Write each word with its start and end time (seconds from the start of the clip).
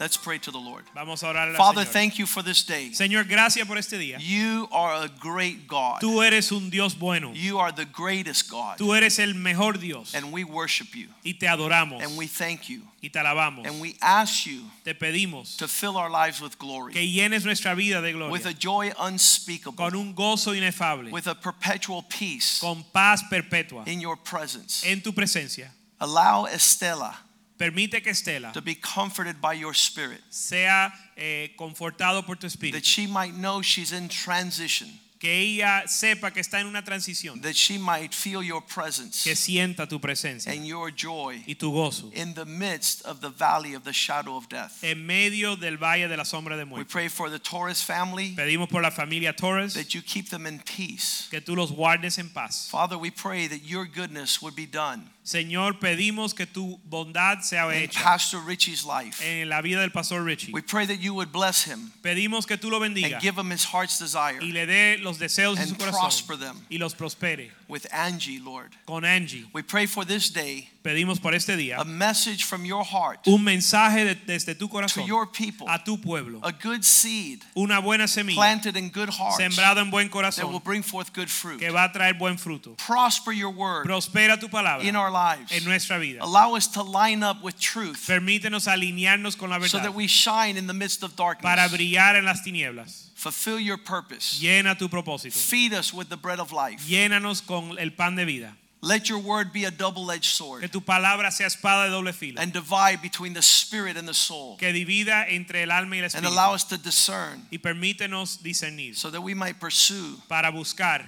Let's 0.00 0.16
pray 0.16 0.38
to 0.38 0.50
the 0.50 0.58
Lord. 0.58 0.84
Vamos 0.94 1.22
a 1.22 1.26
orar 1.26 1.50
al 1.50 1.56
Father, 1.56 1.82
Señor. 1.84 1.92
thank 1.92 2.18
you 2.18 2.24
for 2.24 2.42
this 2.42 2.62
day. 2.62 2.90
Señor, 2.94 3.28
gracias 3.28 3.68
por 3.68 3.76
este 3.76 3.98
día. 3.98 4.16
You 4.18 4.66
are 4.72 5.04
a 5.04 5.08
great 5.20 5.66
God. 5.68 6.00
Tú 6.00 6.22
eres 6.22 6.50
un 6.52 6.70
Dios 6.70 6.94
bueno. 6.94 7.34
You 7.34 7.58
are 7.58 7.70
the 7.70 7.84
greatest 7.84 8.48
God. 8.48 8.78
Tú 8.78 8.94
eres 8.94 9.18
el 9.18 9.34
mejor 9.34 9.74
Dios. 9.74 10.14
And 10.14 10.32
we 10.32 10.42
worship 10.42 10.94
you. 10.94 11.08
Y 11.22 11.34
te 11.38 11.46
adoramos. 11.46 12.02
And 12.02 12.16
we 12.16 12.26
thank 12.26 12.70
you. 12.70 12.80
Y 13.02 13.10
te 13.10 13.18
alabamos. 13.18 13.66
And 13.66 13.78
we 13.78 13.94
ask 14.00 14.46
you 14.46 14.62
Te 14.84 14.94
pedimos 14.94 15.58
to 15.58 15.68
fill 15.68 15.98
our 15.98 16.08
lives 16.08 16.40
with 16.40 16.58
glory, 16.58 16.94
que 16.94 17.02
llenes 17.02 17.44
nuestra 17.44 17.74
vida 17.74 18.00
de 18.00 18.12
gloria. 18.12 18.32
with 18.32 18.46
a 18.46 18.54
joy 18.54 18.90
unspeakable, 18.98 19.76
Con 19.76 19.94
un 19.94 20.14
gozo 20.14 20.56
inefable. 20.56 21.10
with 21.10 21.26
a 21.26 21.34
perpetual 21.34 22.02
peace 22.08 22.58
Con 22.58 22.84
paz 22.94 23.22
perpetua. 23.30 23.84
in 23.86 24.00
your 24.00 24.16
presence. 24.16 24.82
En 24.86 25.02
tu 25.02 25.12
presencia. 25.12 25.70
Allow 26.00 26.46
Estela 26.46 27.14
Permite 27.60 28.02
que 28.02 28.10
Estela 28.10 28.52
to 28.54 28.62
be 28.62 28.74
comforted 28.74 29.38
by 29.40 29.52
your 29.52 29.74
spirit, 29.74 30.22
sea 30.30 30.90
eh, 31.16 31.50
confortado 31.58 32.24
por 32.24 32.36
tu 32.36 32.46
espíritu. 32.46 32.72
that 32.72 32.86
she 32.86 33.06
might 33.06 33.34
know 33.34 33.60
she's 33.60 33.92
in 33.92 34.08
transition, 34.08 34.88
Que 35.20 35.28
ella 35.30 35.82
sepa 35.86 36.32
que 36.32 36.40
está 36.40 36.60
en 36.60 36.66
una 36.66 36.80
transición. 36.82 37.42
that 37.42 37.54
she 37.54 37.76
might 37.76 38.14
feel 38.14 38.42
your 38.42 38.62
presence 38.62 39.22
Que 39.22 39.34
sienta 39.36 39.86
tu 39.86 39.98
presencia 40.00 40.50
and 40.50 40.64
your 40.66 40.90
joy 40.90 41.44
y 41.46 41.52
tu 41.52 41.70
gozo. 41.70 42.10
in 42.14 42.32
the 42.32 42.46
midst 42.46 43.02
of 43.04 43.20
the 43.20 43.28
valley 43.28 43.74
of 43.74 43.84
the 43.84 43.92
shadow 43.92 44.34
of 44.38 44.48
death. 44.48 44.82
En 44.82 45.06
medio 45.06 45.56
del 45.56 45.76
valle 45.76 46.08
de 46.08 46.16
la 46.16 46.24
sombra 46.24 46.56
de 46.56 46.64
muerte 46.64 46.78
We 46.78 46.84
pray 46.90 47.08
for 47.08 47.28
the 47.28 47.38
Torres 47.38 47.82
family 47.82 48.34
Pedimos 48.34 48.70
por 48.70 48.80
la 48.80 48.88
familia 48.90 49.34
Torres 49.34 49.74
that 49.74 49.92
you 49.94 50.00
keep 50.00 50.30
them 50.30 50.46
in 50.46 50.60
peace. 50.60 51.28
que 51.30 51.42
tú 51.42 51.54
los 51.54 51.70
guardes 51.70 52.18
en 52.18 52.30
paz. 52.30 52.68
Father, 52.70 52.96
we 52.96 53.10
pray 53.10 53.46
that 53.46 53.62
your 53.62 53.84
goodness 53.84 54.40
would 54.40 54.56
be 54.56 54.64
done 54.64 55.10
Señor, 55.30 55.78
pedimos 55.78 56.34
que 56.34 56.44
tu 56.44 56.80
bondad 56.84 57.40
sea 57.42 57.66
in 57.72 57.84
hecha 57.84 58.02
Pastor 58.02 58.40
Richie's 58.44 58.84
life. 58.84 59.22
en 59.24 59.48
la 59.48 59.60
vida 59.62 59.80
del 59.80 59.90
pastor 59.92 60.24
Richie. 60.24 60.50
We 60.52 60.60
pray 60.60 60.86
that 60.86 60.98
you 61.00 61.14
would 61.14 61.30
bless 61.30 61.62
him 61.62 61.92
Pedimos 62.02 62.46
que 62.48 62.56
tú 62.56 62.68
lo 62.68 62.80
bendiga 62.80 63.12
and 63.14 63.22
give 63.22 63.36
him 63.38 63.50
his 63.52 63.62
heart's 63.64 63.98
desire 64.00 64.40
y 64.42 64.50
le 64.50 64.66
dé 64.66 64.98
los 65.00 65.18
deseos 65.18 65.56
de 65.56 65.66
su 65.66 65.74
and 65.74 65.78
prosper 65.78 66.36
corazón 66.36 66.38
them 66.40 66.66
y 66.68 66.78
los 66.78 66.94
prospere. 66.94 67.50
with 67.68 67.86
Angie, 67.92 68.40
Lord. 68.40 68.72
Con 68.86 69.04
Angie, 69.04 69.46
We 69.52 69.62
pray 69.62 69.86
for 69.86 70.04
this 70.04 70.30
day 70.32 70.68
pedimos 70.82 71.20
por 71.20 71.32
este 71.34 71.56
día 71.56 71.76
a 71.78 71.84
message 71.84 72.44
from 72.44 72.64
your 72.64 72.82
heart 72.84 73.20
un 73.28 73.44
mensaje 73.44 74.04
de- 74.04 74.14
desde 74.26 74.54
tu 74.58 74.66
to 74.66 74.68
corazón 74.68 75.06
your 75.06 75.26
people, 75.30 75.66
a 75.68 75.78
tu 75.84 75.96
pueblo. 75.98 76.40
a 76.42 76.50
good 76.52 76.82
seed 76.82 77.44
Una 77.54 77.80
buena 77.80 78.08
semilla 78.08 78.34
planted 78.36 78.76
in 78.76 78.88
good 78.90 79.10
hearts 79.10 79.36
sembrada 79.36 79.80
en 79.80 79.90
buen 79.90 80.08
that 80.08 80.14
will 80.16 80.22
corazón 80.22 80.64
bring 80.64 80.82
forth 80.82 81.12
good 81.12 81.28
fruit. 81.28 81.60
que 81.60 81.70
va 81.70 81.84
a 81.84 81.92
traer 81.92 82.14
buen 82.18 82.36
fruto. 82.36 82.74
Prosper 82.78 83.32
your 83.32 83.50
word 83.50 83.84
Prospera 83.86 84.36
tu 84.40 84.48
palabra 84.48 84.82
in 84.84 84.96
our 84.96 85.10
lives. 85.20 85.52
en 85.52 85.64
nuestra 85.64 85.98
vida. 85.98 86.20
Allow 86.22 86.54
us 86.56 86.66
to 86.68 86.82
line 86.82 87.22
up 87.22 87.42
with 87.42 87.58
truth 87.58 88.06
Permítenos 88.06 88.66
alinearnos 88.66 89.36
con 89.36 89.50
la 89.50 89.60
so 89.66 89.78
that 89.78 89.94
we 89.94 90.06
shine 90.06 90.56
in 90.56 90.66
the 90.66 90.74
midst 90.74 91.02
of 91.02 91.16
para 91.16 91.36
darkness. 91.36 91.72
brillar 91.72 92.16
en 92.16 92.24
las 92.24 92.42
tinieblas. 92.42 93.08
Fulfill 93.14 93.60
your 93.60 93.76
purpose. 93.76 94.40
Llena 94.40 94.78
tu 94.78 94.88
propósito. 94.88 95.34
Feed 95.34 95.74
us 95.74 95.92
with 95.92 96.08
the 96.08 96.16
bread 96.16 96.40
of 96.40 96.52
life. 96.52 96.80
Llénanos 96.88 97.46
con 97.46 97.76
el 97.78 97.90
pan 97.90 98.16
de 98.16 98.24
vida. 98.24 98.56
Let 98.82 99.10
your 99.10 99.18
word 99.18 99.52
be 99.52 99.66
a 99.66 99.70
double 99.70 100.10
edged 100.10 100.22
Que 100.22 100.28
sword 100.30 100.72
tu 100.72 100.80
palabra 100.80 101.30
sea 101.30 101.44
espada 101.44 101.84
de 101.84 101.90
doble 101.90 102.12
filo. 102.14 102.40
and 102.40 102.50
divide 102.50 103.02
between 103.02 103.34
the 103.34 103.42
spirit 103.42 103.98
and 103.98 104.08
the 104.08 104.14
soul 104.14 104.56
Que 104.56 104.72
divida 104.72 105.26
entre 105.28 105.64
el 105.64 105.70
alma 105.70 105.96
y 105.96 105.98
el 105.98 106.08
and 106.14 106.24
allow 106.24 106.54
us 106.54 106.64
to 106.64 106.78
discern 106.78 107.46
Y 107.52 107.58
permítenos 107.58 108.38
discernir 108.42 108.96
so 108.96 109.10
that 109.10 109.20
we 109.20 109.34
might 109.34 109.60
pursue 109.60 110.18
para 110.30 110.50
buscar 110.50 111.04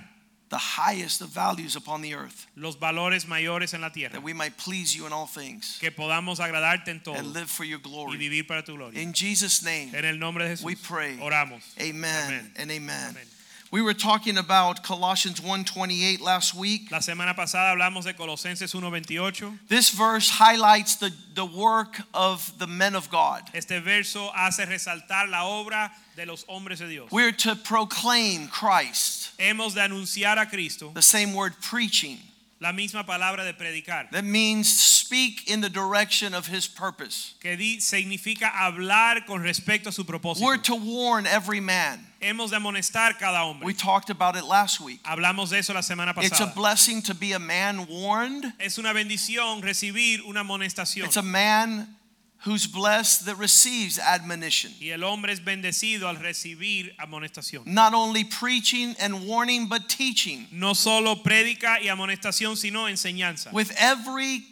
the 0.53 0.59
highest 0.59 1.23
of 1.23 1.31
values 1.31 1.77
upon 1.77 2.03
the 2.03 2.15
earth, 2.15 2.47
los 2.57 2.77
valores 2.77 3.27
mayores 3.27 3.73
en 3.75 3.81
la 3.81 3.89
tierra. 3.89 4.13
that 4.13 4.23
we 4.23 4.35
might 4.35 4.55
please 4.59 4.95
you 4.95 5.07
in 5.07 5.13
all 5.13 5.27
things 5.27 5.79
Que 5.81 5.91
podamos 5.91 6.39
agradarte 6.41 6.89
en 6.91 7.01
todo 7.01 7.17
and 7.17 7.33
live 7.33 7.49
for 7.51 7.65
your 7.65 7.79
glory. 7.81 8.13
y 8.13 8.17
vivir 8.19 8.47
para 8.47 8.63
tu 8.63 8.77
gloria. 8.77 9.01
In 9.01 9.13
Jesus' 9.15 9.63
name, 9.65 9.91
En 9.95 10.05
el 10.05 10.19
nombre 10.19 10.45
de 10.45 10.51
Jesús. 10.57 10.65
we 10.65 10.75
pray. 10.77 11.17
Oramos. 11.19 11.63
amen 11.81 12.27
Amen. 12.29 12.53
and 12.57 12.71
amen. 12.71 13.11
Amén. 13.17 13.27
We 13.73 13.81
were 13.81 13.95
talking 13.95 14.37
about 14.37 14.83
Colossians 14.83 15.41
1:28 15.41 16.21
last 16.21 16.55
week. 16.55 16.91
La 16.91 16.99
semana 16.99 17.35
pasada 17.35 17.75
hablamos 17.75 18.05
de 18.05 18.13
Colosenses 18.13 18.71
1:28. 18.75 19.59
This 19.67 19.89
verse 19.89 20.29
highlights 20.29 20.97
the, 20.97 21.11
the 21.35 21.47
work 21.47 22.03
of 22.13 22.53
the 22.59 22.67
men 22.67 22.95
of 22.95 23.09
God. 23.09 23.49
Este 23.55 23.81
verso 23.83 24.31
hace 24.35 24.67
resaltar 24.67 25.31
la 25.31 25.45
obra 25.47 25.91
de 26.15 26.27
los 26.27 26.45
hombres 26.51 26.81
de 26.81 26.89
Dios. 26.89 27.11
We're 27.11 27.33
to 27.33 27.57
proclaim 27.57 28.49
Christ, 28.49 29.31
Hemos 29.39 29.73
de 29.73 29.81
anunciar 29.81 30.37
a 30.37 30.45
Cristo, 30.45 30.91
the 30.93 31.01
same 31.01 31.33
word 31.33 31.55
preaching. 31.63 32.19
La 32.63 32.73
misma 32.73 33.05
palabra 33.05 33.45
de 33.45 33.53
predicar, 33.53 34.09
That 34.13 34.25
means 34.25 34.69
speak 34.73 35.49
in 35.49 35.61
the 35.61 35.69
direction 35.69 36.33
of 36.33 36.47
his 36.47 36.67
purpose. 36.69 37.35
que 37.41 37.57
di- 37.57 37.81
significa 37.81 38.51
hablar 38.51 39.27
con 39.27 39.43
respecto 39.43 39.89
a 39.89 39.93
su 39.93 40.05
propósito. 40.05 40.41
We're 40.47 40.57
to 40.63 40.77
warn 40.77 41.27
every 41.27 41.61
man. 41.61 42.07
Hemos 42.23 42.51
de 42.51 42.57
amonestar 42.57 43.19
cada 43.19 43.45
hombre. 43.45 43.67
We 43.67 43.75
talked 43.75 44.09
about 44.09 44.37
it 44.37 44.45
last 44.45 44.81
week. 44.81 45.03
Hablamos 45.03 45.51
de 45.51 45.59
eso 45.59 45.75
la 45.75 45.81
semana 45.81 46.15
pasada. 46.15 46.27
It's 46.27 46.41
a 46.41 46.47
blessing 46.55 47.03
to 47.03 47.15
be 47.15 47.33
a 47.33 47.41
man 47.41 47.87
warned. 47.89 48.45
Es 48.61 48.79
una 48.79 48.93
bendición 48.95 49.61
recibir 49.61 50.21
una 50.25 50.41
amonestación. 50.45 51.05
It's 51.07 51.17
a 51.17 51.23
man 51.23 51.97
who's 52.45 52.67
blessed 52.67 53.27
that 53.27 53.37
receives 53.37 53.99
admonition. 53.99 54.73
Y 54.81 54.91
el 54.91 55.05
hombre 55.05 55.33
es 55.33 55.41
bendecido 55.41 56.09
al 56.09 56.17
recibir 56.17 56.95
amonestación. 56.97 57.67
Not 57.67 57.95
only 57.95 58.25
preaching 58.25 58.95
and 59.01 59.27
warning, 59.27 59.69
but 59.69 59.89
teaching. 59.89 60.47
No 60.51 60.73
solo 60.73 61.17
prédica 61.17 61.81
y 61.81 61.89
amonestación, 61.89 62.57
sino 62.57 62.87
enseñanza. 62.87 63.53
With 63.53 63.73
every 63.79 64.45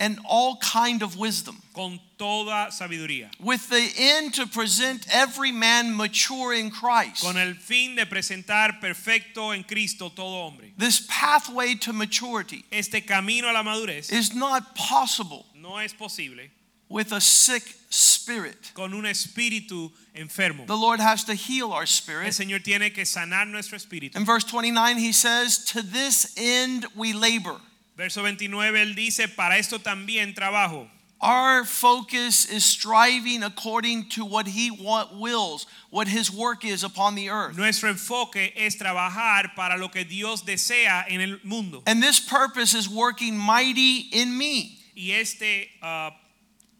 and 0.00 0.18
all 0.28 0.58
kind 0.58 1.02
of 1.02 1.16
wisdom. 1.16 1.60
Con 1.74 1.98
toda 2.18 2.68
sabiduría. 2.70 3.30
With 3.40 3.68
the 3.68 3.92
end 3.96 4.34
to 4.34 4.46
present 4.46 5.06
every 5.10 5.50
man 5.50 5.96
mature 5.96 6.52
in 6.52 6.70
Christ. 6.70 7.24
Con 7.24 7.36
el 7.36 7.54
fin 7.54 7.96
de 7.96 8.04
presentar 8.04 8.80
perfecto 8.80 9.50
en 9.50 9.64
Cristo 9.64 10.10
todo 10.10 10.46
hombre. 10.46 10.72
This 10.76 11.06
pathway 11.08 11.74
to 11.76 11.92
maturity 11.92 12.64
Este 12.70 13.00
camino 13.06 13.50
a 13.50 13.52
la 13.52 13.62
madurez 13.62 14.12
is 14.12 14.34
not 14.34 14.74
possible 14.74 15.46
no 15.64 15.78
es 15.78 15.94
posible 15.94 16.50
with 16.90 17.10
a 17.12 17.20
sick 17.20 17.62
spirit. 17.88 18.70
con 18.74 18.92
un 18.92 19.04
espíritu 19.04 19.90
enfermo. 20.14 20.66
The 20.66 20.76
Lord 20.76 21.00
has 21.00 21.24
to 21.24 21.34
heal 21.34 21.72
our 21.72 21.86
spirit. 21.86 22.26
El. 22.26 22.32
Señor 22.32 22.62
tiene 22.62 22.92
que 22.92 23.04
sanar 23.04 23.46
nuestro 23.46 23.78
espíritu. 23.78 24.14
In 24.14 24.24
verse 24.24 24.44
29, 24.44 24.98
he 24.98 25.12
says, 25.12 25.64
To 25.72 25.82
this 25.82 26.34
end 26.36 26.86
we 26.94 27.12
labor. 27.12 27.56
Verso 27.96 28.22
29 28.22 28.74
él 28.74 28.94
dice, 28.94 29.28
para 29.34 29.56
esto 29.56 29.78
también 29.78 30.34
trabajo. 30.34 30.88
Our 31.20 31.64
focus 31.64 32.44
is 32.44 32.64
striving 32.64 33.42
according 33.42 34.10
to 34.10 34.26
what 34.26 34.46
he 34.46 34.70
want, 34.70 35.18
wills, 35.18 35.66
what 35.88 36.08
his 36.08 36.30
work 36.30 36.66
is 36.66 36.84
upon 36.84 37.14
the 37.14 37.30
earth. 37.30 37.56
Nuestro 37.56 37.88
enfoque 37.88 38.52
es 38.54 38.76
trabajar 38.76 39.54
para 39.56 39.78
lo 39.78 39.88
que 39.88 40.04
Dios 40.04 40.42
desea 40.42 41.06
en 41.08 41.22
el 41.22 41.38
mundo. 41.42 41.82
And 41.86 42.02
this 42.02 42.20
purpose 42.20 42.74
is 42.74 42.90
working 42.90 43.38
mighty 43.38 44.08
in 44.12 44.36
me. 44.36 44.83
Y 44.94 45.12
este, 45.12 45.70
ah, 45.82 46.16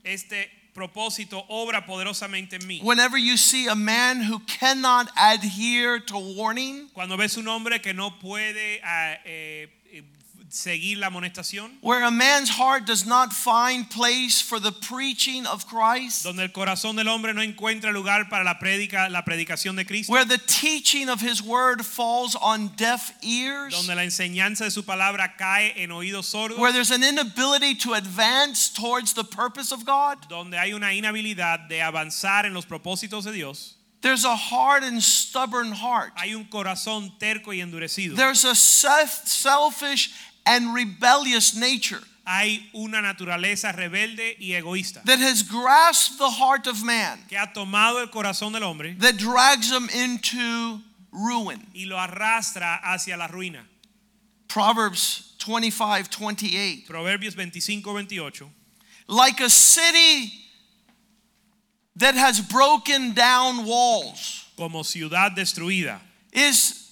este 0.05 0.51
propósito 0.75 1.45
obra 1.49 1.87
poderosamente 1.87 2.57
en 2.57 2.67
mí. 2.67 2.81
Whenever 2.83 3.17
you 3.17 3.37
see 3.37 3.69
a 3.69 3.75
man 3.75 4.23
who 4.23 4.41
cannot 4.41 5.09
adhere 5.17 6.01
to 6.01 6.19
warning, 6.19 6.89
Cuando 6.93 7.17
ves 7.17 7.37
un 7.37 7.49
hombre 7.49 7.81
que 7.81 7.95
no 7.95 8.19
puede 8.19 8.81
eh, 8.83 9.21
eh, 9.25 9.69
seguir 10.55 10.99
la 10.99 11.09
amonestación, 11.09 11.79
where 11.81 12.05
a 12.05 12.11
man's 12.11 12.49
heart 12.49 12.87
does 12.87 13.05
not 13.05 13.33
find 13.33 13.91
place 13.91 14.41
for 14.41 14.61
the 14.61 14.71
preaching 14.71 15.47
of 15.47 15.67
Christ, 15.67 16.23
donde 16.25 16.41
el 16.41 16.53
corazón 16.53 16.97
del 16.97 17.09
hombre 17.09 17.33
no 17.35 17.43
encuentra 17.43 17.93
lugar 17.93 18.29
para 18.31 18.45
la 18.45 18.55
predica, 18.59 19.11
la 19.11 19.23
predicación 19.23 19.77
de 19.77 19.85
Cristo, 19.85 20.13
where 20.13 20.25
the 20.25 20.39
teaching 20.47 21.09
of 21.09 21.21
his 21.21 21.43
word 21.43 21.85
falls 21.85 22.37
on 22.37 22.69
deaf 22.77 23.13
ears, 23.23 23.75
donde 23.75 23.97
la 23.97 24.05
enseñanza 24.05 24.65
de 24.65 24.71
su 24.71 24.85
palabra 24.85 25.37
cae 25.37 25.73
en 25.77 25.91
oídos 25.91 26.27
sordos, 26.27 26.59
where 26.59 26.73
there's 26.73 26.93
an 26.93 27.03
inability 27.03 27.75
to 27.75 27.95
advance 27.95 28.71
towards 28.71 29.15
the 29.15 29.25
purpose 29.25 29.73
of 29.73 29.85
God, 29.85 30.29
donde 30.29 30.55
hay 30.55 30.73
una 30.73 30.93
inhabilidad 30.93 31.69
de 31.69 31.83
avanzar 31.83 32.47
en 32.47 32.55
los 32.55 32.65
propósitos 32.65 33.25
de 33.25 33.33
Dios, 33.33 33.75
there's 34.03 34.25
a 34.25 34.37
hard 34.37 34.85
and 34.85 35.03
stubborn 35.03 35.73
heart. 35.73 36.13
hay 36.17 36.35
un 36.35 36.45
corazón 36.45 37.19
terco 37.19 37.53
y 37.53 37.61
endurecido. 37.61 38.15
There's 38.15 38.45
a 38.45 38.55
selfish 38.55 40.13
and 40.47 40.75
rebellious 40.75 41.55
nature 41.55 42.01
Hay 42.27 42.71
una 42.75 43.03
naturaleza 43.03 43.71
rebelde 43.73 44.37
y 44.41 44.53
egoísta 44.55 45.03
that 45.05 45.19
has 45.19 45.43
grasped 45.43 46.19
the 46.19 46.31
heart 46.31 46.67
of 46.67 46.83
man, 46.83 47.19
que 47.29 47.37
ha 47.37 47.53
tomado 47.53 48.01
el 48.01 48.09
corazón 48.09 48.53
del 48.53 48.63
hombre 48.63 48.95
that 48.99 49.17
drags 49.19 49.71
him 49.71 49.89
into 49.91 50.81
ruin. 51.13 51.61
y 51.75 51.85
lo 51.87 51.97
arrastra 51.97 52.81
hacia 52.83 53.17
la 53.17 53.27
ruina. 53.29 53.61
Proverbs 54.49 55.35
25 55.39 56.09
28. 56.11 56.87
Proverbios 56.87 57.35
25, 57.35 57.83
28. 57.83 58.43
Like 59.09 59.41
a 59.41 59.51
city 59.51 60.33
that 61.97 62.15
has 62.15 62.41
broken 62.41 63.13
down 63.13 63.65
walls 63.67 64.47
Como 64.57 64.83
ciudad 64.83 65.35
destruida. 65.37 65.99
is 66.33 66.84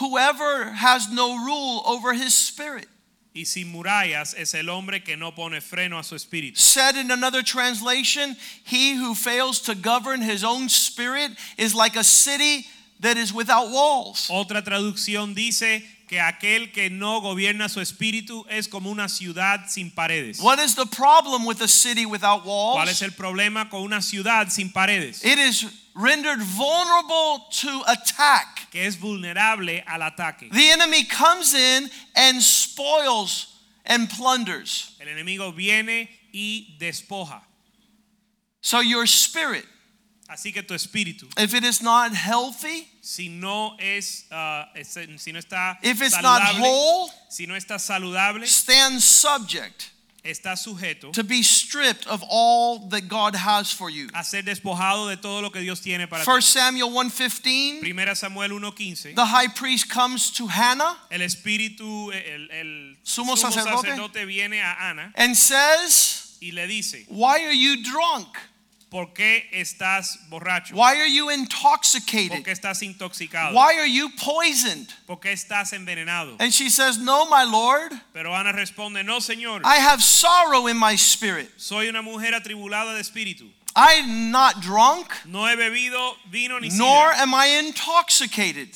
whoever 0.00 0.70
has 0.72 1.10
no 1.12 1.44
rule 1.44 1.82
over 1.86 2.12
his 2.12 2.34
spirit. 2.34 2.88
Y 3.32 3.44
sin 3.44 3.72
murallas 3.72 4.34
es 4.36 4.54
el 4.54 4.68
hombre 4.68 5.00
que 5.00 5.16
no 5.16 5.30
pone 5.30 5.60
freno 5.60 5.98
a 5.98 6.02
su 6.02 6.16
espíritu. 6.16 6.58
Said 6.58 6.96
in 6.96 7.12
another 7.12 7.42
translation, 7.42 8.36
he 8.64 8.94
who 8.96 9.14
fails 9.14 9.60
to 9.60 9.76
govern 9.76 10.20
his 10.20 10.42
own 10.42 10.68
spirit 10.68 11.30
is 11.56 11.72
like 11.72 11.94
a 11.94 12.02
city 12.02 12.66
that 12.98 13.16
is 13.16 13.32
without 13.32 13.70
walls. 13.70 14.28
Otra 14.30 14.62
traducción 14.62 15.34
dice 15.34 15.84
que 16.10 16.20
aquel 16.20 16.72
que 16.72 16.90
no 16.90 17.20
gobierna 17.20 17.68
su 17.68 17.80
espíritu 17.80 18.44
es 18.48 18.66
como 18.66 18.90
una 18.90 19.08
ciudad 19.08 19.68
sin 19.68 19.92
paredes. 19.92 20.40
What 20.40 20.58
is 20.58 20.74
the 20.74 20.86
problem 20.86 21.46
with 21.46 21.62
a 21.62 21.68
city 21.68 22.04
without 22.04 22.42
¿Cuál 22.42 22.88
es 22.88 23.00
walls? 23.00 23.02
el 23.02 23.12
problema 23.12 23.70
con 23.70 23.82
una 23.82 24.02
ciudad 24.02 24.48
sin 24.50 24.72
paredes? 24.72 25.24
It 25.24 25.38
is 25.38 25.66
rendered 25.94 26.40
vulnerable 26.40 27.46
to 27.62 27.84
attack. 27.86 28.68
Que 28.72 28.86
es 28.86 28.98
vulnerable 28.98 29.84
al 29.86 30.02
ataque. 30.02 30.50
The 30.50 30.72
enemy 30.72 31.04
comes 31.04 31.54
in 31.54 31.88
and 32.16 32.42
spoils 32.42 33.60
and 33.86 34.10
plunders. 34.10 34.96
El 34.98 35.06
enemigo 35.06 35.52
viene 35.52 36.10
y 36.34 36.76
despoja. 36.80 37.40
So 38.60 38.80
your 38.80 39.06
spirit, 39.06 39.64
Así 40.30 40.52
que 40.52 40.62
tu 40.62 40.74
espíritu, 40.74 41.26
if 41.36 41.54
it 41.54 41.64
is 41.64 41.82
not 41.82 42.12
healthy, 42.14 42.86
si 43.02 43.28
no 43.28 43.76
es, 43.80 44.26
ah, 44.30 44.68
es- 44.76 44.96
si 45.16 45.32
no 45.32 45.40
está 45.40 45.76
if 45.82 46.00
it's 46.00 46.20
not 46.22 46.40
whole, 46.56 47.10
si 47.28 47.46
no 47.46 47.54
está 47.56 47.80
saludable, 47.80 48.46
stands 48.46 49.04
subject 49.04 49.90
está 50.22 50.54
sujeto 50.56 51.10
to 51.12 51.24
be 51.24 51.42
stripped 51.42 52.06
of 52.06 52.22
all 52.28 52.78
that 52.90 53.08
God 53.08 53.34
has 53.34 53.72
for 53.72 53.90
you. 53.90 54.08
a 54.14 54.22
ser 54.22 54.42
despojado 54.42 55.08
de 55.08 55.16
todo 55.16 55.40
lo 55.40 55.50
que 55.50 55.60
Dios 55.62 55.80
tiene 55.80 56.06
para 56.06 56.22
1 56.24 56.40
ti. 56.40 56.46
Samuel 56.46 56.90
1:15, 56.92 57.80
Primera 57.80 58.14
Samuel 58.14 58.50
1:15. 58.52 59.14
the 59.16 59.24
high 59.24 59.48
priest 59.48 59.88
comes 59.88 60.30
to 60.30 60.46
Hannah 60.46 60.96
El 61.10 61.22
espíritu, 61.22 62.12
el, 62.12 62.48
el 62.52 62.96
Sumo 63.02 63.34
sacerdote. 63.36 64.26
viene 64.26 64.60
a 64.62 64.90
Ana 64.90 65.12
and 65.16 65.34
says, 65.36 66.36
y 66.40 66.52
le 66.52 66.66
dice, 66.68 67.04
"Why 67.08 67.44
are 67.46 67.52
you 67.52 67.82
drunk? 67.82 68.36
¿Por 68.90 69.12
qué 69.14 69.48
estás 69.52 70.18
borracho? 70.28 70.74
Why 70.74 70.96
are 71.00 71.06
you 71.10 71.26
¿Por 71.26 71.34
intoxicated? 71.34 72.42
qué 72.42 72.50
estás 72.52 72.82
intoxicado? 72.82 73.54
Why 73.54 73.78
are 73.78 73.86
you 73.90 74.10
poisoned?" 74.16 74.88
¿Por 75.06 75.20
qué 75.20 75.32
estás 75.32 75.72
envenenado? 75.72 76.36
And 76.40 76.52
she 76.52 76.68
says, 76.70 76.98
"No, 76.98 77.26
my 77.26 77.44
lord, 77.44 77.92
Pero 78.12 78.34
Ana 78.34 78.52
responde, 78.52 79.04
no 79.04 79.20
señor, 79.20 79.62
I 79.64 79.76
have 79.78 80.02
sorrow 80.02 80.66
in 80.68 80.76
my 80.76 80.96
spirit. 80.96 81.50
soy 81.56 81.88
una 81.88 82.02
mujer 82.02 82.34
atribulada 82.34 82.94
de 82.94 83.00
espíritu. 83.00 83.50
I'm 83.76 84.32
not 84.32 84.60
drunk, 84.60 85.12
No 85.26 85.46
he 85.46 85.54
bebido 85.54 86.16
vino 86.28 86.58
ni 86.58 86.70
nor 86.70 87.12
sidra, 87.14 87.22
am 87.22 87.32
I 87.34 87.46
intoxicated, 87.64 88.74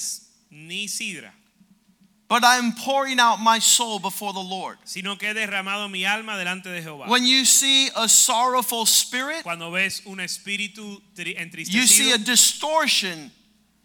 ni 0.51 0.87
sidra, 0.87 1.33
but 2.35 2.45
I'm 2.45 2.73
pouring 2.73 3.21
out 3.21 3.39
my 3.39 3.61
soul 3.61 3.99
before 3.99 4.33
the 4.33 4.41
Lord." 4.41 4.79
sino 4.85 5.17
que 5.17 5.29
he 5.29 5.35
derramado 5.35 5.89
mi 5.91 6.05
alma 6.05 6.37
delante 6.37 6.65
de 6.71 6.83
Jehová. 6.83 7.09
When 7.09 7.25
you 7.25 7.45
see 7.45 7.91
a 7.95 8.09
sorrowful 8.09 8.87
spirit, 8.87 9.43
Cuando 9.45 9.71
ves 9.71 10.03
un 10.07 10.19
espíritu 10.19 11.01
tri- 11.15 11.37
you 11.69 11.87
see 11.87 12.13
a 12.13 12.19
distortion 12.19 13.31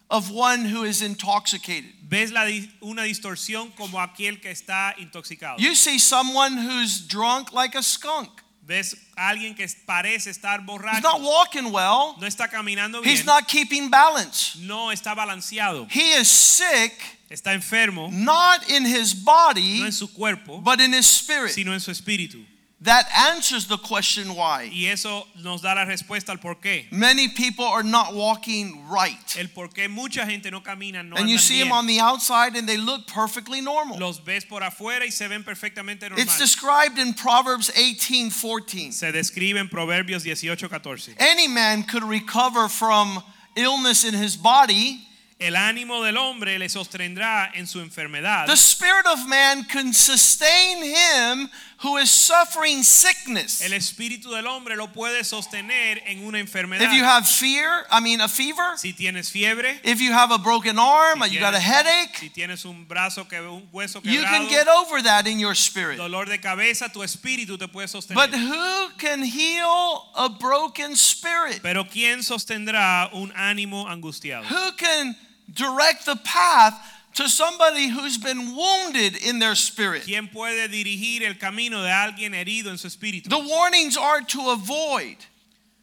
of 0.09 0.31
one 0.31 0.65
who 0.65 0.83
is 0.83 1.01
intoxicated. 1.01 1.93
ves 2.09 2.31
la 2.31 2.45
una 2.81 3.03
distorsión 3.03 3.71
como 3.75 3.99
aquel 3.99 4.41
que 4.41 4.49
está 4.49 4.95
intoxicado. 4.97 5.59
You 5.59 5.75
see 5.75 5.99
someone 5.99 6.57
who's 6.57 6.99
drunk 7.01 7.53
like 7.53 7.75
a 7.75 7.83
skunk. 7.83 8.29
Ves 8.69 8.95
a 9.15 9.29
alguien 9.29 9.55
que 9.55 9.67
parece 9.83 10.29
estar 10.29 10.61
He's 10.61 11.01
not 11.01 11.19
walking 11.21 11.71
well. 11.71 12.13
no 12.19 12.27
está 12.27 12.47
caminando 12.47 13.01
bien, 13.01 13.15
He's 13.15 13.25
not 13.25 13.47
keeping 13.47 13.89
balance. 13.89 14.59
no 14.59 14.91
está 14.91 15.15
balanceado, 15.15 15.87
He 15.89 16.13
is 16.21 16.27
sick, 16.27 16.93
está 17.31 17.55
enfermo, 17.55 18.11
not 18.11 18.69
in 18.69 18.85
his 18.85 19.15
body, 19.15 19.79
no 19.79 19.87
en 19.87 19.91
su 19.91 20.07
cuerpo, 20.13 20.61
but 20.61 20.79
in 20.79 20.93
his 20.93 21.07
spirit. 21.07 21.51
sino 21.51 21.73
en 21.73 21.79
su 21.79 21.89
espíritu. 21.89 22.45
That 22.81 23.09
answers 23.35 23.67
the 23.67 23.77
question 23.77 24.35
why. 24.35 24.69
Y 24.71 24.85
eso 24.85 25.27
nos 25.43 25.61
da 25.61 25.73
la 25.73 25.85
respuesta 25.85 26.29
al 26.29 26.37
por 26.37 26.55
qué. 26.55 26.85
Many 26.91 27.27
people 27.27 27.65
are 27.65 27.83
not 27.83 28.13
walking 28.13 28.87
right. 28.87 29.37
El 29.37 29.47
por 29.47 29.67
qué 29.67 29.89
mucha 29.89 30.25
gente 30.25 30.49
no 30.49 30.61
camina, 30.61 31.03
no 31.03 31.17
And 31.17 31.29
you 31.29 31.37
see 31.37 31.61
them 31.61 31.73
on 31.73 31.87
the 31.87 31.99
outside 31.99 32.55
and 32.55 32.69
they 32.69 32.77
look 32.77 33.05
perfectly 33.05 33.59
normal. 33.59 33.99
Los 33.99 34.19
ves 34.19 34.45
por 34.45 34.61
afuera 34.61 35.01
y 35.01 35.09
se 35.09 35.27
ven 35.27 35.43
perfectamente 35.43 36.09
It's 36.17 36.37
described 36.37 36.97
in 36.97 37.13
Proverbs 37.13 37.69
18 37.75 38.29
14. 38.29 38.93
Se 38.93 39.11
describe 39.11 39.57
en 39.57 39.67
Proverbios 39.67 40.23
18:14. 40.23 41.15
Any 41.19 41.49
man 41.49 41.83
could 41.83 42.03
recover 42.03 42.69
from 42.69 43.21
illness 43.57 44.05
in 44.05 44.13
his 44.13 44.37
body. 44.37 45.05
El 45.41 45.55
ánimo 45.55 46.03
del 46.03 46.17
hombre 46.17 46.59
le 46.59 46.67
sostendrá 46.67 47.49
en 47.55 47.65
su 47.65 47.79
enfermedad. 47.79 48.45
The 48.45 48.57
spirit 48.57 49.05
of 49.05 49.25
man 49.25 49.63
can 49.63 49.93
sustain 49.93 50.83
him 50.83 51.49
who 51.81 51.97
is 51.97 52.11
suffering 52.11 52.83
sickness. 52.83 53.61
El 53.61 53.71
espíritu 53.71 54.31
del 54.31 54.45
hombre 54.47 54.75
lo 54.75 54.87
puede 54.87 55.23
sostener 55.23 56.01
en 56.05 56.25
una 56.25 56.39
enfermedad. 56.39 56.81
If 56.81 56.93
you 56.93 57.03
have 57.03 57.25
fear, 57.25 57.85
I 57.89 58.01
mean 58.01 58.19
a 58.19 58.27
fever, 58.27 58.77
si 58.77 58.93
tienes 58.93 59.31
fiebre, 59.31 59.79
if 59.83 60.01
you 60.01 60.11
have 60.11 60.31
a 60.31 60.37
broken 60.37 60.77
arm, 60.77 61.21
Si 61.23 61.35
you 61.35 61.39
got 61.39 61.53
a 61.53 61.59
headache, 61.59 62.17
si 62.17 62.29
tienes 62.29 62.65
un 62.65 62.85
brazo 62.85 63.27
que 63.29 63.39
un 63.39 63.69
hueso 63.73 64.01
quebrado. 64.01 64.13
you 64.13 64.23
can 64.23 64.49
get 64.49 64.67
over 64.67 65.01
that 65.01 65.25
in 65.25 65.39
your 65.39 65.55
spirit. 65.55 65.97
dolor 65.97 66.25
de 66.25 66.37
cabeza, 66.37 66.89
tu 66.91 66.99
espíritu 66.99 67.57
te 67.57 67.67
puede 67.67 67.87
sostener. 67.87 68.15
But 68.15 68.31
who 68.31 68.89
can 68.97 69.23
heal 69.23 70.09
a 70.15 70.29
broken 70.29 70.95
spirit? 70.95 71.61
Pero 71.63 71.85
quién 71.85 72.23
sostendrá 72.23 73.09
un 73.13 73.31
ánimo 73.31 73.87
angustiado? 73.87 74.43
Who 74.45 74.71
can 74.73 75.15
direct 75.53 76.05
the 76.05 76.17
path 76.17 76.73
to 77.13 77.27
somebody 77.27 77.87
who's 77.87 78.17
been 78.17 78.55
wounded 78.55 79.15
in 79.15 79.39
their 79.39 79.55
spirit? 79.55 80.03
¿Quién 80.03 80.31
puede 80.31 80.67
dirigir 80.69 81.23
el 81.23 81.35
camino 81.35 81.81
de 81.81 81.89
alguien 81.89 82.33
herido 82.33 82.67
en 82.69 82.77
su 82.77 82.87
espíritu? 82.87 83.29
The 83.29 83.39
warnings 83.39 83.97
are 83.97 84.21
to 84.21 84.49
avoid 84.51 85.17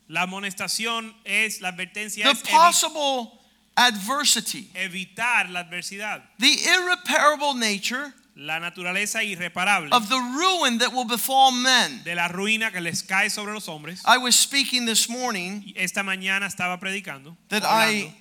La 0.08 0.22
amonestación 0.22 1.12
es, 1.24 1.60
la 1.60 1.72
advertencia 1.72 2.24
the 2.24 2.30
es 2.30 2.42
possible 2.42 3.32
adversity, 3.76 4.70
evitar 4.74 5.50
la 5.50 5.64
adversidad, 5.64 6.22
the 6.38 6.46
irreparable 6.46 7.54
nature 7.54 8.14
la 8.36 8.58
naturaleza 8.60 9.24
irreparable 9.24 9.88
of 9.92 10.08
the 10.08 10.18
ruin 10.18 10.78
that 10.78 10.92
will 10.92 11.06
befall 11.06 11.50
men. 11.50 12.02
de 12.04 12.14
la 12.14 12.28
ruina 12.28 12.70
que 12.70 12.80
les 12.80 13.02
cae 13.02 13.28
sobre 13.30 13.52
los 13.52 13.66
hombres. 13.66 14.02
I 14.04 14.18
was 14.18 14.36
speaking 14.36 14.84
this 14.84 15.08
morning 15.08 15.72
Esta 15.74 16.02
mañana 16.02 16.46
estaba 16.46 16.78
predicando 16.78 17.36
that 17.48 17.62
hablando, 17.62 18.08
I 18.08 18.14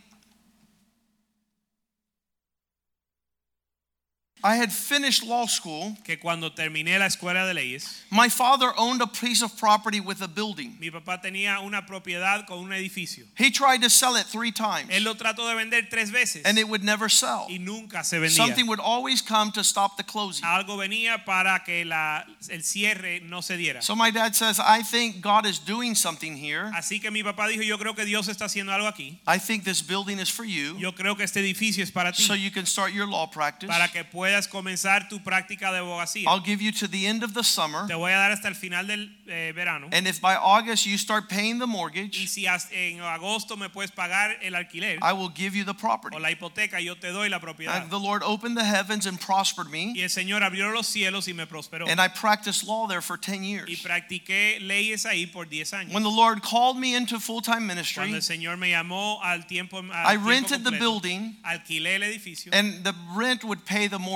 I 4.46 4.58
had 4.58 4.72
finished 4.72 5.24
law 5.24 5.48
school. 5.48 5.98
que 6.04 6.18
cuando 6.18 6.52
terminé 6.52 7.00
la 7.00 7.08
escuela 7.08 7.48
de 7.48 7.56
leyes, 7.56 8.04
My 8.12 8.30
father 8.30 8.72
owned 8.78 9.02
a 9.02 9.08
piece 9.08 9.42
of 9.42 9.58
property 9.58 10.00
with 10.00 10.22
a 10.22 10.28
building. 10.28 10.78
mi 10.80 10.92
papá 10.92 11.20
tenía 11.20 11.60
una 11.66 11.84
propiedad 11.88 12.46
con 12.46 12.60
un 12.60 12.72
edificio. 12.72 13.26
He 13.36 13.50
tried 13.50 13.82
to 13.82 13.90
sell 13.90 14.16
it 14.16 14.28
three 14.28 14.52
times 14.52 14.90
Él 14.92 15.04
lo 15.04 15.16
trató 15.16 15.48
de 15.50 15.56
vender 15.56 15.90
tres 15.90 16.12
veces 16.12 16.44
and 16.46 16.60
it 16.60 16.68
would 16.68 16.84
never 16.84 17.10
sell. 17.10 17.48
y 17.50 17.58
nunca 17.58 18.04
se 18.04 18.20
vendía. 18.20 18.36
Something 18.36 18.68
would 18.68 18.80
always 18.80 19.20
come 19.24 19.52
to 19.52 19.64
stop 19.64 19.98
the 19.98 20.04
closing. 20.04 20.46
Algo 20.46 20.78
venía 20.78 21.26
para 21.26 21.64
que 21.66 21.84
la, 21.84 22.24
el 22.50 22.64
cierre 22.64 23.22
no 23.22 23.42
se 23.42 23.58
diera. 23.58 23.82
So 23.82 23.96
my 23.96 24.12
dad 24.12 24.36
says, 24.36 24.60
I 24.60 24.84
think 24.84 25.22
God 25.22 25.48
is 25.48 25.58
doing 25.58 25.96
something 25.96 26.36
here. 26.38 26.70
Así 26.76 27.02
que 27.02 27.10
mi 27.10 27.24
papá 27.24 27.48
dijo, 27.48 27.64
yo 27.64 27.80
creo 27.80 27.96
que 27.96 28.06
Dios 28.06 28.28
está 28.28 28.46
haciendo 28.46 28.72
algo 28.72 28.88
aquí. 28.88 29.20
I 29.28 29.40
think 29.40 29.64
this 29.64 29.82
building 29.82 30.20
is 30.20 30.30
for 30.30 30.46
you 30.46 30.78
Yo 30.78 30.92
creo 30.94 31.16
que 31.18 31.24
este 31.24 31.40
edificio 31.40 31.84
es 31.84 31.90
para 31.90 32.12
ti, 32.12 32.22
so 32.22 32.36
you 32.36 32.52
can 32.52 32.68
start 32.68 32.94
your 32.94 33.08
law 33.08 33.26
practice. 33.28 33.68
para 33.68 33.88
que 33.88 34.04
puedas 34.04 34.35
comenzar 34.48 35.08
tu 35.10 35.20
práctica 35.20 35.72
de 35.72 35.80
abogacía. 35.80 36.28
I'll 36.28 36.44
give 36.44 36.62
you 36.62 36.72
to 36.74 36.88
the 36.88 37.08
end 37.08 37.24
of 37.24 37.34
the 37.34 37.44
summer. 37.44 37.88
Te 37.88 37.96
voy 37.96 38.12
a 38.12 38.18
dar 38.18 38.32
hasta 38.32 38.48
el 38.48 38.56
final 38.56 38.88
del 38.88 39.10
eh, 39.28 39.54
verano. 39.56 39.88
And 39.92 40.08
if 40.08 40.22
by 40.22 40.36
August 40.36 40.86
you 40.86 40.98
start 40.98 41.30
paying 41.30 41.60
the 41.60 41.68
mortgage, 41.68 42.20
Y 42.20 42.28
si 42.28 42.46
en 42.46 43.02
agosto 43.02 43.58
me 43.58 43.70
puedes 43.70 43.92
pagar 43.92 44.36
el 44.42 44.54
alquiler 44.56 45.00
I 45.02 45.14
will 45.14 45.30
give 45.30 45.56
you 45.56 45.64
the 45.64 45.74
property. 45.74 46.16
o 46.16 46.20
la 46.20 46.30
hipoteca, 46.30 46.80
yo 46.84 46.96
te 46.96 47.12
doy 47.12 47.30
la 47.30 47.40
propiedad. 47.40 47.82
And 47.82 47.90
the 47.90 48.00
Lord 48.00 48.22
opened 48.24 48.58
the 48.58 48.64
heavens 48.64 49.06
and 49.06 49.20
prospered 49.20 49.70
me. 49.70 49.94
Y 49.96 50.02
el 50.02 50.10
Señor 50.10 50.44
abrió 50.44 50.72
los 50.72 50.88
cielos 50.88 51.28
y 51.28 51.34
me 51.34 51.46
prosperó. 51.46 51.88
And 51.88 52.00
I 52.02 52.08
practiced 52.08 52.66
law 52.66 52.88
there 52.88 53.02
for 53.02 53.18
10 53.18 53.44
years. 53.44 53.70
Y 53.70 53.78
practiqué 53.78 54.60
leyes 54.60 55.06
ahí 55.06 55.32
por 55.32 55.46
10 55.46 55.74
años. 55.74 55.94
When 55.94 56.04
the 56.04 56.10
Lord 56.10 56.42
called 56.42 56.78
me 56.78 56.96
into 56.96 57.20
full 57.20 57.42
time 57.42 57.68
ministry, 57.68 58.02
Cuando 58.02 58.18
el 58.18 58.22
Señor 58.22 58.58
me 58.58 58.72
llamó 58.72 59.20
al 59.24 59.46
tiempo, 59.48 59.80
al 59.80 60.06
I 60.06 60.16
tiempo 60.16 60.30
rented 60.30 60.64
the 60.64 60.72
building 60.72 61.38
alquilé 61.44 61.96
el 61.96 62.04
edificio 62.04 62.52
and 62.54 62.84
the 62.84 62.94
rent 63.16 63.44
would 63.44 63.66
pay 63.66 63.88
the 63.88 64.00
mortgage. 64.00 64.15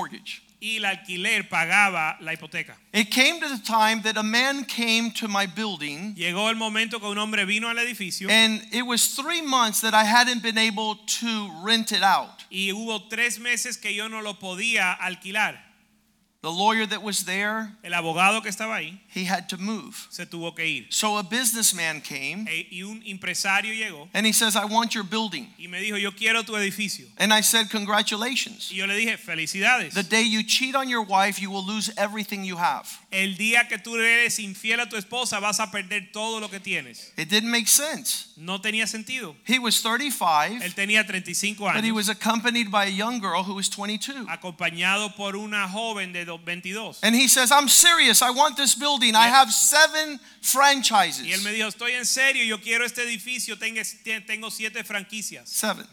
Y 0.60 0.76
el 0.76 0.84
alquiler 0.84 1.48
pagaba 1.48 2.18
la 2.20 2.32
hipoteca. 2.34 2.76
It 2.92 3.10
came 3.10 3.40
to 3.40 3.48
the 3.48 3.62
time 3.64 4.02
that 4.02 4.16
a 4.18 4.22
man 4.22 4.64
came 4.64 5.10
to 5.12 5.26
my 5.26 5.46
building, 5.46 6.14
Llegó 6.14 6.50
el 6.50 6.56
momento 6.56 7.00
que 7.00 7.08
un 7.08 7.18
hombre 7.18 7.44
vino 7.46 7.68
al 7.68 7.78
edificio 7.78 8.28
and 8.30 8.62
it 8.72 8.82
was 8.82 9.14
three 9.14 9.40
months 9.40 9.80
that 9.80 9.94
I 9.94 10.04
hadn't 10.04 10.42
been 10.42 10.58
able 10.58 10.96
to 11.20 11.50
rent 11.64 11.92
it 11.92 12.02
out. 12.02 12.44
y 12.50 12.72
hubo 12.72 13.08
tres 13.08 13.38
meses 13.38 13.78
que 13.78 13.94
yo 13.94 14.08
no 14.08 14.20
lo 14.20 14.34
podía 14.34 14.92
alquilar. 14.92 15.69
The 16.42 16.50
lawyer 16.50 16.86
that 16.86 17.02
was 17.02 17.24
there, 17.26 17.70
El 17.84 17.92
abogado 17.92 18.40
que 18.42 18.48
estaba 18.48 18.76
ahí 18.76 18.98
he 19.14 19.24
had 19.24 19.46
to 19.50 19.58
move. 19.58 20.06
se 20.08 20.24
tuvo 20.24 20.54
que 20.56 20.64
ir. 20.64 20.86
So 20.88 21.18
a 21.18 21.22
businessman 21.22 22.00
came 22.00 22.46
E- 22.48 22.66
y 22.70 22.82
un 22.82 23.02
empresario 23.04 23.74
llegó 23.74 24.08
and 24.14 24.24
he 24.26 24.32
says, 24.32 24.56
I 24.56 24.64
want 24.64 24.94
your 24.94 25.04
building. 25.04 25.48
y 25.58 25.66
me 25.66 25.80
dijo, 25.82 25.98
yo 25.98 26.12
quiero 26.12 26.42
tu 26.42 26.54
edificio. 26.56 27.04
And 27.18 27.30
I 27.34 27.42
said, 27.42 27.68
Congratulations. 27.70 28.70
Y 28.72 28.76
yo 28.78 28.86
le 28.86 28.94
dije, 28.94 29.18
felicidades. 29.18 29.92
The 29.92 30.02
day 30.02 30.22
you 30.22 30.42
cheat 30.42 30.74
on 30.74 30.88
your 30.88 31.02
wife, 31.02 31.38
you 31.42 31.50
will 31.50 31.62
lose 31.62 31.92
everything 31.98 32.42
you 32.44 32.56
have. 32.56 32.88
El 33.12 33.36
día 33.36 33.68
que 33.68 33.76
tú 33.76 33.96
eres 33.96 34.38
infiel 34.38 34.80
a 34.80 34.88
tu 34.88 34.96
esposa 34.96 35.40
vas 35.40 35.60
a 35.60 35.70
perder 35.70 36.10
todo 36.10 36.40
lo 36.40 36.48
que 36.48 36.58
tienes. 36.60 37.12
It 37.18 37.28
didn't 37.28 37.50
make 37.50 37.68
sense. 37.68 38.28
No 38.38 38.60
tenía 38.62 38.86
sentido. 38.86 39.36
He 39.44 39.58
was 39.58 39.82
35, 39.82 40.62
Él 40.62 40.74
tenía 40.74 41.06
35 41.06 41.58
but 41.74 41.84
he 41.84 41.92
was 41.92 42.08
accompanied 42.08 42.70
by 42.70 42.86
a 42.86 42.90
young 42.90 43.20
girl 43.20 43.42
who 43.42 43.54
was 43.56 43.68
22. 43.68 44.26
acompañado 44.28 45.14
por 45.14 45.36
una 45.36 45.68
joven 45.68 46.14
de 46.14 46.24
22. 46.38 46.98
And 47.02 47.14
he 47.14 47.28
says, 47.28 47.50
I'm 47.52 47.68
serious. 47.68 48.22
I 48.22 48.30
want 48.30 48.56
this 48.56 48.74
building. 48.74 49.14
I 49.14 49.28
have 49.28 49.52
seven 49.52 50.18
franchises. 50.40 51.26
Y 51.26 51.32
él 51.32 51.42
me 51.42 51.52
dijo, 51.52 51.68
estoy 51.68 51.92
en 51.92 52.04
serio, 52.04 52.44
yo 52.44 52.58
quiero 52.58 52.84
este 52.84 53.02
edificio, 53.02 53.58
tengo, 53.58 53.80
tengo 54.26 54.50
siete 54.50 54.84
franquicias. 54.84 55.48
Seven. 55.48 55.86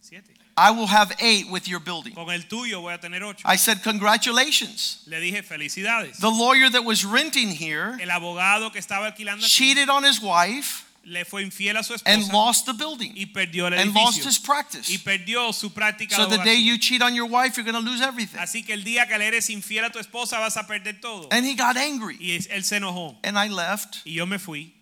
Siete. 0.00 0.34
I 0.56 0.70
will 0.70 0.86
have 0.86 1.12
eight 1.20 1.50
with 1.50 1.66
your 1.66 1.80
building. 1.80 2.14
Con 2.14 2.30
el 2.30 2.42
tuyo 2.42 2.80
voy 2.80 2.94
a 2.94 2.98
tener 2.98 3.24
ocho. 3.24 3.42
I 3.44 3.56
said, 3.56 3.82
Congratulations. 3.82 5.02
Le 5.06 5.18
dije, 5.18 5.42
felicidades. 5.42 6.18
The 6.18 6.30
lawyer 6.30 6.70
that 6.70 6.84
was 6.84 7.04
renting 7.04 7.48
here 7.48 7.96
El 8.00 8.10
abogado 8.10 8.72
que 8.72 8.80
estaba 8.80 9.06
alquilando 9.12 9.44
cheated 9.44 9.88
on 9.88 10.04
his 10.04 10.20
wife 10.20 10.84
le 11.04 11.24
fue 11.24 11.42
infiel 11.42 11.76
a 11.76 11.82
su 11.82 11.94
and 12.06 12.32
lost 12.32 12.66
the 12.66 12.72
building 12.72 13.12
y 13.16 13.26
perdió 13.26 13.66
el 13.66 13.74
and 13.74 13.94
lost 13.94 14.24
his 14.24 14.38
practice. 14.38 14.90
Y 14.90 14.98
perdió 14.98 15.52
su 15.52 15.70
práctica 15.70 16.16
So 16.16 16.26
the 16.26 16.38
day 16.38 16.56
you 16.56 16.78
cheat 16.78 17.02
on 17.02 17.14
your 17.14 17.26
wife, 17.26 17.56
you're 17.56 17.70
going 17.70 17.74
to 17.74 17.90
lose 17.90 18.00
everything. 18.00 18.38
Así 18.38 18.64
que 18.64 18.74
el 18.74 18.82
día 18.82 19.06
que 19.06 19.18
le 19.18 19.26
eres 19.26 19.50
infiel 19.50 19.84
a 19.84 19.90
tu 19.90 19.98
esposa 19.98 20.38
vas 20.38 20.56
a 20.56 20.66
perder 20.66 21.00
todo. 21.00 21.28
And 21.30 21.46
he 21.46 21.54
got 21.54 21.76
angry. 21.76 22.16
Y 22.20 22.38
él 22.50 22.64
se 22.64 22.76
enojó. 22.76 23.16
And 23.22 23.38
I 23.38 23.48
left. 23.48 23.98
Y 24.04 24.14
yo 24.14 24.26
me 24.26 24.38
fui. 24.38 24.74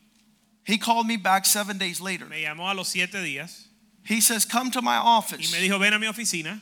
He 0.64 0.78
called 0.78 1.06
me 1.06 1.16
back 1.16 1.44
seven 1.44 1.76
days 1.78 2.00
later. 2.00 2.26
Me 2.26 2.42
llamó 2.42 2.70
a 2.70 2.74
los 2.74 2.88
siete 2.88 3.20
días 3.22 3.68
He 4.04 4.20
says, 4.20 4.44
Come 4.44 4.70
to 4.72 4.82
my 4.82 4.96
office." 4.96 5.40
y 5.40 5.52
me 5.52 5.60
dijo, 5.60 5.78
ven 5.78 5.94
a 5.94 5.98
mi 5.98 6.06
oficina. 6.06 6.60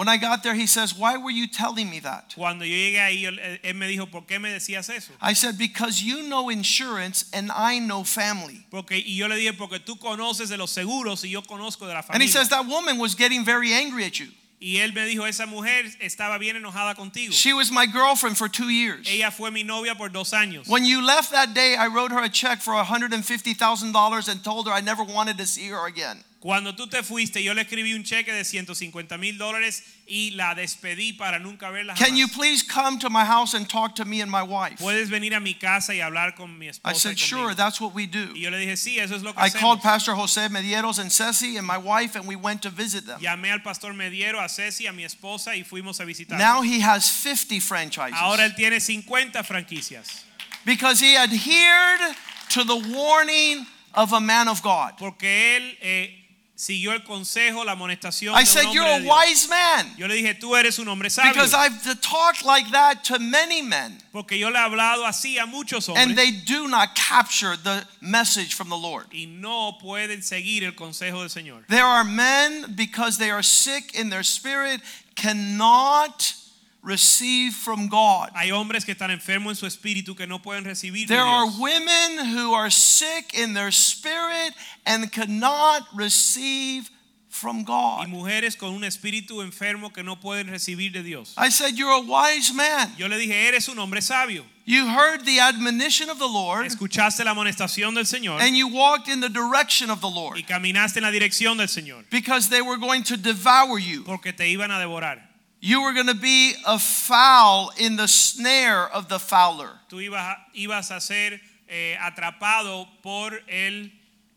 When 0.00 0.08
I 0.08 0.16
got 0.16 0.42
there, 0.42 0.54
he 0.54 0.66
says, 0.66 0.96
Why 0.96 1.18
were 1.18 1.30
you 1.30 1.46
telling 1.46 1.90
me 1.90 1.98
that? 2.00 2.32
Cuando 2.34 2.64
yo 2.64 2.74
llegué 2.74 3.00
ahí, 3.00 3.26
él, 3.26 3.60
él 3.62 3.74
me 3.74 3.86
dijo, 3.86 4.10
¿por 4.10 4.22
qué 4.22 4.40
me 4.40 4.48
decías 4.50 4.88
eso? 4.88 5.12
I 5.20 5.34
said, 5.34 5.58
Because 5.58 6.02
you 6.02 6.22
know 6.22 6.48
insurance 6.48 7.28
and 7.34 7.52
I 7.52 7.80
know 7.80 8.04
family. 8.04 8.64
Porque, 8.70 8.92
y 8.92 9.18
yo 9.18 9.28
le 9.28 9.36
dije, 9.36 9.52
porque 9.58 9.78
tú 9.78 9.98
conoces 9.98 10.48
de 10.48 10.56
los 10.56 10.70
seguros 10.70 11.22
y 11.22 11.28
yo 11.28 11.42
conozco 11.42 11.86
de 11.86 11.92
la 11.92 12.02
And 12.08 12.22
he 12.22 12.28
says, 12.28 12.48
That 12.48 12.66
woman 12.66 12.98
was 12.98 13.14
getting 13.14 13.44
very 13.44 13.74
angry 13.74 14.06
at 14.06 14.18
you. 14.18 14.28
y 14.58 14.78
él 14.78 14.94
me 14.94 15.04
dijo, 15.04 15.26
esa 15.26 15.44
mujer 15.44 15.84
estaba 16.00 16.38
bien 16.38 16.56
enojada 16.56 16.94
contigo. 16.94 17.34
She 17.34 17.52
was 17.52 17.70
my 17.70 17.84
girlfriend 17.84 18.38
for 18.38 18.48
two 18.48 18.70
years. 18.70 19.06
Ella 19.06 19.30
fue 19.30 19.50
mi 19.50 19.64
novia 19.64 19.96
por 19.96 20.08
dos 20.08 20.32
años. 20.32 20.66
When 20.66 20.86
you 20.86 21.04
left 21.04 21.30
that 21.32 21.52
day, 21.52 21.76
I 21.76 21.88
wrote 21.88 22.10
her 22.10 22.22
a 22.24 22.30
check 22.30 22.62
for 22.62 22.72
$150,000 22.72 24.28
and 24.28 24.44
told 24.44 24.66
her 24.66 24.72
I 24.72 24.80
never 24.80 25.04
wanted 25.04 25.36
to 25.36 25.44
see 25.44 25.68
her 25.68 25.86
again. 25.86 26.24
Cuando 26.40 26.74
tú 26.74 26.88
te 26.88 27.02
fuiste, 27.02 27.42
yo 27.42 27.52
le 27.52 27.60
escribí 27.60 27.92
un 27.92 28.02
cheque 28.02 28.32
de 28.32 28.46
150 28.46 29.18
mil 29.18 29.36
dólares 29.36 29.84
y 30.06 30.30
la 30.30 30.54
despedí 30.54 31.12
para 31.12 31.38
nunca 31.38 31.68
verla 31.68 31.94
Can 31.96 32.16
you 32.16 32.28
please 32.28 32.62
come 32.62 32.98
to 32.98 33.10
my 33.10 33.26
house 33.26 33.52
and 33.52 33.68
talk 33.68 33.94
to 33.96 34.06
me 34.06 34.22
and 34.22 34.30
my 34.30 34.42
wife? 34.42 34.78
Puedes 34.78 35.10
venir 35.10 35.34
a 35.34 35.40
mi 35.40 35.52
casa 35.52 35.92
y 35.92 36.00
hablar 36.00 36.34
con 36.34 36.58
mi 36.58 36.68
esposa. 36.68 36.90
I 36.90 36.94
said. 36.94 37.18
Sure, 37.18 37.54
that's 37.54 37.78
what 37.78 37.94
we 37.94 38.06
do. 38.06 38.32
Y 38.34 38.40
yo 38.40 38.50
le 38.50 38.56
dije, 38.56 38.78
sí, 38.78 38.98
eso 38.98 39.14
es 39.14 39.22
lo 39.22 39.34
que 39.34 39.42
I 39.44 39.50
called. 39.50 39.82
Pastor 39.82 40.14
Jose 40.14 40.48
Medieros 40.48 40.98
and 40.98 41.12
Ceci 41.12 41.58
and 41.58 41.66
my 41.66 41.76
wife, 41.76 42.16
and 42.16 42.26
we 42.26 42.36
went 42.36 42.62
to 42.62 42.70
visit 42.70 43.06
them. 43.06 43.20
Llamé 43.20 43.52
al 43.52 43.60
pastor 43.60 43.92
Mediero, 43.92 44.42
a 44.42 44.48
Ceci, 44.48 44.86
a 44.86 44.92
mi 44.94 45.04
esposa 45.04 45.54
y 45.54 45.62
fuimos 45.62 46.00
a 46.00 46.06
visitar. 46.06 46.38
Now 46.38 46.62
he 46.62 46.80
has 46.80 47.04
50 47.04 47.60
franchises 47.60 48.16
Ahora 48.18 48.46
él 48.46 48.56
tiene 48.56 48.80
50 48.80 49.42
franquicias 49.42 50.24
because 50.64 51.00
he 51.00 51.16
adhered 51.16 52.16
to 52.48 52.64
the 52.64 52.76
warning 52.76 53.66
of 53.94 54.14
a 54.14 54.20
man 54.20 54.48
of 54.48 54.62
God. 54.62 54.94
porque 54.98 55.56
él 55.56 55.76
eh, 55.82 56.19
siguió 56.60 56.92
el 56.92 57.02
consejo, 57.02 57.64
la 57.64 57.72
amonestación 57.72 58.34
I 58.36 58.40
de 58.40 58.46
said, 58.46 58.66
un 58.66 58.72
You're 58.74 58.86
hombre 58.86 58.94
a 58.94 58.98
de 58.98 59.04
Dios. 59.04 59.16
wise 59.26 59.48
man 59.48 59.94
Yo 59.96 60.06
le 60.06 60.14
dije, 60.14 60.34
tú 60.38 60.54
eres 60.56 60.78
un 60.78 60.88
hombre 60.88 61.08
sabio. 61.08 61.32
because 61.32 61.54
I've 61.54 62.00
talked 62.02 62.44
like 62.44 62.70
that 62.72 63.02
to 63.04 63.18
many 63.18 63.62
men, 63.62 63.96
porque 64.12 64.32
yo 64.38 64.48
le 64.50 64.58
he 64.58 64.62
hablado 64.62 65.06
así 65.06 65.38
a 65.38 65.46
muchos 65.46 65.86
hombres 65.88 66.06
and 66.06 66.16
they 66.18 66.30
do 66.32 66.68
not 66.68 66.94
capture 66.94 67.56
the 67.56 67.86
message 68.02 68.52
from 68.54 68.68
the 68.68 68.76
Lord. 68.76 69.06
y 69.12 69.24
no 69.26 69.78
pueden 69.80 70.22
seguir 70.22 70.64
el 70.64 70.72
consejo 70.72 71.20
del 71.20 71.30
Señor. 71.30 71.66
There 71.68 71.84
are 71.84 72.04
men, 72.04 72.74
because 72.76 73.16
they 73.16 73.30
are 73.30 73.42
sick 73.42 73.94
in 73.94 74.10
their 74.10 74.22
spirit, 74.22 74.82
cannot 75.16 76.34
receive 76.82 77.52
from 77.54 77.88
God. 77.88 78.30
Hay 78.34 78.50
hombres 78.50 78.84
que 78.84 78.94
están 78.94 79.10
enfermos 79.10 79.50
en 79.52 79.56
su 79.56 79.66
espíritu 79.66 80.16
que 80.16 80.26
no 80.26 80.38
pueden 80.40 80.64
recibir 80.64 81.06
There 81.08 81.20
are 81.20 81.46
women 81.58 82.26
who 82.34 82.54
are 82.54 82.70
sick 82.70 83.34
in 83.34 83.54
their 83.54 83.70
spirit 83.70 84.54
and 84.86 85.10
cannot 85.12 85.82
receive 85.94 86.90
from 87.28 87.58
y 87.60 87.64
God. 87.64 88.08
mujeres 88.08 88.56
con 88.56 88.74
un 88.74 88.82
espíritu 88.82 89.40
enfermo 89.42 89.92
que 89.92 90.02
no 90.02 90.16
pueden 90.16 90.48
recibir 90.48 90.92
de 90.92 91.02
Dios. 91.02 91.34
I 91.36 91.48
said, 91.50 91.76
You're 91.76 91.92
a 91.92 92.00
wise 92.00 92.52
man. 92.52 92.92
Yo 92.98 93.06
le 93.08 93.18
dije, 93.18 93.48
eres 93.48 93.68
un 93.68 93.78
hombre 93.78 94.00
sabio. 94.00 94.44
You 94.64 94.86
heard 94.88 95.24
the 95.24 95.40
admonition 95.40 96.10
of 96.10 96.18
the 96.18 96.28
Lord 96.28 96.64
Escuchaste 96.66 97.24
la 97.24 97.32
amonestación 97.34 97.94
del 97.94 98.04
Señor 98.04 98.40
and 98.40 98.56
you 98.56 98.68
walked 98.68 99.08
in 99.08 99.20
the 99.20 99.28
direction 99.28 99.90
of 99.90 100.00
the 100.00 100.08
y 100.08 100.14
Lord 100.14 100.46
caminaste 100.46 100.98
en 100.98 101.02
la 101.02 101.10
dirección 101.10 101.56
del 101.56 101.66
Señor 101.68 102.04
because 102.10 102.48
they 102.48 102.62
were 102.62 102.76
going 102.76 103.02
to 103.02 103.16
devour 103.16 103.78
you. 103.78 104.02
porque 104.04 104.32
te 104.36 104.44
iban 104.44 104.70
a 104.70 104.78
devorar. 104.78 105.29
You 105.60 105.82
were 105.82 105.92
going 105.92 106.06
to 106.06 106.14
be 106.14 106.54
a 106.66 106.78
fowl 106.78 107.70
in 107.78 107.96
the 107.96 108.08
snare 108.08 108.88
of 108.88 109.08
the 109.08 109.18
fowler. 109.18 109.70
Tú 109.90 110.00
ibas 110.00 110.20
a, 110.22 110.36
ibas 110.56 110.90
a 110.90 111.00
ser 111.00 111.38
eh, 111.68 111.96
atrapado 112.00 112.86
por 113.02 113.32
el, 113.48 113.90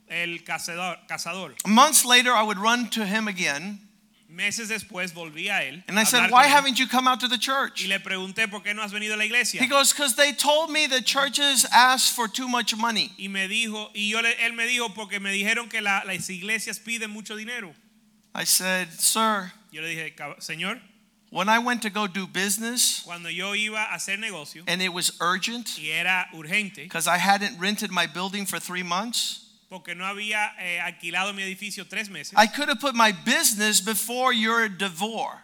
el 0.10 0.39
cazador, 0.46 0.98
cazador. 1.08 1.53
Months 1.65 2.03
later, 2.03 2.32
I 2.34 2.44
would 2.44 2.58
run 2.60 2.89
to 2.89 3.06
him 3.06 3.27
again 3.27 3.80
Meses 4.34 4.68
después 4.68 5.13
volví 5.13 5.48
a 5.50 5.62
él 5.63 5.84
and 5.88 6.00
I 6.00 6.03
said, 6.06 6.32
Why 6.32 6.48
haven't 6.48 6.80
you 6.80 6.88
come 6.88 7.08
out 7.08 7.20
to 7.20 7.27
the 7.27 7.38
church? 7.38 7.84
y 7.84 7.88
le 7.88 8.00
pregunté 8.00 8.50
por 8.50 8.62
qué 8.62 8.74
no 8.75 8.82
has 8.82 8.92
venido 8.92 9.13
a 9.13 9.18
la 9.18 9.25
iglesia. 9.25 9.62
He 9.62 9.68
goes, 9.68 9.94
Because 9.94 10.15
they 10.15 10.32
told 10.34 10.72
me 10.72 10.88
the 10.88 11.01
churches 11.01 11.68
ask 11.72 12.12
for 12.15 12.27
too 12.27 12.48
much 12.48 12.75
money. 12.75 13.12
y 13.20 13.27
me 13.27 13.48
dijo, 13.48 13.92
y 13.94 14.10
yo 14.10 14.22
le- 14.22 14.34
él 14.44 14.53
me 14.56 14.65
dijo 14.65 14.94
porque 14.96 15.22
me 15.22 15.32
dijeron 15.32 15.70
que 15.70 15.82
la- 15.82 16.01
las 16.06 16.27
iglesias 16.32 16.80
piden 16.80 17.12
mucho 17.12 17.36
dinero. 17.36 17.75
I 18.34 18.44
said, 18.46 18.89
Sir, 18.94 19.53
Yo 19.72 19.84
le 19.84 19.89
dije, 19.89 20.15
Señor, 20.39 20.80
when 21.34 21.50
I 21.50 21.60
went 21.60 21.82
to 21.82 21.90
go 21.90 22.06
do 22.08 22.28
business 22.28 23.02
cuando 23.04 23.30
yo 23.30 23.54
iba 23.54 23.90
a 23.92 23.96
hacer 23.96 24.18
negocio 24.18 24.63
and 24.68 24.82
it 24.82 24.94
was 24.94 25.12
urgent 25.20 25.78
y 25.78 25.90
era 25.90 26.28
urgente 26.34 26.84
because 26.84 27.08
I 27.08 27.18
hadn't 27.18 27.60
rented 27.60 27.92
my 27.92 28.06
building 28.06 28.46
for 28.46 28.60
three 28.60 28.84
months, 28.84 29.46
porque 29.70 29.96
no 29.96 30.06
había 30.06 30.52
eh, 30.60 30.80
alquilado 30.80 31.34
mi 31.34 31.42
edificio 31.44 31.90
tres 31.90 32.10
meses, 32.10 32.34
I 32.38 32.46
could 32.48 32.70
have 32.70 32.80
put 32.80 32.94
my 32.94 33.12
business 33.12 33.82
before 33.82 34.32
your 34.32 34.70
divorce. 34.70 35.40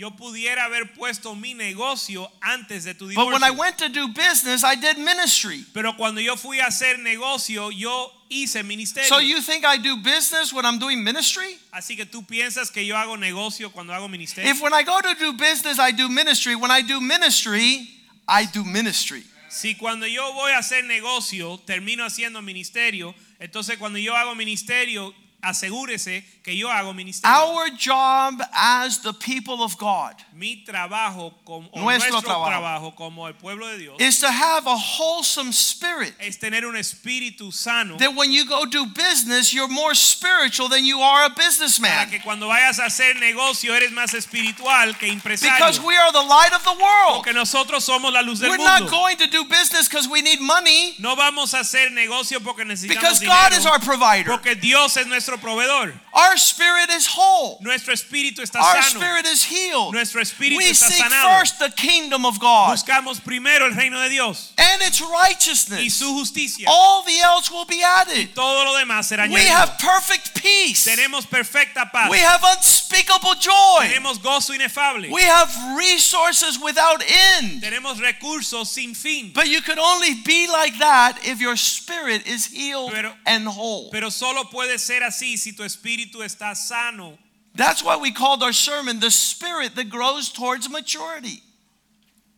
yo 0.00 0.12
pudiera 0.12 0.64
haber 0.64 0.94
puesto 0.94 1.34
mi 1.34 1.52
negocio 1.54 2.30
antes 2.40 2.84
de 2.84 2.94
tu 2.94 3.12
But 3.14 3.26
when 3.26 3.42
I 3.44 3.50
went 3.50 3.76
to 3.78 3.88
do 3.90 4.08
business, 4.08 4.64
I 4.64 4.74
did 4.74 4.96
ministry. 4.96 5.64
Pero 5.74 5.92
cuando 5.92 6.20
yo 6.22 6.36
fui 6.36 6.58
a 6.58 6.68
hacer 6.68 6.98
negocio, 6.98 7.70
yo 7.70 8.10
hice 8.30 8.62
ministerio. 8.62 9.08
So 9.08 9.18
you 9.18 9.42
think 9.42 9.64
I 9.64 9.76
do 9.76 9.96
business 9.96 10.52
when 10.52 10.64
I'm 10.64 10.78
doing 10.78 11.02
ministry? 11.02 11.58
Así 11.72 11.96
que 11.96 12.06
tú 12.06 12.24
piensas 12.24 12.70
que 12.70 12.86
yo 12.86 12.96
hago 12.96 13.16
negocio 13.16 13.70
cuando 13.70 13.92
hago 13.92 14.08
ministerio. 14.08 14.48
If 14.48 14.62
when 14.62 14.72
I 14.72 14.82
go 14.82 15.00
to 15.00 15.14
do 15.18 15.32
business, 15.32 15.78
I 15.78 15.90
do 15.90 16.08
ministry, 16.08 16.54
when 16.54 16.70
I 16.70 16.82
do 16.82 17.00
ministry, 17.00 17.88
I 18.28 18.46
do 18.46 18.64
ministry. 18.64 19.24
Si 19.48 19.74
cuando 19.74 20.06
yo 20.06 20.32
voy 20.32 20.52
a 20.52 20.58
hacer 20.58 20.84
negocio 20.84 21.58
termino 21.66 22.04
haciendo 22.04 22.40
ministerio, 22.40 23.14
entonces 23.40 23.78
cuando 23.78 23.98
yo 23.98 24.14
hago 24.14 24.36
ministerio, 24.36 25.12
asegúrese 25.42 26.24
que 26.42 26.56
yo 26.56 26.68
hago 26.68 26.92
ministerio. 26.94 27.34
Our 27.34 27.70
job 27.70 28.42
as 28.52 28.98
the 28.98 29.12
people 29.12 29.62
of 29.62 29.76
God 29.78 30.14
Mi 30.34 30.64
trabajo 30.64 31.34
como 31.44 31.68
Nuestro 31.76 32.20
trabajo. 32.20 32.94
como 32.96 33.26
el 33.26 33.34
pueblo 33.34 33.66
de 33.68 33.78
Dios 33.78 33.96
is 34.00 34.18
to 34.20 34.30
have 34.30 34.66
a 34.66 34.76
wholesome 34.76 35.52
spirit. 35.52 36.14
es 36.18 36.38
tener 36.38 36.64
un 36.64 36.76
espíritu 36.76 37.52
sano 37.52 37.96
That 37.98 38.14
when 38.14 38.32
you 38.32 38.46
go 38.46 38.64
do 38.64 38.86
business, 38.86 39.52
you're 39.52 39.68
more 39.68 39.94
spiritual 39.94 40.68
than 40.68 40.84
you 40.84 41.00
are 41.00 41.26
a 41.26 41.30
para 41.30 41.44
businessman. 41.46 42.10
que 42.10 42.20
cuando 42.20 42.48
vayas 42.48 42.78
a 42.78 42.86
hacer 42.86 43.16
negocio 43.16 43.74
eres 43.74 43.92
más 43.92 44.14
espiritual 44.14 44.96
que 44.98 45.08
empresario. 45.08 45.54
Because 45.56 45.80
we 45.80 45.96
are 45.96 46.12
the 46.12 46.22
light 46.22 46.52
of 46.52 46.62
the 46.64 46.72
world. 46.72 47.22
Porque 47.22 47.32
nosotros 47.32 47.84
somos 47.84 48.12
la 48.12 48.22
luz 48.22 48.40
del 48.40 48.50
We're 48.50 48.58
not 48.58 48.90
going 48.90 49.16
to 49.18 49.26
do 49.26 49.44
business 49.44 49.88
because 49.88 50.08
we 50.08 50.22
need 50.22 50.40
money, 50.40 50.94
No 50.98 51.16
vamos 51.16 51.54
a 51.54 51.60
hacer 51.60 51.90
negocio 51.92 52.40
porque 52.40 52.64
necesitamos 52.64 52.88
because 52.88 53.20
dinero. 53.20 53.36
God 53.36 53.52
is 53.58 53.66
our 53.66 53.78
provider. 53.78 54.30
Porque 54.30 54.54
Dios 54.54 54.96
es 54.96 55.06
nuestro 55.06 55.29
nuestro 55.30 55.38
proveedor. 55.38 55.92
Our 56.12 56.36
spirit 56.36 56.90
is 56.90 57.06
whole. 57.06 57.58
Nuestro 57.60 57.92
espíritu 57.94 58.40
está 58.42 58.60
Our 58.60 58.82
sano. 58.82 59.00
spirit 59.00 59.26
is 59.26 59.44
healed. 59.44 59.94
Nuestro 59.94 60.20
espíritu 60.20 60.56
We 60.56 60.70
está 60.70 60.88
seek 60.88 61.04
sanado. 61.04 61.38
first 61.38 61.58
the 61.58 61.70
kingdom 61.70 62.24
of 62.26 62.38
God 62.40 62.70
Buscamos 62.76 63.20
primero 63.22 63.66
el 63.66 63.74
reino 63.74 64.00
de 64.00 64.08
Dios 64.08 64.52
and 64.58 64.82
its 64.82 65.00
righteousness. 65.00 65.80
y 65.80 65.88
su 65.88 66.12
justicia. 66.14 66.66
All 66.68 67.02
the 67.04 67.18
else 67.20 67.50
will 67.50 67.64
be 67.64 67.82
added. 67.82 68.34
Todo 68.34 68.64
lo 68.64 68.76
demás 68.76 69.06
será 69.08 69.24
añadido. 69.24 69.34
We 69.34 69.46
have 69.46 69.78
perfect 69.78 70.34
peace. 70.40 70.84
Tenemos 70.84 71.26
perfecta 71.26 71.90
paz. 71.92 72.10
We 72.10 72.18
have 72.18 72.40
unspeakable 72.42 73.34
joy. 73.36 73.86
Tenemos 73.88 74.18
gozo 74.20 74.52
inefable. 74.54 75.08
We 75.10 75.22
have 75.22 75.48
resources 75.76 76.58
without 76.58 77.02
end. 77.38 77.62
Tenemos 77.62 78.00
recursos 78.00 78.68
sin 78.68 78.94
fin. 78.94 79.32
But 79.32 79.48
you 79.48 79.60
could 79.62 79.78
only 79.78 80.14
be 80.24 80.48
like 80.48 80.78
that 80.78 81.18
if 81.24 81.40
your 81.40 81.56
spirit 81.56 82.26
is 82.26 82.46
healed 82.46 82.92
Pero- 82.92 83.14
and 83.26 83.46
whole. 83.46 83.90
Pero 83.92 84.10
solo 84.10 84.44
puede 84.50 84.78
ser 84.78 85.02
así 85.02 85.19
si 85.36 85.52
tu 85.52 85.62
espíritu 85.62 86.22
está 86.22 86.56
sano. 86.56 87.18
That's 87.54 87.82
why 87.82 87.96
we 87.96 88.12
called 88.12 88.42
our 88.42 88.52
sermon 88.52 89.00
the 89.00 89.10
spirit 89.10 89.74
that 89.74 89.90
grows 89.90 90.30
towards 90.30 90.70
maturity. 90.70 91.42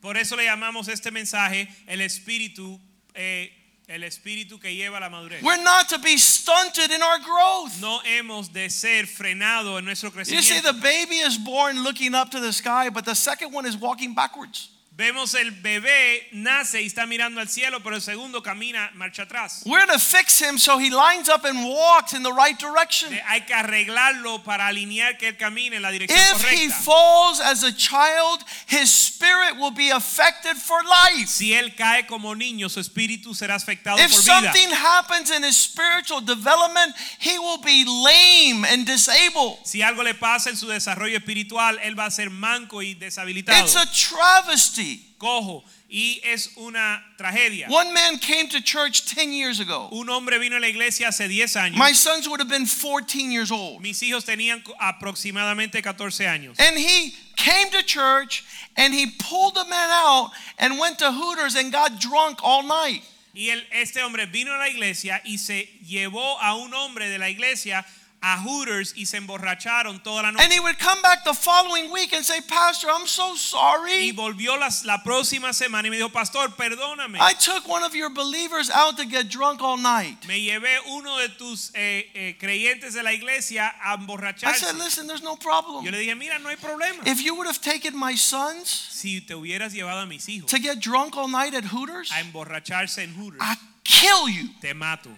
Por 0.01 0.17
eso 0.17 0.37
le 0.37 0.45
llamamos 0.45 0.89
este 0.89 1.11
mensaje 1.11 1.69
el 1.87 2.01
espíritu, 2.01 2.81
eh, 3.15 3.51
el 3.89 4.03
espíritu 4.03 4.61
que 4.61 4.75
lleva 4.75 4.99
la 4.99 5.09
madurez. 5.09 5.43
We're 5.43 5.63
not 5.63 5.89
to 5.91 5.99
be 5.99 6.17
stunted 6.17 6.91
in 6.91 7.03
our 7.03 7.19
growth. 7.21 7.81
No 7.81 8.01
hemos 8.05 8.53
de 8.53 8.69
ser 8.69 9.07
frenado 9.07 9.79
en 9.79 9.85
nuestro 9.85 10.11
crecimiento. 10.11 10.33
You 10.33 10.43
see, 10.43 10.61
the 10.61 10.73
baby 10.73 11.17
is 11.17 11.39
born 11.39 11.85
looking 11.85 12.15
up 12.15 12.31
to 12.31 12.41
the 12.41 12.53
sky, 12.53 12.91
but 12.91 13.05
the 13.05 13.15
second 13.15 13.53
one 13.53 13.65
is 13.65 13.77
walking 13.77 14.15
backwards. 14.15 14.72
Vemos 14.95 15.33
el 15.35 15.53
bebé 15.53 16.29
nace 16.33 16.83
y 16.83 16.87
está 16.87 17.07
mirando 17.07 17.41
al 17.41 17.49
cielo, 17.49 17.83
pero 17.83 17.97
el 17.97 18.03
segundo 18.03 18.43
camina 18.43 18.91
marcha 18.95 19.23
atrás. 19.23 19.63
We're 19.65 19.87
to 19.87 19.99
fix 19.99 20.39
him 20.39 20.59
so 20.59 20.79
he 20.79 20.91
lines 20.91 21.31
up 21.31 21.47
and 21.47 21.65
walks 21.67 22.13
in 22.13 22.23
the 22.23 22.31
right 22.33 22.59
direction. 22.59 23.11
Hay 23.27 23.41
que 23.47 23.55
arreglarlo 23.55 24.45
para 24.45 24.67
alinear 24.67 25.17
que 25.17 25.29
él 25.29 25.39
camine 25.39 25.77
en 25.77 25.83
la 25.83 25.91
dirección 25.91 26.19
If 26.37 26.43
he 26.45 26.69
correcta. 26.69 26.83
falls 26.85 27.41
as 27.41 27.63
a 27.65 27.73
child, 27.73 28.45
his 28.67 28.93
spirit 28.93 29.57
will 29.59 29.71
be 29.71 29.89
affected 29.89 30.57
for 30.59 30.85
life. 30.85 31.27
Si 31.27 31.55
él 31.55 31.75
cae 31.75 32.07
como 32.07 32.35
niño, 32.35 32.69
su 32.69 32.79
espíritu 32.79 33.35
será 33.35 33.55
afectado 33.55 33.97
If 33.99 34.11
por 34.13 34.21
vida. 34.21 34.53
something 34.53 34.69
happens 34.73 35.31
in 35.31 35.43
his 35.43 35.57
spiritual 35.57 36.21
development, 36.21 36.95
he 37.19 37.39
will 37.39 37.59
be 37.63 37.87
lame 37.87 38.67
and 38.67 38.85
disabled. 38.87 39.57
Si 39.65 39.81
algo 39.81 40.03
le 40.03 40.13
pasa 40.13 40.51
en 40.51 40.57
su 40.59 40.67
desarrollo 40.69 41.17
espiritual, 41.17 41.79
él 41.83 41.99
va 41.99 42.05
a 42.05 42.11
ser 42.11 42.29
manco 42.29 42.83
y 42.83 42.93
deshabilitado, 42.95 43.59
It's 43.59 43.75
a 43.75 43.87
travesty. 43.91 44.82
Cojo, 45.19 45.65
y 45.89 46.21
es 46.25 46.51
una 46.57 47.03
tragedia. 47.19 47.69
One 47.69 47.93
man 47.93 48.19
came 48.19 48.49
to 48.49 48.61
church 48.61 49.05
10 49.15 49.33
years 49.33 49.61
ago. 49.61 49.89
Un 49.93 50.09
hombre 50.09 50.39
vino 50.39 50.57
a 50.57 50.61
la 50.61 50.67
iglesia 50.69 51.09
hace 51.09 51.29
10 51.29 51.55
años. 51.57 51.77
My 51.77 51.93
sons 51.93 52.29
would 52.29 52.41
have 52.41 52.49
been 52.49 52.67
14 52.67 53.31
years 53.31 53.51
old. 53.51 53.83
Mis 53.83 54.01
hijos 54.03 54.25
tenían 54.25 54.63
aproximadamente 54.81 55.83
14 55.83 56.27
años. 56.27 56.57
And 56.59 56.77
he 56.79 57.13
came 57.37 57.71
to 57.71 57.83
church 57.83 58.45
and 58.77 58.95
he 58.95 59.07
pulled 59.19 59.57
a 59.57 59.65
man 59.65 59.91
out 59.91 60.31
and 60.59 60.79
went 60.79 60.99
to 60.99 61.13
Hooters 61.13 61.55
and 61.57 61.71
got 61.73 62.01
drunk 62.01 62.39
all 62.43 62.63
night. 62.63 63.03
Y 63.35 63.49
él- 63.51 63.65
este 63.73 63.97
hombre 64.03 64.27
vino 64.27 64.53
a 64.55 64.59
la 64.59 64.69
iglesia 64.69 65.21
y 65.25 65.37
se 65.39 65.67
llevó 65.87 66.39
a 66.41 66.55
un 66.57 66.73
hombre 66.75 67.09
de 67.09 67.19
la 67.19 67.29
iglesia 67.31 67.85
a 68.25 68.37
Hooters 68.39 68.95
y 68.97 69.05
se 69.05 69.17
emborracharon 69.19 70.01
toda 70.03 70.23
la 70.23 70.31
noche. 70.31 70.45
And 70.45 70.53
he 70.53 70.61
would 70.61 70.79
come 70.79 71.03
back 71.03 71.25
the 71.25 71.35
following 71.35 71.91
week 71.91 72.13
and 72.13 72.25
say, 72.25 72.41
Pastor, 72.41 72.89
I'm 72.89 73.07
so 73.07 73.33
Y 73.33 73.37
sorry. 73.37 74.13
volvió 74.13 74.57
las- 74.59 74.85
la 74.85 75.03
próxima 75.03 75.53
semana 75.53 75.89
y 75.89 75.91
me 75.91 75.97
dijo, 75.97 76.13
pastor, 76.13 76.49
perdóname. 76.57 77.19
I 77.21 77.33
took 77.35 77.67
one 77.67 77.83
of 77.83 77.95
your 77.97 78.11
believers 78.11 78.71
out 78.71 78.97
to 78.99 79.05
get 79.05 79.29
drunk 79.29 79.61
all 79.61 79.77
night. 79.77 80.25
Me 80.29 80.41
llevé 80.41 80.79
uno 80.89 81.19
de 81.19 81.29
tus 81.31 81.73
eh, 81.75 82.11
eh, 82.15 82.37
creyentes 82.39 82.95
de 82.95 83.03
la 83.03 83.13
iglesia 83.13 83.75
a 83.83 83.93
I 83.93 83.97
emborracharse. 83.97 84.47
I 84.47 84.57
said, 84.57 84.77
Listen, 84.77 85.07
there's 85.09 85.23
no 85.23 85.35
problem. 85.37 85.85
Yo 85.85 85.91
le 85.91 85.99
dije, 85.99 86.17
mira, 86.17 86.39
no 86.39 86.49
hay 86.49 86.57
problema. 86.57 87.05
If 87.07 87.21
you 87.25 87.35
would 87.35 87.47
have 87.49 87.61
taken 87.61 87.97
my 87.99 88.15
sons 88.15 88.69
Si 88.69 89.21
te 89.21 89.35
hubieras 89.35 89.73
llevado 89.73 90.01
a 90.03 90.07
mis 90.07 90.27
hijos 90.29 90.47
to 90.47 90.59
get 90.61 90.79
drunk 90.81 91.17
all 91.17 91.27
night 91.29 91.55
at 91.55 91.65
Hooters, 91.65 92.11
a 92.13 92.21
emborracharse 92.21 92.99
en 93.03 93.15
Hooters, 93.15 93.41
I'd 93.43 93.59
kill 93.83 94.29
you. 94.29 94.49
te 94.61 94.73
mato. 94.75 95.11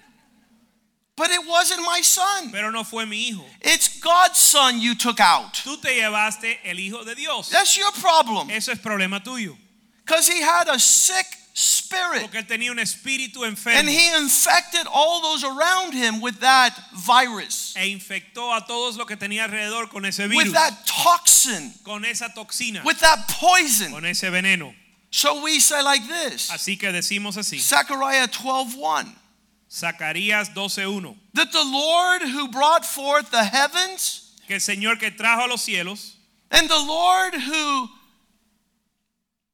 But 1.16 1.30
it 1.30 1.46
wasn't 1.46 1.82
my 1.82 2.00
son. 2.00 2.50
Pero 2.50 2.70
no 2.70 2.82
fue 2.82 3.04
mi 3.04 3.30
hijo. 3.30 3.44
It's 3.60 4.00
God's 4.00 4.38
son 4.38 4.80
you 4.80 4.94
took 4.96 5.20
out. 5.20 5.54
Tú 5.54 5.80
te 5.80 5.90
llevaste 5.90 6.58
el 6.64 6.76
hijo 6.76 7.04
de 7.04 7.14
Dios. 7.14 7.50
That's 7.50 7.76
your 7.76 7.92
problem. 7.92 8.50
Eso 8.50 8.72
es 8.72 8.78
problema 8.78 9.22
tuyo. 9.22 9.56
Because 10.04 10.26
he 10.26 10.40
had 10.40 10.68
a 10.68 10.78
sick 10.78 11.26
spirit. 11.54 12.22
Porque 12.22 12.38
él 12.38 12.46
tenía 12.46 12.72
un 12.72 12.78
espíritu 12.78 13.44
enfermo. 13.44 13.78
And 13.78 13.88
he 13.88 14.12
infected 14.16 14.86
all 14.92 15.22
those 15.22 15.44
around 15.44 15.94
him 15.94 16.20
with 16.20 16.40
that 16.40 16.76
virus, 16.92 17.74
e 17.76 17.86
infectó 17.86 18.52
a 18.52 18.66
todos 18.66 18.96
los 18.96 19.06
que 19.06 19.16
tenía 19.16 19.44
alrededor 19.44 19.88
con 19.88 20.04
ese 20.04 20.26
virus. 20.26 20.46
with 20.46 20.52
that 20.52 20.84
toxin, 20.84 21.72
con 21.84 22.04
esa 22.04 22.28
toxina, 22.34 22.84
with 22.84 22.98
that 22.98 23.28
poison. 23.28 23.92
con 23.92 24.04
ese 24.04 24.24
veneno. 24.30 24.74
So 25.10 25.42
we 25.42 25.60
say 25.60 25.80
like 25.80 26.02
this 26.08 26.50
Así 26.50 26.76
que 26.76 26.90
decimos 26.90 27.36
así. 27.36 27.60
Zechariah 27.60 28.26
12:1 28.26 29.14
Zacarías 29.74 30.54
12:1. 30.54 31.16
that 31.32 31.50
the 31.50 31.64
Lord 31.64 32.22
who 32.22 32.48
brought 32.48 32.86
forth 32.86 33.30
the 33.30 33.44
heavens 33.44 34.20
Que 34.46 34.54
el 34.56 34.60
Señor 34.60 35.00
que 35.00 35.10
trajo 35.10 35.48
los 35.48 35.62
cielos 35.62 36.12
and 36.50 36.68
the 36.68 36.78
Lord 36.78 37.34
who 37.34 37.88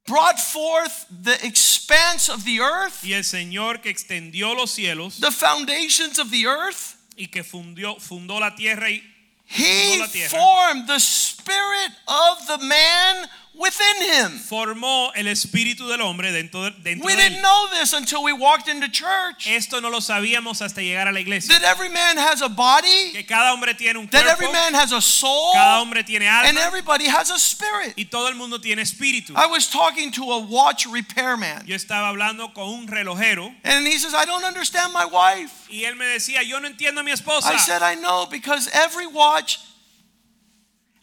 brought 0.05 0.39
forth 0.39 1.05
the 1.09 1.43
expanse 1.45 2.29
of 2.29 2.43
the 2.43 2.59
earth, 2.59 3.03
y 3.03 3.13
el 3.13 3.23
Señor 3.23 3.81
que 3.81 3.89
extendió 3.89 4.55
los 4.55 4.71
cielos 4.71 5.19
the 5.19 5.31
foundations 5.31 6.19
of 6.19 6.29
the 6.29 6.45
earth, 6.45 6.97
y 7.17 7.27
que 7.27 7.43
fundió, 7.43 7.99
fundó 7.99 8.39
la 8.39 8.51
tierra 8.55 8.89
y 8.89 9.01
he 9.45 9.99
formed 10.29 10.87
the 10.87 10.99
spirit 10.99 11.91
of 12.07 12.47
the 12.47 12.57
man 12.59 13.27
within 13.53 14.01
him. 14.01 14.39
formó 14.39 15.11
el 15.15 15.27
espíritu 15.27 15.87
del 15.87 16.01
hombre 16.01 16.31
dentro, 16.31 16.69
dentro 16.81 17.05
We 17.05 17.15
de 17.15 17.29
didn't 17.29 17.41
know 17.41 17.67
this 17.79 17.93
until 17.93 18.23
we 18.23 18.33
walked 18.33 18.67
into 18.67 18.87
church. 18.89 19.47
Esto 19.47 19.79
no 19.81 19.89
lo 19.89 19.99
sabíamos 19.99 20.61
hasta 20.61 20.81
llegar 20.81 21.07
a 21.07 21.11
la 21.11 21.19
iglesia. 21.19 21.57
That 21.59 21.63
every 21.63 21.89
man 21.89 22.17
has 22.17 22.41
a 22.41 22.47
body, 22.49 23.11
Que 23.13 23.23
cada 23.25 23.53
hombre 23.53 23.73
tiene 23.73 23.97
un 23.99 24.07
that 24.07 24.25
every 24.25 24.51
man 24.51 24.73
has 24.73 24.91
a 24.91 25.01
soul, 25.01 25.53
cada 25.53 25.79
hombre 25.81 26.03
tiene 26.03 26.27
alma. 26.27 26.49
and 26.49 26.57
everybody 26.57 27.05
has 27.07 27.29
a 27.29 27.37
spirit. 27.37 27.93
y 27.97 28.05
todo 28.05 28.27
el 28.27 28.35
mundo 28.35 28.57
tiene 28.59 28.81
espíritu. 28.81 29.33
I 29.35 29.47
was 29.47 29.67
talking 29.69 30.11
to 30.13 30.31
a 30.31 30.39
watch 30.39 30.85
repairman, 30.87 31.65
Yo 31.67 31.75
estaba 31.75 32.09
hablando 32.09 32.53
con 32.53 32.67
un 32.69 32.87
relojero 32.87 33.53
and 33.63 33.85
he 33.85 33.97
says, 33.97 34.13
I 34.13 34.25
don't 34.25 34.43
understand 34.45 34.93
my 34.93 35.05
wife. 35.05 35.67
y 35.69 35.83
él 35.85 35.95
me 35.95 36.05
decía, 36.05 36.41
yo 36.43 36.59
no 36.59 36.67
entiendo 36.67 37.01
a 37.01 37.03
mi 37.03 37.11
esposa. 37.11 37.51
I 37.53 37.57
said, 37.57 37.81
I 37.81 37.95
know, 37.95 38.25
because 38.29 38.69
every 38.73 39.07
watch 39.07 39.59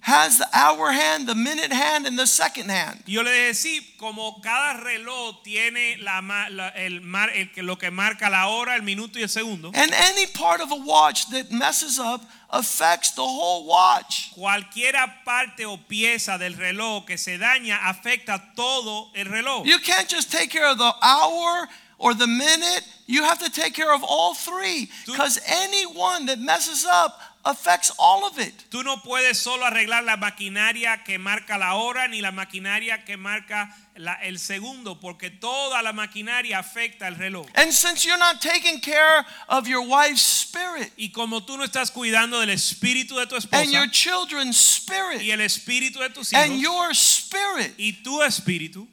has 0.09 0.39
the 0.39 0.47
hour 0.55 0.91
hand, 0.91 1.29
the 1.29 1.35
minute 1.35 1.73
hand, 1.73 2.07
and 2.07 2.19
the 2.19 2.27
second 2.27 2.71
hand. 2.71 3.03
Yo 3.07 3.23
le 3.23 3.31
dije, 3.31 3.55
sí, 3.55 3.81
como 3.99 4.41
cada 4.43 4.81
reloj 4.83 5.43
tiene 5.45 5.99
la, 6.03 6.21
la- 6.51 6.69
el 6.75 7.01
mar, 7.03 7.29
el 7.35 7.49
lo 7.65 7.77
que 7.77 7.91
marca 7.91 8.31
la 8.31 8.49
hora, 8.49 8.75
el 8.75 8.83
minuto 8.83 9.19
y 9.19 9.23
el 9.23 9.29
segundo, 9.29 9.71
And 9.75 9.93
any 9.93 10.27
part 10.27 10.61
of 10.61 10.73
a 10.73 10.77
watch 10.77 11.29
that 11.31 11.51
messes 11.53 11.99
up 11.99 12.23
affects 12.51 13.11
the 13.13 13.23
whole 13.23 13.67
watch. 13.67 14.31
cualquiera 14.35 15.23
parte 15.25 15.67
o 15.67 15.77
pieza 15.77 16.39
del 16.39 16.55
reloj 16.55 17.05
que 17.07 17.19
se 17.19 17.37
daña 17.39 17.79
afecta 17.85 18.55
todo 18.57 19.11
el 19.15 19.27
reloj. 19.27 19.67
You 19.67 19.79
can't 19.81 20.09
just 20.09 20.31
take 20.33 20.51
care 20.51 20.67
of 20.71 20.79
the 20.79 20.93
hour 21.03 21.69
or 21.99 22.15
the 22.15 22.27
minute. 22.27 22.85
You 23.07 23.25
have 23.25 23.39
to 23.41 23.51
take 23.51 23.75
care 23.75 23.93
of 23.93 24.03
all 24.05 24.35
three 24.35 24.89
because 25.07 25.41
any 25.47 25.85
one 25.87 26.27
that 26.27 26.39
messes 26.39 26.85
up 26.87 27.19
affects 27.49 27.91
all 27.99 28.25
of 28.25 28.39
it. 28.39 28.53
Tú 28.71 28.83
no 28.85 29.03
puedes 29.03 29.39
solo 29.39 29.65
arreglar 29.65 30.05
la 30.05 30.17
maquinaria 30.17 31.03
que 31.05 31.19
marca 31.19 31.57
la 31.59 31.75
hora 31.75 32.07
ni 32.09 32.21
la 32.21 32.31
maquinaria 32.31 33.05
que 33.05 33.17
marca 33.17 33.75
la- 33.97 34.19
el 34.23 34.39
segundo, 34.39 35.01
porque 35.01 35.31
toda 35.31 35.83
la 35.83 35.93
maquinaria 35.93 36.59
afecta 36.59 37.09
el 37.09 37.17
reloj. 37.17 37.47
And 37.55 37.73
since 37.73 38.05
you're 38.05 38.19
not 38.19 38.41
taking 38.41 38.81
care 38.81 39.25
of 39.49 39.67
your 39.67 39.81
wife's 39.87 40.21
spirit 40.23 40.93
Y 40.97 41.11
como 41.11 41.41
tú 41.45 41.57
no 41.57 41.65
estás 41.65 41.91
cuidando 41.91 42.39
del 42.41 42.51
espíritu 42.51 43.17
de 43.17 43.27
tu 43.27 43.37
and 43.53 43.71
your 43.73 43.85
esposa 43.85 43.91
children's 43.93 44.57
y 44.57 44.91
spirit 44.91 45.31
el 45.31 45.41
espíritu 45.41 45.99
de 46.01 46.11
tus 46.11 46.33
and 46.35 46.61
your 46.61 46.91
spirit, 46.95 47.75
y 47.79 47.93
tu 48.05 48.21
espíritu, 48.23 48.87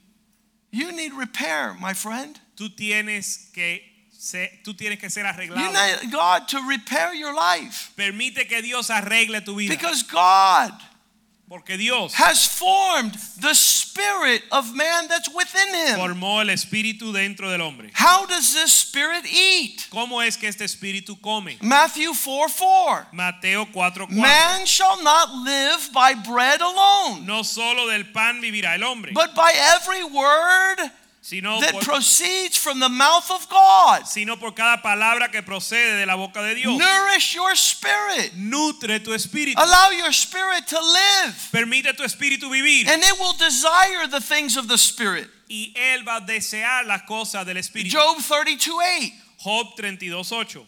you 0.72 0.92
need 0.92 1.12
repair, 1.14 1.74
my 1.80 1.94
friend. 1.94 2.40
tú 2.56 2.70
tienes 2.76 3.50
que 3.54 3.95
ser, 4.26 4.50
tú 4.64 4.76
tienes 4.76 5.00
que 5.00 5.10
ser 5.10 5.24
You 5.24 5.72
need 5.72 6.12
God 6.12 6.48
to 6.50 6.60
repair 6.68 7.14
your 7.14 7.34
life 7.34 7.92
Permite 7.96 8.48
que 8.48 8.62
Dios 8.62 8.90
arregle 8.90 9.42
tu 9.42 9.56
vida, 9.56 9.70
because 9.70 10.04
God 10.04 10.74
porque 11.48 11.78
Dios 11.78 12.14
has 12.16 12.48
formed 12.48 13.14
the 13.40 13.54
spirit 13.54 14.42
of 14.52 14.74
man 14.74 15.08
that's 15.08 15.30
within 15.30 15.74
him. 15.74 16.00
formó 16.00 16.42
el 16.42 16.50
espíritu 16.50 17.14
dentro 17.14 17.52
del 17.52 17.62
hombre. 17.62 17.92
How 17.94 18.26
does 18.26 18.54
this 18.54 18.74
spirit 18.74 19.26
eat? 19.26 19.88
¿Cómo 19.92 20.22
es 20.22 20.38
que 20.38 20.48
este 20.48 20.64
espíritu 20.64 21.22
come? 21.22 21.58
Matthew 21.62 22.14
4 22.14 22.50
4. 22.50 23.08
Mateo 23.12 23.66
4:4. 23.68 24.10
Man 24.10 24.66
shall 24.66 25.04
not 25.04 25.30
live 25.34 25.92
by 25.94 26.16
bread 26.16 26.62
alone, 26.62 27.26
No 27.26 27.44
solo 27.44 27.88
del 27.88 28.06
pan 28.06 28.42
vivirá 28.42 28.76
el 28.76 28.84
hombre, 28.84 29.12
but 29.14 29.36
by 29.36 29.54
every 29.54 30.04
word 30.04 30.92
sino 31.26 31.60
that 31.60 31.72
por, 31.72 31.82
proceeds 31.82 32.56
from 32.56 32.80
the 32.80 32.88
mouth 32.88 33.32
of 33.32 33.50
God. 33.50 34.06
sino 34.06 34.36
por 34.36 34.52
cada 34.52 34.80
palabra 34.84 35.32
que 35.32 35.42
procede 35.42 35.98
de 35.98 36.06
la 36.06 36.16
boca 36.16 36.44
de 36.44 36.54
Dios. 36.54 36.78
Nourish 36.78 37.34
your 37.34 37.56
spirit. 37.56 38.34
Nutre 38.36 39.04
tu 39.04 39.12
espíritu. 39.12 39.58
Allow 39.58 39.90
your 39.90 40.12
spirit 40.14 40.68
to 40.68 40.80
live. 40.80 41.50
Permite 41.52 41.98
tu 41.98 42.04
espíritu 42.04 42.48
vivir 42.52 42.88
And 42.88 43.02
it 43.02 43.20
will 43.20 43.34
desire 43.34 44.08
the 44.08 44.22
things 44.22 44.56
of 44.56 44.68
the 44.68 44.78
spirit. 44.78 45.28
y 45.50 45.74
él 45.76 46.08
va 46.08 46.18
a 46.18 46.22
desear 46.22 46.86
las 46.86 47.02
cosas 47.08 47.44
del 47.44 47.58
espíritu. 47.58 47.98
Job 47.98 48.18
32 48.22 48.78
8. 48.78 49.14
Job 49.40 49.76
32:8. 49.76 50.68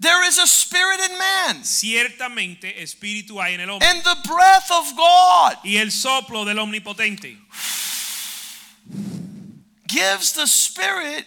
There 0.00 0.28
is 0.28 0.38
a 0.38 0.46
spirit 0.46 1.00
in 1.00 1.16
man, 1.16 1.64
Ciertamente 1.64 2.82
espíritu 2.82 3.40
hay 3.40 3.54
en 3.54 3.60
el 3.60 3.70
hombre 3.70 3.88
and 3.88 4.02
the 4.02 4.16
breath 4.28 4.70
of 4.70 4.94
God 4.94 5.64
y 5.64 5.76
el 5.76 5.90
soplo 5.90 6.44
del 6.44 6.58
omnipotente 6.58 7.38
gives 9.94 10.32
the 10.32 10.46
spirit 10.46 11.24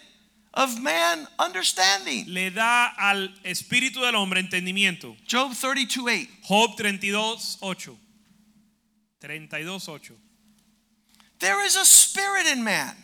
of 0.54 0.78
man 0.80 1.26
understanding. 1.38 2.24
le 2.28 2.50
da 2.50 2.92
al 2.98 3.28
espíritu 3.44 4.00
del 4.00 4.14
hombre 4.14 4.40
entendimiento. 4.40 5.16
Job 5.26 5.52
32 5.54 6.08
8. 6.08 6.28
Job 6.48 6.76
32:8. 6.76 7.96
32:8. 9.20 10.16
There 11.38 11.64
is 11.64 11.76
a 11.76 11.84
spirit 11.84 12.46
in 12.46 12.62
man. 12.64 12.96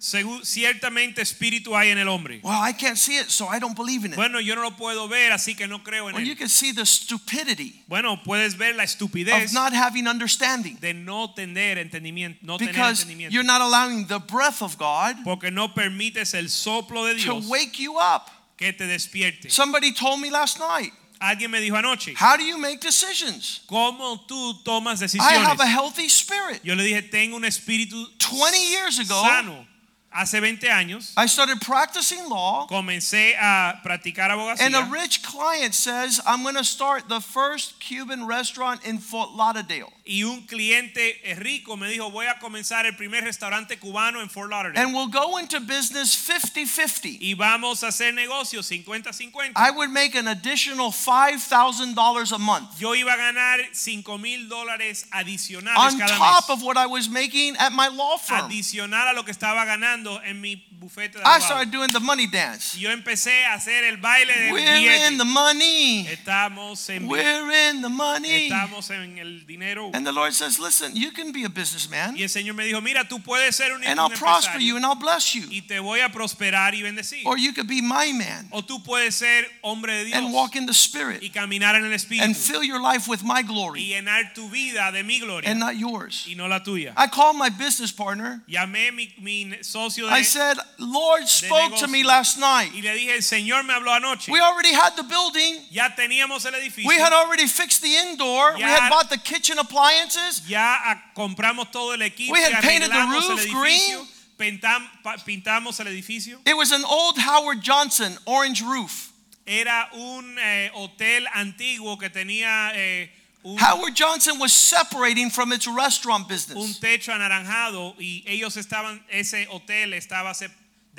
Ciertamente 0.00 1.20
espíritu 1.20 1.76
hay 1.76 1.90
en 1.90 1.98
el 1.98 2.08
hombre. 2.08 2.40
Well, 2.42 2.58
I 2.58 2.72
can't 2.72 2.96
see 2.96 3.18
it, 3.18 3.28
so 3.28 3.48
I 3.48 3.58
don't 3.58 3.76
believe 3.76 4.06
in 4.06 4.12
it. 4.12 4.16
Bueno, 4.16 4.40
yo 4.40 4.54
no 4.54 4.62
lo 4.62 4.70
puedo 4.70 5.08
ver, 5.08 5.30
así 5.30 5.54
que 5.54 5.66
no 5.66 5.82
creo 5.82 6.08
en 6.08 6.14
Well, 6.14 6.24
you 6.24 6.34
can 6.34 6.48
see 6.48 6.72
the 6.72 6.86
stupidity 6.86 7.82
Bueno, 7.86 8.22
puedes 8.22 8.56
ver 8.56 8.74
la 8.76 8.84
estupidez 8.84 9.44
of 9.44 9.52
not 9.52 9.74
having 9.74 10.08
understanding 10.08 10.78
de 10.80 10.94
no 10.94 11.34
tener 11.34 11.76
entendimiento, 11.76 12.38
no 12.42 12.56
tener 12.56 12.72
because 12.72 13.04
entendimiento. 13.04 13.32
you're 13.32 13.46
not 13.46 13.60
allowing 13.60 14.06
the 14.06 14.18
breath 14.18 14.62
of 14.62 14.78
God 14.78 15.16
Porque 15.22 15.50
no 15.50 15.74
permites 15.74 16.32
el 16.32 16.48
soplo 16.48 17.04
de 17.04 17.16
Dios 17.16 17.44
to 17.44 17.50
wake 17.50 17.78
you 17.78 17.98
up. 17.98 18.30
que 18.56 18.72
te 18.72 18.86
despierte. 18.86 19.50
Somebody 19.50 19.92
told 19.92 20.18
me 20.20 20.30
last 20.30 20.58
night, 20.58 20.92
Alguien 21.20 21.50
me 21.50 21.60
dijo 21.60 21.76
anoche, 21.76 22.14
How 22.16 22.38
do 22.38 22.44
you 22.44 22.56
make 22.56 22.80
decisions? 22.80 23.60
¿cómo 23.66 24.26
tú 24.26 24.64
tomas 24.64 25.00
decisiones? 25.00 25.30
I 25.30 25.44
have 25.44 25.60
a 25.60 25.66
healthy 25.66 26.08
spirit. 26.08 26.62
Yo 26.64 26.74
le 26.74 26.82
dije, 26.84 27.02
tengo 27.02 27.36
un 27.36 27.44
espíritu 27.44 28.08
20 28.18 28.70
years 28.70 28.98
ago, 28.98 29.22
sano. 29.22 29.66
Hace 30.12 30.40
20 30.40 30.68
años 30.68 31.12
I 31.16 31.26
started 31.26 31.60
practicing 31.60 32.28
law, 32.28 32.66
comencé 32.68 33.36
a 33.40 33.80
practicar 33.84 34.30
and 34.30 34.74
a 34.74 34.78
abogacía 34.78 34.90
rich 34.90 35.22
client 35.22 35.72
says, 35.72 36.20
I'm 36.26 36.42
going 36.42 36.56
to 36.56 36.64
start 36.64 37.08
the 37.08 37.20
first 37.20 37.78
Cuban 37.78 38.26
restaurant 38.26 38.84
in 38.84 38.98
Fort 38.98 39.30
Lauderdale. 39.36 39.92
y 40.04 40.24
un 40.24 40.44
cliente 40.48 41.14
rico 41.38 41.76
me 41.76 41.88
dijo, 41.88 42.10
voy 42.10 42.26
a 42.26 42.40
comenzar 42.40 42.86
el 42.86 42.96
primer 42.96 43.22
restaurante 43.22 43.78
cubano 43.78 44.20
en 44.20 44.28
Fort 44.28 44.50
Lauderdale 44.50 44.82
And 44.84 44.92
we'll 44.92 45.06
go 45.06 45.38
into 45.38 45.60
business 45.60 46.12
50 46.12 46.66
50. 46.66 47.18
y 47.20 47.34
vamos 47.34 47.84
a 47.84 47.88
hacer 47.88 48.12
negocios 48.12 48.68
50-50. 48.68 49.52
I 49.54 49.70
would 49.70 49.90
make 49.90 50.16
an 50.16 50.26
additional 50.26 50.90
$5,000 50.90 52.32
a 52.32 52.38
month 52.38 52.80
Yo 52.80 52.94
iba 52.94 53.12
a 53.12 53.16
ganar 53.16 53.60
5 53.72 54.18
mil 54.18 54.48
dólares 54.48 55.06
adicionales 55.12 55.76
on 55.78 55.98
cada 55.98 56.16
top 56.16 56.48
mes. 56.48 56.50
of 56.50 56.62
what 56.64 56.76
I 56.76 56.86
was 56.86 57.08
making 57.08 57.56
at 57.58 57.72
my 57.72 57.86
law 57.86 58.16
firm. 58.16 58.50
Adicional 58.50 59.10
a 59.10 59.14
lo 59.14 59.22
que 59.22 59.32
estaba 59.32 59.64
ganando 59.64 59.99
en 60.24 60.40
mi 60.40 60.56
bufete 60.80 61.18
de 61.18 61.24
I 61.24 61.38
started 61.40 61.70
doing 61.70 61.92
the 61.92 62.00
money 62.00 62.26
dance. 62.26 62.76
Yo 62.78 62.90
empecé 62.90 63.44
a 63.44 63.54
hacer 63.54 63.84
el 63.84 63.98
baile 63.98 64.32
de 64.32 64.52
We're 64.52 65.06
in 65.06 65.18
the 65.18 65.24
money. 65.24 66.06
Estamos 66.08 66.88
en, 66.88 67.06
We're 67.06 67.70
in 67.70 67.82
the 67.82 67.88
money. 67.88 68.48
estamos 68.48 68.90
en 68.90 69.18
el 69.18 69.44
dinero. 69.46 69.90
And 69.92 70.06
the 70.06 70.12
Lord 70.12 70.32
says, 70.32 70.58
Listen, 70.58 70.96
you 70.96 71.10
can 71.12 71.32
be 71.32 71.44
a 71.44 71.48
businessman, 71.48 72.16
Y 72.16 72.22
el 72.22 72.28
Señor 72.30 72.54
me 72.54 72.64
dijo, 72.64 72.80
mira, 72.80 73.06
tú 73.06 73.22
puedes 73.22 73.54
ser 73.56 73.72
un, 73.72 73.84
and 73.84 73.98
un 73.98 74.10
I'll 74.10 74.18
prosper 74.18 74.54
empresario 74.54 74.66
you 74.66 74.76
and 74.76 74.84
I'll 74.86 74.94
bless 74.94 75.34
you. 75.34 75.46
y 75.50 75.62
te 75.62 75.78
voy 75.78 76.00
a 76.00 76.10
prosperar 76.10 76.74
y 76.74 76.82
bendecir. 76.82 77.22
Or 77.26 77.36
you 77.38 77.52
could 77.52 77.68
be 77.68 77.82
my 77.82 78.12
man 78.12 78.48
O 78.50 78.62
tú 78.62 78.82
puedes 78.82 79.14
ser 79.14 79.46
hombre 79.62 79.94
de 79.94 80.04
Dios 80.06 80.18
and 80.18 80.32
walk 80.32 80.56
in 80.56 80.66
the 80.66 80.74
Spirit 80.74 81.22
y 81.22 81.28
caminar 81.30 81.74
en 81.74 81.84
el 81.84 81.92
Espíritu 81.92 82.24
and 82.24 82.36
fill 82.36 82.62
your 82.62 82.80
life 82.80 83.08
with 83.08 83.22
my 83.22 83.40
y 83.40 83.42
glory 83.42 83.86
llenar 83.86 84.32
tu 84.34 84.48
vida 84.48 84.90
de 84.92 85.02
mi 85.02 85.18
gloria 85.20 85.48
and 85.50 85.60
not 85.60 85.76
yours. 85.76 86.26
y 86.26 86.34
no 86.34 86.46
la 86.46 86.60
tuya. 86.62 86.92
I 86.96 87.06
called 87.06 87.36
my 87.36 87.50
business 87.50 87.92
partner. 87.92 88.42
Llamé 88.48 88.92
mi, 88.92 89.12
mi 89.18 89.56
socio 89.62 90.06
de, 90.06 90.12
I 90.12 90.22
said, 90.22 90.58
Lord 90.80 91.28
spoke 91.28 91.76
to 91.76 91.88
me 91.88 92.02
last 92.02 92.38
night. 92.38 92.72
y 92.74 92.80
le 92.80 92.94
dije, 92.94 93.14
el 93.14 93.22
Señor 93.22 93.64
me 93.64 93.74
habló 93.74 93.94
anoche. 93.94 94.32
We 94.32 94.40
already 94.40 94.72
had 94.72 94.96
the 94.96 95.02
building. 95.02 95.60
Ya 95.70 95.90
teníamos 95.90 96.46
el 96.46 96.52
edificio. 96.52 96.86
We 96.86 96.98
had 96.98 97.12
already 97.12 97.46
fixed 97.46 97.82
the 97.82 97.94
indoor. 97.94 98.54
We 98.56 98.62
had 98.62 98.88
bought 98.88 99.10
the 99.10 99.18
kitchen 99.18 99.58
appliances. 99.58 100.42
ya 100.48 100.78
compramos 101.14 101.70
todo 101.70 101.92
el 101.92 102.00
equipo. 102.00 102.32
We 102.32 102.42
had 102.42 102.62
painted 102.62 102.90
the 102.90 103.06
roof 103.12 103.46
green. 103.52 104.06
pintamos 104.38 105.80
el 105.80 105.86
edificio. 105.86 106.38
It 106.46 106.56
was 106.56 106.72
an 106.72 106.84
old 106.84 107.18
Howard 107.18 107.62
Johnson 107.62 108.16
orange 108.26 108.62
roof. 108.62 109.12
Era 109.46 109.88
un 109.94 110.38
eh, 110.38 110.70
hotel 110.74 111.26
antiguo 111.34 111.98
que 111.98 112.08
tenía 112.08 112.72
eh, 112.74 113.10
Howard 113.42 113.94
Johnson 113.94 114.38
was 114.38 114.52
separating 114.52 115.30
from 115.30 115.52
its 115.52 115.66
restaurant 115.66 116.24
un 116.24 116.28
business. 116.28 116.78
techo 116.78 117.12
anaranjado 117.12 117.94
y 117.98 118.22
ellos 118.26 118.56
estaban, 118.56 119.02
ese 119.08 119.46
hotel 119.50 119.94
estaba 119.94 120.34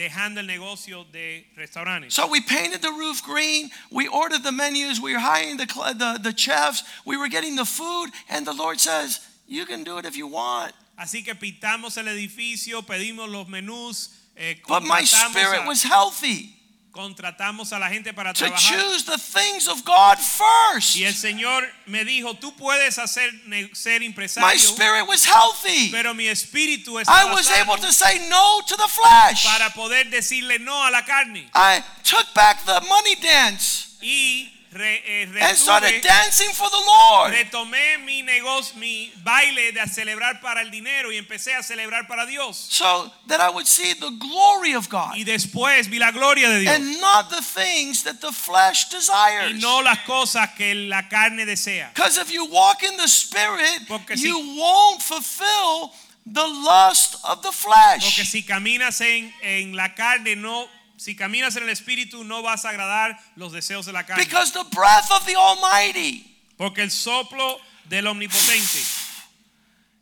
dejando 0.01 0.39
el 0.39 0.47
negocio 0.47 1.05
de 1.11 1.45
restaurantes. 1.55 2.13
So 2.13 2.27
we 2.27 2.41
painted 2.41 2.81
the 2.81 2.91
roof 2.91 3.21
green. 3.23 3.69
We 3.91 4.07
ordered 4.07 4.43
the 4.43 4.51
menus. 4.51 4.99
We 4.99 5.13
were 5.13 5.19
hiring 5.19 5.57
the, 5.57 5.65
the, 5.65 6.19
the 6.21 6.33
chefs. 6.35 6.83
We 7.05 7.17
were 7.17 7.29
getting 7.29 7.55
the 7.55 7.65
food. 7.65 8.09
And 8.29 8.45
the 8.45 8.53
Lord 8.53 8.79
says, 8.79 9.19
You 9.47 9.65
can 9.65 9.83
do 9.83 9.97
it 9.97 10.05
if 10.05 10.15
you 10.17 10.27
want. 10.27 10.73
Así 10.97 11.23
que 11.23 11.33
pintamos 11.35 11.97
el 11.97 12.07
edificio, 12.07 12.83
pedimos 12.83 13.29
los 13.29 13.47
menús, 13.47 14.09
eh, 14.37 14.55
But 14.67 14.83
my 14.83 15.03
spirit 15.03 15.63
a- 15.63 15.67
was 15.67 15.83
healthy 15.83 16.60
contratamos 16.91 17.71
a 17.73 17.79
la 17.79 17.89
gente 17.89 18.13
para 18.13 18.33
to 18.33 18.39
trabajar. 18.45 18.59
choose 18.81 19.05
the 19.05 19.17
things 19.17 19.67
of 19.67 19.83
God 19.85 20.17
first. 20.17 20.95
Y 20.95 21.05
el 21.05 21.13
Señor 21.15 21.63
me 21.85 22.03
dijo, 22.03 22.33
tú 22.35 22.53
puedes 22.55 22.97
hacer 22.99 23.31
ser 23.73 24.01
My 24.01 24.05
empresario, 24.07 24.59
spirit 24.59 25.07
was 25.07 25.25
healthy. 25.25 25.89
pero 25.91 26.13
mi 26.13 26.27
espíritu 26.27 26.97
I 26.99 27.03
estaba 27.03 27.33
was 27.33 27.47
sano 27.47 27.61
able 27.73 27.81
to 27.81 27.91
say 27.93 28.27
no 28.27 28.61
to 28.67 28.75
the 28.75 28.87
flesh. 28.87 29.45
para 29.45 29.69
poder 29.73 30.09
decirle 30.09 30.59
no 30.59 30.83
a 30.85 30.91
la 30.91 31.03
carne. 31.05 31.49
I 31.53 31.81
took 32.03 32.33
back 32.33 32.65
the 32.65 32.81
money 32.81 33.15
dance 33.15 33.87
Y 34.01 34.51
re- 34.73 35.01
eh, 35.05 35.25
and 35.41 35.57
started 35.57 36.01
dancing 36.01 36.49
for 36.53 36.69
the 36.69 36.77
Lord. 36.85 37.33
retomé 37.33 37.97
mi 38.05 38.21
negocio, 38.21 38.75
mi 38.77 39.11
baile 39.23 39.71
de 39.73 39.81
celebrar 39.87 40.39
para 40.41 40.61
el 40.61 40.69
dinero 40.71 41.11
y 41.11 41.17
empecé 41.17 41.53
a 41.55 41.61
celebrar 41.63 42.07
para 42.07 42.25
Dios. 42.25 42.67
So 42.69 43.11
that 43.27 43.39
I 43.41 43.49
would 43.49 43.67
see 43.67 43.93
the 43.93 44.09
glory 44.11 44.73
of 44.75 44.87
God 44.89 45.15
Y 45.17 45.23
después 45.23 45.87
vi 45.89 45.99
la 45.99 46.11
gloria 46.11 46.49
de 46.49 46.59
Dios 46.61 46.75
and 46.75 46.99
not 47.01 47.29
the 47.29 47.41
things 47.41 48.03
that 48.03 48.21
the 48.21 48.31
flesh 48.31 48.85
desires. 48.89 49.51
y 49.55 49.59
no 49.59 49.81
las 49.81 49.99
cosas 50.05 50.49
que 50.55 50.73
la 50.75 51.07
carne 51.09 51.45
desea. 51.45 51.91
Because 51.93 52.17
if 52.17 52.31
you 52.31 52.45
walk 52.45 52.83
in 52.83 52.95
the 52.97 53.07
Spirit, 53.07 53.87
Porque 53.87 54.15
si- 54.17 54.27
you 54.27 54.37
won't 54.57 55.01
fulfill 55.01 55.91
the 56.25 56.45
lust 56.47 57.15
of 57.23 57.41
the 57.41 57.51
flesh. 57.51 58.03
Porque 58.03 58.25
si 58.25 58.43
caminas 58.43 59.01
en, 59.01 59.33
en 59.41 59.75
la 59.75 59.89
carne, 59.95 60.35
no, 60.35 60.67
si 61.01 61.15
caminas 61.15 61.55
en 61.55 61.63
el 61.63 61.69
espíritu, 61.69 62.23
no 62.23 62.43
vas 62.43 62.63
a 62.63 62.69
agradar 62.69 63.17
los 63.35 63.51
deseos 63.51 63.87
de 63.87 63.91
la 63.91 64.03
carne. 64.05 64.23
Because 64.23 64.51
the 64.53 64.63
breath 64.65 65.09
of 65.09 65.25
the 65.25 65.35
Almighty 65.35 66.23
Porque 66.57 66.83
el 66.83 66.91
soplo 66.91 67.59
del 67.89 68.05
omnipotente 68.05 68.77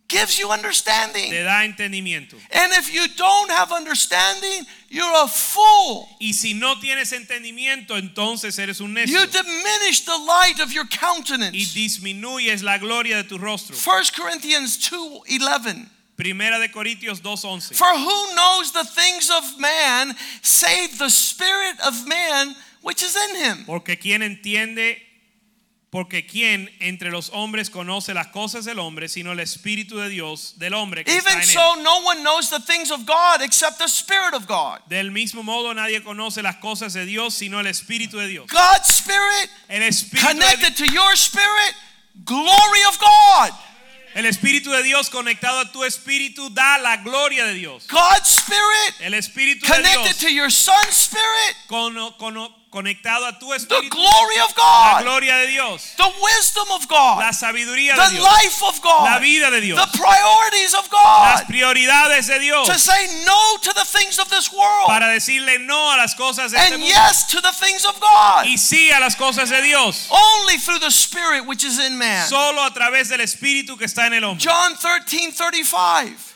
gives 0.09 0.37
you 0.37 0.51
understanding. 0.51 1.29
te 1.29 1.41
da 1.41 1.63
entendimiento. 1.63 2.35
And 2.51 2.73
if 2.73 2.93
you 2.93 3.07
don't 3.15 3.49
have 3.49 3.71
understanding, 3.71 4.65
you're 4.89 5.23
a 5.23 5.27
fool. 5.29 6.09
Y 6.19 6.33
si 6.33 6.53
no 6.53 6.75
tienes 6.81 7.13
entendimiento, 7.13 7.95
entonces 7.95 8.59
eres 8.59 8.81
un 8.81 8.93
necio. 8.93 9.17
You 9.17 9.25
diminish 9.27 10.03
the 10.03 10.17
light 10.17 10.59
of 10.59 10.73
your 10.73 10.85
Y 10.85 10.97
countenance. 10.97 11.73
disminuyes 11.73 12.61
la 12.61 12.77
gloria 12.77 13.15
de 13.15 13.23
tu 13.23 13.37
rostro. 13.37 13.73
1 13.73 14.11
Corinthians 14.17 14.77
2:11 14.79 15.87
Primera 16.19 16.59
de 16.59 16.69
Corintios 16.69 17.21
2.11. 17.21 17.75
For 17.75 17.87
who 17.97 18.35
knows 18.35 18.73
the 18.73 18.83
things 18.83 19.29
of 19.29 19.57
man 19.57 20.13
save 20.41 20.97
the 20.97 21.09
spirit 21.09 21.79
of 21.87 22.05
man 22.05 22.57
which 22.81 23.01
is 23.01 23.15
in 23.15 23.35
him? 23.37 23.65
Porque 23.65 23.97
quien 23.97 24.21
entiende, 24.21 25.01
porque 25.89 26.27
quien 26.27 26.69
entre 26.81 27.09
los 27.09 27.29
hombres 27.29 27.69
conoce 27.69 28.13
las 28.13 28.27
cosas 28.27 28.65
del 28.65 28.79
hombre, 28.79 29.07
sino 29.07 29.31
el 29.31 29.39
espíritu 29.39 29.97
de 29.97 30.09
Dios, 30.09 30.55
del 30.57 30.73
hombre 30.73 31.05
que 31.05 31.15
está 31.15 31.29
Even 31.29 31.41
en 31.41 31.49
él. 31.49 31.53
so 31.53 31.75
no 31.81 31.99
one 32.03 32.21
knows 32.21 32.49
the 32.49 32.59
things 32.59 32.91
of 32.91 33.05
God 33.05 33.41
except 33.41 33.77
the 33.77 33.87
spirit 33.87 34.33
of 34.33 34.45
God. 34.45 34.81
Del 34.89 35.11
mismo 35.11 35.41
modo 35.41 35.73
nadie 35.73 36.03
conoce 36.03 36.43
las 36.43 36.57
cosas 36.57 36.91
de 36.91 37.05
Dios, 37.05 37.33
sino 37.33 37.61
el 37.61 37.67
espíritu 37.67 38.17
de 38.17 38.27
Dios. 38.27 38.47
God's 38.49 38.89
spirit 38.89 39.49
El 39.69 39.83
espíritu 39.83 40.27
de, 40.27 40.33
connected 40.33 40.75
to 40.75 40.85
your 40.91 41.15
spirit, 41.15 41.75
glory 42.25 42.83
of 42.89 42.99
God. 42.99 43.53
El 44.15 44.25
espíritu 44.25 44.71
de 44.71 44.83
Dios 44.83 45.09
conectado 45.09 45.59
a 45.59 45.71
tu 45.71 45.83
espíritu 45.83 46.49
da 46.49 46.77
la 46.79 46.97
gloria 46.97 47.45
de 47.45 47.53
Dios. 47.53 47.87
God's 47.87 48.29
spirit 48.29 48.95
El 49.01 49.13
espíritu 49.13 49.65
de 49.65 49.73
connected 49.73 50.03
Dios 50.03 50.17
to 50.19 50.29
your 50.29 50.51
son's 50.51 50.95
spirit, 50.95 51.55
cono- 51.67 52.15
cono- 52.17 52.55
conectado 52.69 53.25
a 53.25 53.37
tu 53.39 53.49
the 53.49 53.55
espíritu, 53.55 53.89
glory 53.89 54.39
of 54.41 54.53
la 54.57 54.93
God, 54.97 55.03
gloria 55.03 55.37
de 55.39 55.47
Dios, 55.47 55.93
the 55.97 56.11
wisdom 56.21 56.67
of 56.71 56.87
God, 56.87 57.19
la 57.19 57.31
sabiduría 57.31 57.95
de 57.95 58.01
the 58.03 58.09
Dios, 58.15 58.23
life 58.23 58.63
of 58.63 58.79
la 58.83 59.15
God, 59.15 59.21
vida 59.21 59.49
de 59.51 59.61
Dios, 59.61 59.79
the 59.91 59.97
priorities 59.97 60.73
of 60.75 60.87
las 60.91 61.41
God, 61.41 61.47
prioridades 61.47 62.27
de 62.27 62.39
Dios, 62.39 62.67
to 62.67 62.77
say 62.77 63.07
no 63.25 63.57
to 63.61 63.73
the 63.73 63.85
things 63.85 64.19
of 64.19 64.29
this 64.29 64.51
world 64.53 64.87
para 64.87 65.07
decirle 65.07 65.65
no 65.65 65.93
a 65.93 65.97
las 65.97 66.13
cosas 66.15 66.51
de 66.51 66.57
este 66.57 66.73
and 66.73 66.81
mundo 66.81 66.85
yes 66.95 67.25
to 67.25 67.41
the 67.41 67.51
things 67.53 67.85
of 67.85 67.99
God. 67.99 68.45
y 68.45 68.55
sí 68.57 68.91
a 68.91 68.99
las 68.99 69.15
cosas 69.15 69.49
de 69.49 69.61
Dios, 69.61 70.07
Only 70.11 70.57
through 70.57 70.79
the 70.79 70.91
Spirit 70.91 71.45
which 71.47 71.63
is 71.63 71.79
in 71.79 71.97
man. 71.97 72.27
solo 72.27 72.63
a 72.63 72.71
través 72.73 73.09
del 73.09 73.21
espíritu 73.21 73.77
que 73.77 73.85
está 73.85 74.05
en 74.07 74.13
el 74.13 74.23
hombre. 74.23 74.43
John 74.43 74.75
13 74.77 75.31
35. 75.31 76.35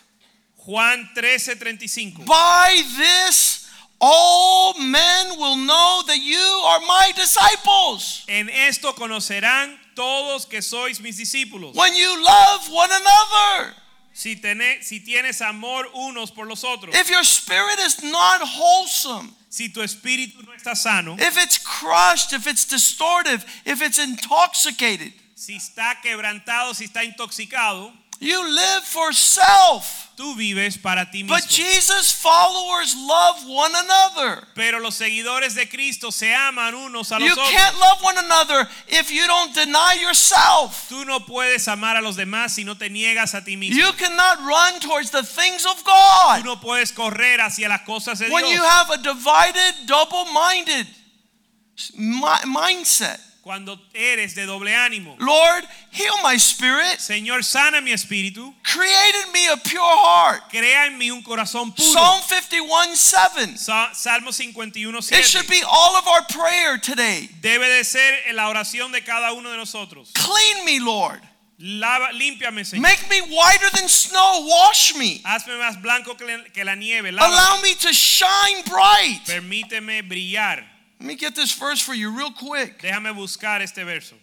Juan 0.66 1.10
13:35. 1.16 2.26
By 2.26 2.82
this 2.98 3.63
all 4.06 4.74
men 4.80 5.40
will 5.40 5.56
know 5.56 6.04
that 6.08 6.20
you 6.22 6.38
are 6.66 6.80
my 6.82 7.12
disciples. 7.16 8.26
En 8.28 8.50
esto 8.50 8.94
conocerán 8.94 9.78
todos 9.96 10.46
que 10.46 10.62
sois 10.62 11.00
mis 11.00 11.18
discípulos. 11.18 11.74
When 11.74 11.96
you 11.96 12.22
love 12.22 12.70
one 12.70 12.90
another. 12.92 13.74
Si, 14.12 14.36
tene- 14.36 14.84
si 14.84 15.00
tienes 15.00 15.42
amor 15.42 15.86
unos 15.96 16.32
por 16.32 16.46
los 16.46 16.64
otros. 16.64 16.94
If 16.94 17.10
your 17.10 17.24
spirit 17.24 17.80
is 17.80 18.04
not 18.04 18.42
wholesome, 18.42 19.34
Si 19.50 19.70
tu 19.70 19.82
espíritu 19.82 20.42
no 20.44 20.52
está 20.54 20.76
sano, 20.76 21.16
if 21.20 21.38
it's 21.38 21.60
crushed, 21.60 22.34
if 22.34 22.48
it's 22.48 22.66
distorted, 22.66 23.44
if 23.66 23.84
it's 23.84 24.00
intoxicated, 24.00 25.14
si 25.36 25.56
está 25.56 25.96
quebrantado, 26.02 26.74
si 26.74 26.86
está 26.86 27.04
intoxicado, 27.06 27.94
you 28.20 28.44
live 28.50 28.84
for 28.84 29.12
self. 29.14 30.02
tú 30.16 30.36
vives 30.36 30.78
para 30.78 31.10
ti 31.10 31.24
mismo. 31.24 31.36
But 31.36 31.48
Jesus' 31.50 32.12
followers 32.12 32.96
love 32.96 33.44
one 33.48 33.74
another. 33.76 34.48
Pero 34.54 34.80
los 34.80 34.96
seguidores 34.96 35.56
de 35.56 35.68
Cristo 35.68 36.12
se 36.12 36.34
aman 36.34 36.76
unos 36.76 37.12
a 37.12 37.20
los 37.20 37.28
You 37.28 37.34
otros. 37.34 37.50
can't 37.50 37.76
love 37.80 38.02
one 38.04 38.18
another 38.20 38.70
if 38.90 39.12
you 39.12 39.26
don't 39.26 39.54
deny 39.56 39.98
yourself. 40.00 40.88
Tú 40.88 41.04
no 41.06 41.20
puedes 41.22 41.68
amar 41.68 41.98
a 41.98 42.02
los 42.02 42.16
demás 42.16 42.54
si 42.54 42.64
no 42.64 42.76
te 42.76 42.90
niegas 42.90 43.34
a 43.34 43.44
ti 43.44 43.56
mismo. 43.58 43.76
You 43.76 43.92
cannot 43.94 44.38
run 44.46 44.80
towards 44.80 45.10
the 45.10 45.24
things 45.24 45.66
of 45.66 45.84
God. 45.84 46.42
Tú 46.42 46.46
no 46.46 46.58
puedes 46.58 46.92
correr 46.94 47.40
hacia 47.42 47.68
las 47.68 47.82
cosas 47.82 48.20
de 48.20 48.30
when 48.30 48.46
Dios. 48.46 48.56
you 48.58 48.64
have 48.64 48.90
a 48.92 48.98
divided, 48.98 49.88
double 49.88 50.26
minded 50.26 50.88
mindset. 52.46 53.20
Cuando 53.44 53.78
eres 53.94 54.36
de 54.36 54.46
doble 54.46 54.74
ánimo. 54.74 55.18
Lord, 55.20 55.68
heal 55.92 56.16
my 56.24 56.36
spirit, 56.38 57.00
Señor, 57.00 57.44
sana 57.44 57.82
mi 57.82 57.92
espíritu. 57.92 58.56
create 58.64 59.16
in 59.26 59.34
me 59.34 59.48
a 59.50 59.58
pure 59.58 59.82
heart. 59.84 60.50
Crea 60.50 60.86
en 60.86 60.98
mí 60.98 61.12
un 61.12 61.22
corazón 61.22 61.76
puro. 61.76 61.92
Psalm 61.92 62.22
51 62.24 62.96
7. 62.96 63.58
Sa- 63.58 63.94
Salmo 63.94 64.32
51, 64.32 64.98
It 65.12 65.26
should 65.26 65.48
be 65.50 65.62
all 65.68 65.98
of 65.98 66.08
our 66.08 66.22
prayer 66.28 66.78
today. 66.78 67.30
Debe 67.42 67.68
de 67.68 67.84
ser 67.84 68.14
la 68.34 68.48
oración 68.48 68.94
de 68.94 69.02
cada 69.02 69.34
uno 69.34 69.50
de 69.52 69.58
nosotros. 69.58 70.12
Clean 70.14 70.64
me, 70.64 70.80
Lord. 70.80 71.20
Lava, 71.60 72.14
límpiame, 72.14 72.64
Señor. 72.64 72.82
Make 72.82 73.10
me 73.10 73.20
whiter 73.22 73.70
than 73.76 73.90
snow. 73.90 74.48
Wash 74.48 74.96
me. 74.96 75.22
Hazme 75.26 75.58
más 75.60 75.82
blanco 75.82 76.16
que 76.16 76.26
la, 76.26 76.44
que 76.46 76.64
la 76.64 76.76
nieve. 76.76 77.12
Lávame. 77.12 77.34
Allow 77.34 77.62
me 77.62 77.74
to 77.76 77.92
shine 77.92 78.64
bright. 78.66 79.20
Permíteme 79.28 80.02
brillar. 80.02 80.64
Let 81.00 81.08
me 81.08 81.16
get 81.16 81.36
this 81.36 81.54
verse 81.54 81.82
for 81.82 81.94
you 81.94 82.16
real 82.16 82.32
quick. 82.32 82.82
Déjame 82.82 83.14
buscar 83.14 83.62
este 83.62 83.84
verso. 83.84 84.16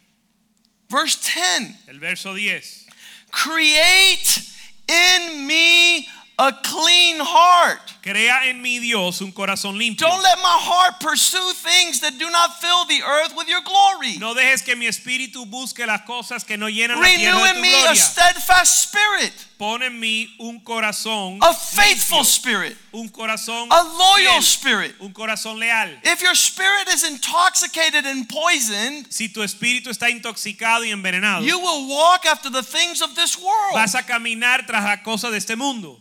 Verse 0.89 1.17
10 1.17 1.89
El 1.89 1.99
verso 1.99 2.35
10. 2.35 2.87
Create 3.31 4.43
in 4.89 5.47
me 5.47 6.09
a 6.41 6.53
clean 6.63 7.21
heart. 7.21 7.81
Crea 8.03 8.49
en 8.49 8.63
mi 8.63 8.79
Dios 8.79 9.21
un 9.21 9.31
corazón 9.31 9.77
limpio. 9.77 10.09
Don't 10.09 10.23
let 10.23 10.39
my 10.39 10.57
heart 10.59 10.99
pursue 11.01 11.53
things 11.53 12.01
that 12.01 12.17
do 12.19 12.31
not 12.31 12.59
fill 12.59 12.87
the 12.87 13.03
earth 13.03 13.35
with 13.37 13.47
your 13.47 13.61
glory. 13.61 14.17
No 14.19 14.35
dejes 14.35 14.63
que 14.63 14.75
mi 14.75 14.87
espíritu 14.87 15.45
busque 15.45 15.85
las 15.87 16.01
cosas 16.07 16.43
que 16.45 16.57
no 16.57 16.69
llenan 16.71 16.99
la 16.99 17.07
tierra 17.07 17.21
de 17.21 17.27
tu 17.27 17.31
gloria. 17.37 17.53
Renew 17.53 17.57
in 17.57 17.61
me 17.61 17.89
a 17.89 17.95
steadfast 17.95 18.89
spirit, 18.89 19.33
Pon 19.59 19.83
en 19.83 20.01
mí 20.01 20.35
un 20.39 20.61
corazón 20.61 21.39
a 21.43 21.53
faithful 21.53 22.21
limpio, 22.21 22.25
spirit, 22.25 22.77
un 22.93 23.09
corazón 23.11 23.69
a 23.71 23.83
loyal 23.83 24.41
fiel, 24.41 24.43
spirit. 24.43 24.95
un 24.99 25.13
corazón 25.13 25.59
leal. 25.59 25.91
If 26.03 26.23
your 26.23 26.35
spirit 26.35 26.89
is 26.89 27.05
intoxicated 27.05 28.07
and 28.07 28.27
poisoned, 28.27 29.07
Si 29.13 29.29
tu 29.29 29.43
espíritu 29.43 29.91
está 29.91 30.09
intoxicado 30.09 30.87
y 30.87 30.91
envenenado, 30.91 31.45
you 31.45 31.59
will 31.59 31.87
walk 31.87 32.25
after 32.25 32.49
the 32.51 32.63
things 32.63 33.03
of 33.03 33.15
this 33.15 33.37
world. 33.37 33.75
vas 33.75 33.95
a 33.95 34.05
caminar 34.05 34.65
tras 34.67 34.83
las 34.85 35.03
cosas 35.03 35.33
de 35.33 35.37
este 35.37 35.55
mundo. 35.55 36.01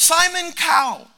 Simon 0.00 0.52
Cowell, 0.52 1.08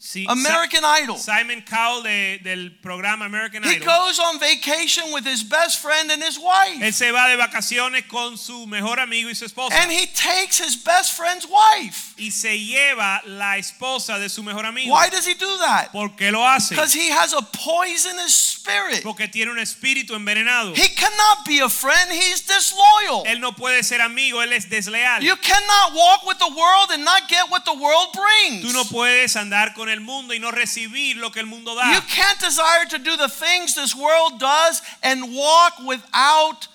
Si- 0.00 0.26
American 0.28 0.84
Idol. 0.84 1.16
Simon 1.16 1.62
Cowell 1.62 2.02
de- 2.02 2.38
del 2.44 2.70
programa 2.82 3.24
American 3.24 3.64
Idol. 3.64 3.72
He 3.72 3.78
goes 3.84 4.18
on 4.20 4.38
vacation 4.38 5.10
with 5.12 5.24
his 5.26 5.42
best 5.42 5.80
friend 5.80 6.10
and 6.12 6.22
his 6.22 6.38
wife. 6.38 6.80
Él 6.82 6.92
se 6.92 7.10
va 7.10 7.26
de 7.28 7.36
vacaciones 7.36 8.06
con 8.06 8.36
su 8.36 8.66
mejor 8.66 9.00
amigo 9.00 9.28
y 9.28 9.34
su 9.34 9.44
esposa. 9.46 9.74
And 9.80 9.90
he 9.90 10.06
takes 10.06 10.58
his 10.58 10.76
best 10.76 11.14
friend's 11.16 11.46
wife. 11.46 12.14
y 12.18 12.30
se 12.30 12.58
lleva 12.58 13.22
la 13.26 13.56
esposa 13.56 14.18
de 14.20 14.28
su 14.28 14.42
mejor 14.42 14.66
amigo. 14.66 14.92
Why 14.92 15.08
does 15.08 15.26
he 15.26 15.34
do 15.34 15.58
that? 15.58 15.90
¿Por 15.92 16.10
qué 16.16 16.30
lo 16.30 16.46
hace? 16.46 16.74
Because 16.74 16.92
he 16.94 17.10
has 17.10 17.32
a 17.32 17.40
poisonous 17.42 18.34
spirit. 18.34 19.02
Porque 19.02 19.26
tiene 19.28 19.50
un 19.50 19.58
espíritu 19.58 20.14
envenenado. 20.14 20.74
He 20.76 20.87
cannot 20.98 21.44
be 21.46 21.60
a 21.60 21.68
friend, 21.68 22.10
he's 22.10 22.42
disloyal. 22.42 23.24
Él 23.26 23.40
no 23.40 23.52
puede 23.52 23.84
ser 23.84 24.00
amigo, 24.00 24.42
él 24.42 24.52
es 24.52 24.66
desleal. 24.66 25.22
You 25.22 25.36
cannot 25.36 25.94
walk 25.94 26.26
with 26.26 26.38
the 26.38 26.48
world 26.48 26.90
and 26.90 27.04
not 27.04 27.28
get 27.28 27.48
what 27.50 27.64
the 27.64 27.74
world 27.74 28.08
brings. 28.12 28.64
Tú 28.64 28.72
no 28.72 28.84
puedes 28.84 29.36
andar 29.36 29.74
con 29.74 29.88
el 29.88 30.00
mundo 30.00 30.34
y 30.34 30.38
no 30.38 30.50
recibir 30.50 31.16
lo 31.16 31.30
que 31.30 31.40
el 31.40 31.46
mundo 31.46 31.74
da. 31.74 31.92
You 31.92 32.00
can't 32.02 32.40
desire 32.40 32.86
to 32.90 32.98
do 32.98 33.16
the 33.16 33.28
things 33.28 33.74
this 33.74 33.94
world 33.94 34.40
does 34.40 34.82
and 35.02 35.34
walk 35.34 35.74
without 35.86 36.68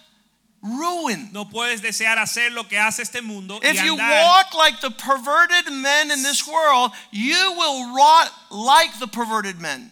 ruin. 0.62 1.30
No 1.34 1.46
puedes 1.46 1.82
desear 1.82 2.18
hacer 2.18 2.52
lo 2.52 2.64
que 2.64 2.78
hace 2.78 3.02
este 3.02 3.22
mundo 3.22 3.60
y 3.62 3.70
If 3.70 3.84
you 3.84 3.96
walk 3.96 4.54
like 4.54 4.80
the 4.80 4.92
perverted 4.92 5.72
men 5.72 6.12
in 6.12 6.24
this 6.24 6.48
world, 6.48 6.92
you 7.12 7.54
will 7.58 7.94
rot 7.96 8.32
like 8.50 8.98
the 9.00 9.08
perverted 9.08 9.60
men. 9.60 9.92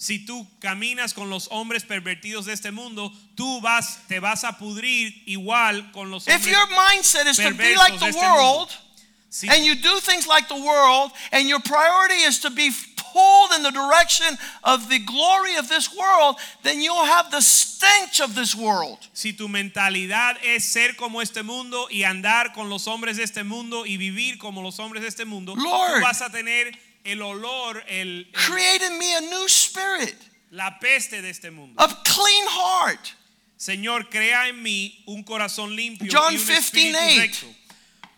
Si 0.00 0.24
tú 0.24 0.46
caminas 0.60 1.12
con 1.12 1.28
los 1.28 1.48
hombres 1.50 1.84
pervertidos 1.84 2.44
de 2.46 2.52
este 2.52 2.70
mundo, 2.70 3.12
tú 3.34 3.60
vas, 3.60 3.98
te 4.06 4.20
vas 4.20 4.44
a 4.44 4.52
pudrir 4.56 5.12
igual 5.26 5.90
con 5.92 6.10
los 6.10 6.28
If 6.28 6.34
hombres. 6.34 6.52
your 6.54 6.66
mindset 6.68 7.26
is 7.26 7.36
to 7.38 7.50
be 7.52 7.74
like 7.74 7.98
the 7.98 8.06
este 8.06 8.14
mundo. 8.16 8.34
world, 8.34 8.68
Si, 9.28 9.48
and 9.48 9.64
you 9.64 9.74
do 9.74 9.98
things 10.00 10.26
like 10.28 10.48
the 10.48 10.54
world, 10.56 11.10
and 11.32 11.48
your 11.48 11.60
priority 11.60 12.22
is 12.22 12.38
to 12.40 12.50
be 12.50 12.70
pulled 13.12 13.52
in 13.56 13.62
the 13.64 13.72
direction 13.72 14.38
of 14.62 14.88
the 14.88 15.00
glory 15.00 15.56
of 15.56 15.68
this 15.68 15.90
world, 15.94 16.36
then 16.62 16.80
you'll 16.80 17.04
have 17.04 17.30
the 17.32 17.40
stench 17.42 18.20
of 18.20 18.34
this 18.36 18.54
world. 18.54 18.98
si 19.12 19.32
tu 19.32 19.48
mentalidad 19.48 20.36
es 20.44 20.64
ser 20.72 20.94
como 20.96 21.20
este 21.20 21.42
mundo 21.42 21.88
y 21.90 22.04
andar 22.04 22.54
con 22.54 22.70
los 22.70 22.86
hombres 22.86 23.16
de 23.16 23.24
este 23.24 23.42
mundo 23.44 23.84
y 23.84 23.96
vivir 23.96 24.38
como 24.38 24.62
los 24.62 24.78
hombres 24.78 25.02
de 25.02 25.08
este 25.08 25.24
mundo, 25.26 25.54
Lord. 25.56 25.96
tú 25.96 26.02
vas 26.02 26.22
a 26.22 26.30
tener 26.30 26.70
el 27.10 27.22
olor, 27.22 27.82
el, 27.88 28.26
el- 28.26 28.32
Create 28.32 28.82
in 28.86 28.98
me 28.98 29.14
a 29.16 29.20
new 29.20 29.46
spirit, 29.48 30.16
la 30.50 30.78
peste 30.80 31.20
de 31.22 31.30
este 31.30 31.50
mundo. 31.50 31.74
a 31.82 31.88
clean 32.04 32.48
heart. 32.48 33.08
Señor, 33.56 34.08
crea 34.08 34.48
en 34.48 34.62
mí 34.62 35.02
un 35.06 35.22
corazón 35.24 35.74
limpio 35.74 36.08
John 36.12 36.32
y 36.32 36.36
un 36.36 36.46
15, 36.46 36.56
espíritu 36.58 37.18
recto. 37.18 37.46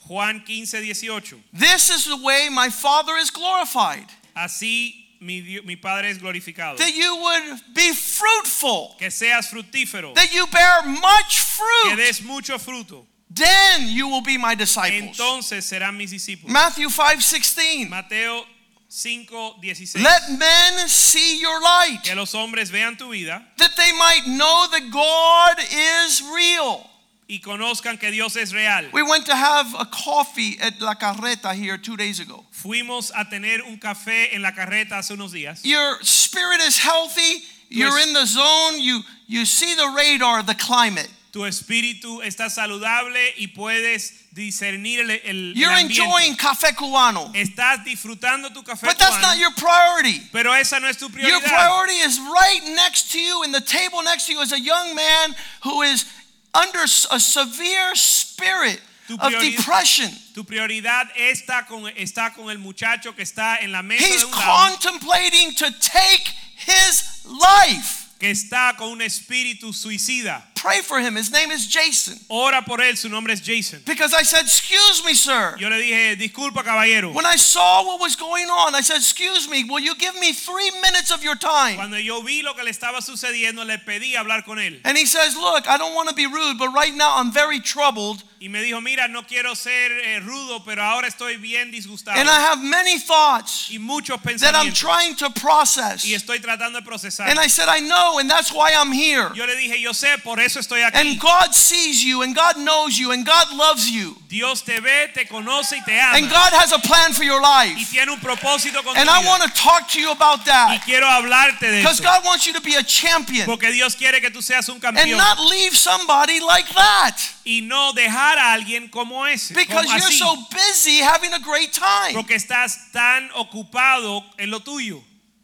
Juan 0.06 0.44
15, 0.44 0.80
18. 0.80 1.36
This 1.52 1.88
is 1.90 2.04
the 2.04 2.16
way 2.16 2.48
my 2.50 2.68
Father 2.68 3.16
is 3.16 3.30
glorified, 3.30 4.06
Así 4.36 5.06
mi, 5.20 5.60
mi 5.64 5.76
Padre 5.76 6.10
es 6.10 6.18
glorificado. 6.18 6.76
that 6.78 6.94
you 6.94 7.14
would 7.16 7.60
be 7.74 7.92
fruitful, 7.94 8.96
Que 8.98 9.10
seas 9.10 9.48
fructífero, 9.48 10.14
that 10.14 10.32
you 10.32 10.46
bear 10.48 10.82
much 10.82 11.40
fruit. 11.40 11.90
que 11.90 11.96
des 11.96 12.20
mucho 12.22 12.58
fruto. 12.58 13.06
Then 13.32 13.88
you 13.88 14.08
will 14.08 14.22
be 14.22 14.36
my 14.36 14.54
disciples. 14.56 15.16
Entonces 15.16 15.64
serán 15.64 15.96
mis 15.96 16.10
discípulos. 16.10 16.50
Matthew 16.52 16.88
5:16. 16.90 17.88
Mateo 17.88 18.44
5, 18.44 18.48
16. 18.90 20.02
Let 20.02 20.22
men 20.36 20.88
see 20.88 21.40
your 21.40 21.60
light. 21.60 22.00
Que 22.02 22.14
los 22.16 22.32
hombres 22.34 22.70
vean 22.70 22.96
tu 22.96 23.10
vida 23.12 23.40
that 23.58 23.70
they 23.76 23.92
might 23.92 24.22
know 24.26 24.66
that 24.72 24.90
God 24.90 25.58
is 25.60 26.22
real. 26.34 26.90
y 27.30 27.38
conozcan 27.38 27.98
que 27.98 28.10
Dios 28.10 28.36
es 28.36 28.52
real. 28.52 28.90
We 28.92 29.02
went 29.02 29.26
to 29.26 29.36
have 29.36 29.72
a 29.78 29.84
coffee 29.84 30.58
at 30.60 30.80
La 30.80 30.94
Carreta 30.94 31.54
here 31.54 31.78
two 31.78 31.96
days 31.96 32.18
ago. 32.18 32.44
Fuimos 32.52 33.12
a 33.16 33.24
tener 33.30 33.62
un 33.62 33.78
café 33.78 34.34
en 34.34 34.42
la 34.42 34.50
carreta 34.50 34.98
hace 34.98 35.14
unos 35.14 35.32
días. 35.32 35.60
Your 35.64 35.98
spirit 36.02 36.60
is 36.60 36.76
healthy. 36.76 37.44
You're 37.68 38.00
in 38.00 38.12
the 38.12 38.26
zone. 38.26 38.80
You 38.80 39.02
you 39.28 39.46
see 39.46 39.76
the 39.76 39.94
radar, 39.96 40.42
the 40.42 40.56
climate. 40.56 41.08
Tu 41.32 41.44
espíritu 41.46 42.22
está 42.22 42.50
saludable 42.50 43.34
y 43.38 43.46
puedes 43.48 44.32
discernir 44.32 44.98
el, 45.00 45.10
el- 45.10 45.54
You're 45.54 45.72
ambiente. 45.72 46.02
enjoying 46.02 46.34
café 46.36 46.74
cubano. 46.74 47.30
Estás 47.34 47.84
disfrutando 47.84 48.52
tu 48.52 48.64
café 48.64 48.86
But 48.86 48.98
that's 48.98 49.16
cubano, 49.16 49.28
not 49.28 49.38
your 49.38 49.52
priority. 49.54 50.20
pero 50.32 50.52
esa 50.54 50.80
no 50.80 50.88
es 50.88 50.96
tu 50.96 51.08
Your 51.08 51.40
prioridad. 51.40 51.44
priority 51.48 51.94
is 52.00 52.18
right 52.18 52.62
next 52.74 53.12
to 53.12 53.20
you 53.20 53.44
in 53.44 53.52
the 53.52 53.60
table 53.60 54.02
next 54.02 54.26
to 54.26 54.32
you 54.32 54.40
is 54.40 54.52
a 54.52 54.58
young 54.60 54.92
man 54.96 55.36
who 55.62 55.82
is 55.82 56.04
under 56.52 56.82
a 56.82 57.20
severe 57.20 57.94
spirit 57.94 58.80
of 59.20 59.32
depression. 59.40 60.10
Tu 60.34 60.42
prioridad 60.42 61.06
está 61.16 61.64
con, 61.68 61.84
está 61.96 62.34
con 62.34 62.50
el 62.50 62.58
muchacho 62.58 63.12
que 63.14 63.22
está 63.22 63.58
en 63.62 63.70
la 63.70 63.82
mesa 63.82 64.04
He's 64.04 64.20
de 64.22 64.26
un 64.26 64.32
lado 64.32 64.68
contemplating 64.80 65.54
to 65.54 65.70
take 65.80 66.28
his 66.66 67.24
life. 67.26 67.98
que 68.18 68.30
está 68.30 68.76
con 68.76 68.90
un 68.90 69.00
espíritu 69.00 69.72
suicida. 69.72 70.42
Pray 70.60 70.82
for 70.82 71.00
him. 71.00 71.16
His 71.16 71.32
name 71.32 71.50
is 71.50 71.66
Jason. 71.66 72.18
Ora 72.28 72.60
por 72.60 72.82
él, 72.82 72.94
su 72.94 73.08
nombre 73.08 73.32
es 73.32 73.40
Jason. 73.40 73.80
Because 73.86 74.12
I 74.12 74.22
said, 74.22 74.42
Excuse 74.42 75.02
me, 75.06 75.14
sir. 75.14 75.56
Yo 75.58 75.70
le 75.70 75.76
dije, 75.76 76.16
disculpa 76.18 76.62
caballero. 76.62 77.14
When 77.14 77.24
I 77.24 77.36
saw 77.36 77.82
what 77.86 77.98
was 77.98 78.14
going 78.14 78.46
on, 78.48 78.74
I 78.74 78.82
said, 78.82 78.96
Excuse 78.96 79.48
me, 79.48 79.64
will 79.64 79.80
you 79.80 79.94
give 79.94 80.14
me 80.16 80.34
three 80.34 80.70
minutes 80.82 81.10
of 81.10 81.24
your 81.24 81.34
time? 81.34 81.76
Cuando 81.76 81.96
yo 81.96 82.20
vi 82.20 82.42
lo 82.42 82.52
que 82.52 82.62
le 82.62 82.72
estaba 82.72 83.00
sucediendo, 83.00 83.64
le 83.66 83.78
pedí 83.78 84.14
hablar 84.16 84.44
con 84.44 84.58
él. 84.58 84.80
And 84.84 84.98
he 84.98 85.06
says, 85.06 85.34
Look, 85.34 85.66
I 85.66 85.78
don't 85.78 85.94
want 85.94 86.10
to 86.10 86.14
be 86.14 86.26
rude, 86.26 86.58
but 86.58 86.68
right 86.74 86.94
now 86.94 87.16
I'm 87.16 87.32
very 87.32 87.60
troubled 87.60 88.22
Y 88.42 88.48
me 88.48 88.62
dijo, 88.62 88.80
mira, 88.80 89.06
no 89.06 89.24
quiero 89.24 89.54
ser 89.54 89.92
eh, 89.92 90.18
rudo, 90.18 90.64
pero 90.64 90.82
ahora 90.82 91.06
estoy 91.06 91.36
bien 91.36 91.70
disgustado. 91.70 92.16
and 92.18 92.26
I 92.26 92.40
have 92.40 92.58
many 92.58 92.98
thoughts 92.98 93.68
y 93.70 93.76
muchos 93.76 94.18
that 94.40 94.54
I'm 94.54 94.72
trying 94.72 95.14
to 95.16 95.28
process. 95.28 96.06
Y 96.06 96.14
estoy 96.14 96.40
tratando 96.40 96.78
de 96.78 96.82
procesar. 96.86 97.28
And 97.28 97.38
I 97.38 97.48
said, 97.48 97.68
I 97.68 97.80
know, 97.80 98.18
and 98.18 98.30
that's 98.30 98.50
why 98.50 98.72
I'm 98.74 98.92
here. 98.92 99.30
Yo 99.34 99.44
le 99.44 99.56
dije, 99.56 99.78
yo 99.78 99.92
sé, 99.92 100.16
por 100.24 100.40
eso 100.40 100.49
estoy 100.58 100.82
aquí. 100.82 100.98
And 100.98 101.20
God 101.20 101.54
sees 101.54 102.02
you, 102.02 102.22
and 102.22 102.34
God 102.34 102.56
knows 102.56 102.98
you, 102.98 103.12
and 103.12 103.24
God 103.24 103.52
loves 103.52 103.88
you, 103.88 104.16
Dios 104.28 104.62
te 104.62 104.80
ve, 104.80 105.08
te 105.14 105.26
conoce 105.26 105.76
y 105.76 105.82
te 105.84 105.98
ama. 106.00 106.16
and 106.18 106.28
God 106.28 106.52
has 106.52 106.72
a 106.72 106.78
plan 106.80 107.12
for 107.12 107.22
your 107.22 107.40
life. 107.40 107.76
y 107.78 107.84
tiene 107.84 108.10
un 108.10 108.18
propósito 108.20 108.82
con 108.82 108.96
And 108.96 109.08
tu 109.08 109.12
I 109.14 109.18
vida. 109.20 109.28
want 109.30 109.42
to 109.44 109.48
talk 109.54 109.88
to 109.90 110.00
you 110.00 110.10
about 110.10 110.44
that. 110.46 110.70
y 110.74 110.78
quiero 110.84 111.06
hablarte 111.06 111.60
de 111.70 111.78
because 111.82 112.00
eso. 112.00 112.04
God 112.10 112.24
wants 112.24 112.46
you 112.46 112.52
to 112.54 112.60
be 112.60 112.74
a 112.74 112.82
champion 112.82 113.46
Porque 113.46 113.70
Dios 113.72 113.94
quiere 113.94 114.20
que 114.20 114.30
tú 114.30 114.42
seas 114.42 114.68
un 114.68 114.80
campeón. 114.80 115.02
and 115.08 115.16
not 115.16 115.38
leave 115.38 115.76
somebody 115.76 116.40
like 116.40 116.68
that 116.74 117.16
y 117.44 117.60
no 117.62 117.92
dejar 117.92 118.38
a 118.38 118.52
alguien 118.54 118.88
como 118.90 119.24
ese. 119.26 119.54
because 119.54 119.84
como 119.86 119.96
you're 119.96 120.08
así. 120.08 120.18
so 120.18 120.36
busy 120.50 120.98
having 120.98 121.32
a 121.34 121.38
great 121.38 121.72
time. 121.72 122.14
porque 122.14 122.34
estás 122.34 122.90
tan 122.92 123.30
ocupado 123.34 124.24
en 124.38 124.50
lo 124.50 124.60
tuyo. 124.60 125.02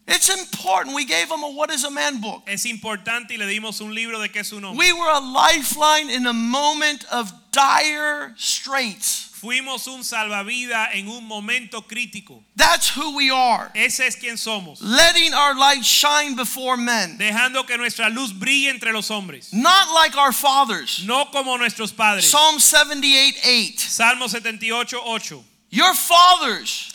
It's 0.09 0.29
important. 0.29 0.95
We 0.95 1.05
gave 1.05 1.29
him 1.31 1.43
a 1.43 1.51
What 1.51 1.71
is 1.71 1.85
a 1.85 1.91
Man 1.91 2.21
book. 2.21 2.43
Es 2.47 2.65
importante 2.65 3.33
y 3.33 3.37
le 3.39 3.47
dimos 3.47 3.81
un 3.81 3.95
libro 3.95 4.21
de 4.21 4.29
qué 4.29 4.41
es 4.41 4.49
su 4.49 4.61
nombre. 4.61 4.79
We 4.79 4.93
were 4.93 5.11
a 5.11 5.21
lifeline 5.21 6.11
in 6.11 6.27
a 6.27 6.33
moment 6.33 7.05
of 7.11 7.33
dire 7.51 8.33
straits. 8.37 9.33
Fuimos 9.41 9.87
un 9.87 10.03
salvavidas 10.03 10.95
en 10.95 11.09
un 11.09 11.27
momento 11.27 11.83
crítico. 11.83 12.43
That's 12.55 12.89
who 12.89 13.17
we 13.17 13.31
are. 13.31 13.71
Ese 13.75 14.01
es 14.01 14.17
quien 14.17 14.37
somos. 14.37 14.79
Letting 14.81 15.35
our 15.35 15.55
light 15.55 15.85
shine 15.85 16.37
before 16.37 16.77
men. 16.77 17.19
Dejando 17.19 17.67
que 17.67 17.77
nuestra 17.77 18.09
luz 18.09 18.33
brille 18.33 18.71
entre 18.71 18.93
los 18.93 19.09
hombres. 19.09 19.53
Not 19.53 19.93
like 19.93 20.17
our 20.17 20.33
fathers. 20.33 21.05
No 21.05 21.27
como 21.27 21.57
nuestros 21.59 21.93
padres. 21.93 22.31
Psalm 22.31 22.59
78 22.59 23.37
8. 23.45 23.79
Salmo 23.79 24.27
78, 24.27 24.95
8. 25.05 25.45
Your 25.71 25.95
fathers 25.95 26.95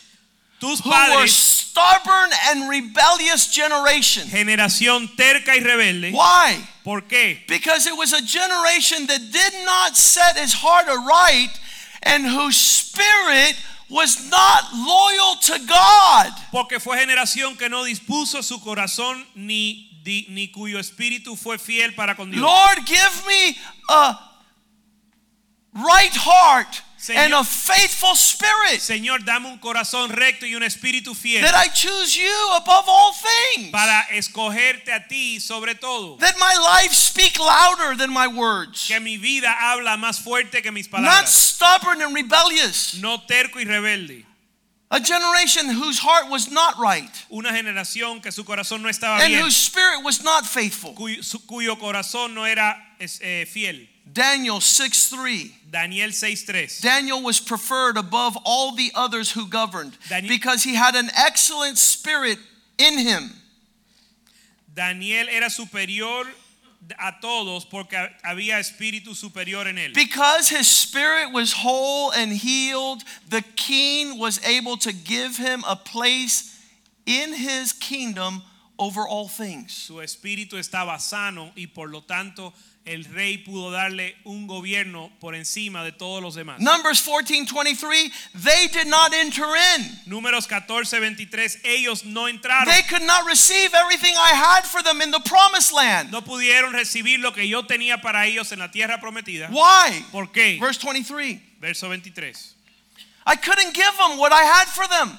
Tus 0.58 0.80
who 0.80 0.90
were 0.90 1.26
stubborn 1.72 2.30
and 2.48 2.68
rebellious 2.68 3.48
generation. 3.48 4.28
generación 4.28 5.08
terca 5.16 5.56
y 5.56 5.60
rebelde. 5.60 6.12
Why? 6.12 6.68
¿Por 6.84 7.02
qué? 7.02 7.46
Because 7.48 7.86
it 7.86 7.96
was 7.96 8.12
a 8.12 8.20
generation 8.20 9.06
that 9.06 9.20
did 9.32 9.64
not 9.64 9.96
set 9.96 10.36
his 10.36 10.52
heart 10.52 10.86
aright 10.88 11.50
and 12.02 12.26
whose 12.26 12.56
spirit 12.56 13.56
was 13.88 14.28
not 14.30 14.64
loyal 14.74 15.36
to 15.36 15.58
God. 15.66 16.32
Porque 16.50 16.80
fue 16.80 16.98
generación 16.98 17.56
que 17.56 17.68
no 17.68 17.84
dispuso 17.84 18.42
su 18.42 18.58
corazón 18.58 19.24
ni, 19.34 19.88
ni 20.04 20.48
cuyo 20.48 20.78
espíritu 20.78 21.36
fue 21.36 21.58
fiel 21.58 21.94
para 21.94 22.14
con 22.14 22.30
Dios. 22.30 22.42
Lord, 22.42 22.84
give 22.86 23.26
me 23.26 23.56
a 23.88 24.18
right 25.74 26.14
heart 26.14 26.82
and 27.10 27.34
a 27.34 27.42
faithful 27.42 28.14
spirit 28.14 28.80
Señor, 28.80 29.24
dame 29.24 29.46
un 29.48 29.58
corazón 29.58 30.10
recto 30.10 30.46
y 30.46 30.54
un 30.54 30.62
espíritu 30.62 31.14
fiel 31.14 31.42
that 31.42 31.54
I 31.54 31.68
choose 31.68 32.16
you 32.16 32.32
above 32.54 32.84
all 32.88 33.12
things. 33.12 33.70
para 33.72 34.06
escogerte 34.12 34.92
a 34.92 35.06
ti 35.08 35.40
sobre 35.40 35.74
todo. 35.74 36.16
That 36.18 36.36
my 36.38 36.54
life 36.54 36.92
speak 36.94 37.38
louder 37.38 37.96
than 37.96 38.12
my 38.12 38.26
words. 38.28 38.86
Que 38.88 39.00
mi 39.00 39.16
vida 39.16 39.52
habla 39.58 39.96
más 39.96 40.20
fuerte 40.20 40.62
que 40.62 40.70
mis 40.70 40.86
Not 40.92 41.02
palabras. 41.02 41.32
stubborn 41.32 42.02
and 42.02 42.14
rebellious. 42.14 42.94
No 43.00 43.18
terco 43.26 43.58
y 43.58 43.64
rebelde. 43.64 44.24
A 44.90 45.00
generation 45.00 45.70
whose 45.70 45.98
heart 46.00 46.28
was 46.28 46.50
not 46.50 46.78
right 46.78 47.10
Una 47.30 47.50
generación 47.50 48.20
que 48.22 48.30
su 48.30 48.44
corazón 48.44 48.82
no 48.82 48.90
estaba 48.90 49.18
and 49.20 49.28
bien. 49.32 49.42
whose 49.42 49.56
spirit 49.56 50.02
was 50.04 50.22
not 50.22 50.44
faithful. 50.46 50.92
Cuyo, 50.94 51.22
su- 51.22 51.40
cuyo 51.46 51.76
corazón 51.78 52.34
no 52.34 52.44
era 52.44 52.76
es- 53.00 53.18
eh, 53.22 53.46
fiel. 53.50 53.88
Daniel 54.10 54.60
6 54.60 55.08
3. 55.08 55.54
Daniel 55.70 56.10
6.3. 56.10 56.80
Daniel 56.80 57.22
was 57.22 57.40
preferred 57.40 57.96
above 57.96 58.36
all 58.44 58.72
the 58.74 58.90
others 58.94 59.32
who 59.32 59.46
governed 59.46 59.96
Daniel- 60.08 60.28
because 60.28 60.64
he 60.64 60.74
had 60.74 60.94
an 60.94 61.10
excellent 61.14 61.78
spirit 61.78 62.38
in 62.78 62.98
him. 62.98 63.30
Daniel 64.74 65.28
era 65.28 65.50
superior 65.50 66.24
a 66.98 67.12
todos 67.20 67.64
porque 67.64 67.96
había 68.24 68.58
espíritu 68.58 69.14
superior 69.14 69.66
en 69.68 69.76
él. 69.76 69.94
Because 69.94 70.48
his 70.48 70.68
spirit 70.70 71.30
was 71.32 71.52
whole 71.52 72.10
and 72.12 72.32
healed, 72.32 73.02
the 73.28 73.42
king 73.56 74.18
was 74.18 74.40
able 74.44 74.76
to 74.78 74.92
give 74.92 75.36
him 75.36 75.62
a 75.66 75.76
place 75.76 76.58
in 77.06 77.34
his 77.34 77.72
kingdom 77.72 78.42
over 78.78 79.06
all 79.06 79.28
things. 79.28 79.72
Su 79.72 79.94
espíritu 80.00 80.54
estaba 80.54 80.98
sano 81.00 81.52
y 81.56 81.66
por 81.66 81.88
lo 81.88 82.00
tanto 82.00 82.52
el 82.84 83.04
rey 83.04 83.38
pudo 83.38 83.70
darle 83.70 84.16
un 84.24 84.46
gobierno 84.46 85.10
por 85.20 85.34
encima 85.34 85.84
de 85.84 85.92
todos 85.92 86.22
los 86.22 86.34
demás. 86.34 86.58
Numbers 86.58 87.00
14 87.00 87.46
23, 87.52 88.12
they 88.34 88.66
did 88.68 88.86
not 88.86 89.12
enter 89.14 89.46
in. 89.76 89.98
Números 90.06 90.46
14, 90.48 90.98
23, 90.98 91.60
ellos 91.64 92.04
no 92.04 92.28
entraron. 92.28 92.66
They 92.66 92.82
could 92.88 93.06
not 93.06 93.26
receive 93.26 93.70
everything 93.74 94.14
I 94.16 94.32
had 94.34 94.64
for 94.64 94.82
them 94.82 95.00
in 95.00 95.10
the 95.10 95.20
promised 95.20 95.72
land. 95.72 96.10
No 96.10 96.22
pudieron 96.22 96.72
recibir 96.72 97.20
lo 97.20 97.32
que 97.32 97.46
yo 97.46 97.62
tenía 97.62 98.00
para 98.02 98.26
ellos 98.26 98.50
en 98.52 98.58
la 98.58 98.70
tierra 98.70 98.98
prometida. 99.00 99.48
Why? 99.50 100.04
¿Por 100.10 100.32
qué? 100.32 100.58
Verse 100.60 100.80
23. 100.84 101.40
Verso 101.60 101.88
23. 101.88 102.54
I 103.24 103.36
couldn't 103.36 103.72
give 103.74 103.96
them 103.98 104.18
what 104.18 104.32
I 104.32 104.42
had 104.42 104.66
for 104.66 104.88
them. 104.88 105.16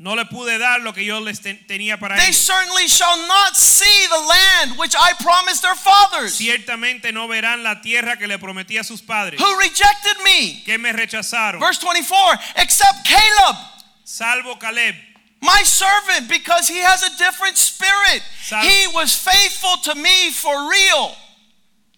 No 0.00 0.14
le 0.14 0.24
pude 0.26 0.58
dar 0.58 0.80
lo 0.82 0.92
que 0.92 1.04
yo 1.04 1.18
les 1.18 1.40
ten- 1.40 1.58
tenía 1.66 1.98
para 1.98 2.14
They 2.16 2.26
ellos. 2.28 2.36
certainly 2.46 2.86
shall 2.86 3.26
not 3.26 3.56
see 3.56 4.06
the 4.06 4.20
land 4.20 4.78
which 4.78 4.94
I 4.94 5.12
promised 5.14 5.62
their 5.62 5.74
fathers, 5.74 6.36
Ciertamente 6.38 7.12
no 7.12 7.26
verán 7.26 7.64
la 7.64 7.80
tierra 7.80 8.16
que 8.16 8.28
le 8.28 8.38
prometí 8.38 8.78
a 8.78 8.84
sus 8.84 9.00
padres. 9.02 9.40
who 9.40 9.58
rejected 9.58 10.16
me. 10.22 10.62
Que 10.64 10.78
me 10.78 10.92
rechazaron. 10.92 11.58
Verse 11.58 11.78
24, 11.80 12.38
except 12.56 13.04
Caleb, 13.04 13.56
Salvo 14.04 14.54
Caleb. 14.56 14.94
my 15.42 15.62
servant, 15.64 16.28
because 16.28 16.68
he 16.68 16.78
has 16.80 17.02
a 17.02 17.10
different 17.18 17.58
spirit. 17.58 18.22
Sal- 18.44 18.62
He 18.64 18.86
was 18.94 19.16
faithful 19.16 19.78
to 19.82 19.96
me 19.96 20.30
for 20.30 20.70
real. 20.70 21.16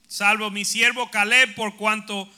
Salvo 0.08 0.48
mi 0.50 0.64
siervo 0.64 1.10
Caleb 1.12 1.54
por 1.54 1.72
cuanto 1.72 2.28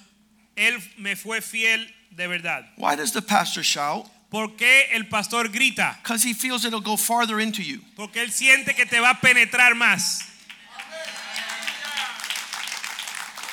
él 0.57 0.83
me 0.99 1.15
fue 1.15 1.41
fiel 1.41 1.87
de 2.11 2.27
verdad. 2.27 2.65
Why 2.77 2.97
does 2.97 3.13
the 3.13 3.23
pastor 3.23 3.63
shout? 3.63 4.09
¿Por 4.33 4.57
qué 4.57 4.89
el 4.93 5.09
pastor 5.09 5.51
grita? 5.51 5.99
Because 6.03 6.25
he 6.25 6.33
feels 6.33 6.65
it'll 6.65 6.81
go 6.81 6.97
farther 6.97 7.39
into 7.39 7.63
you. 7.63 7.83
Porque 7.95 8.23
él 8.23 8.33
siente 8.33 8.75
que 8.75 8.87
te 8.87 8.99
va 8.99 9.11
a 9.11 9.21
penetrar 9.21 9.75
más. 9.75 10.23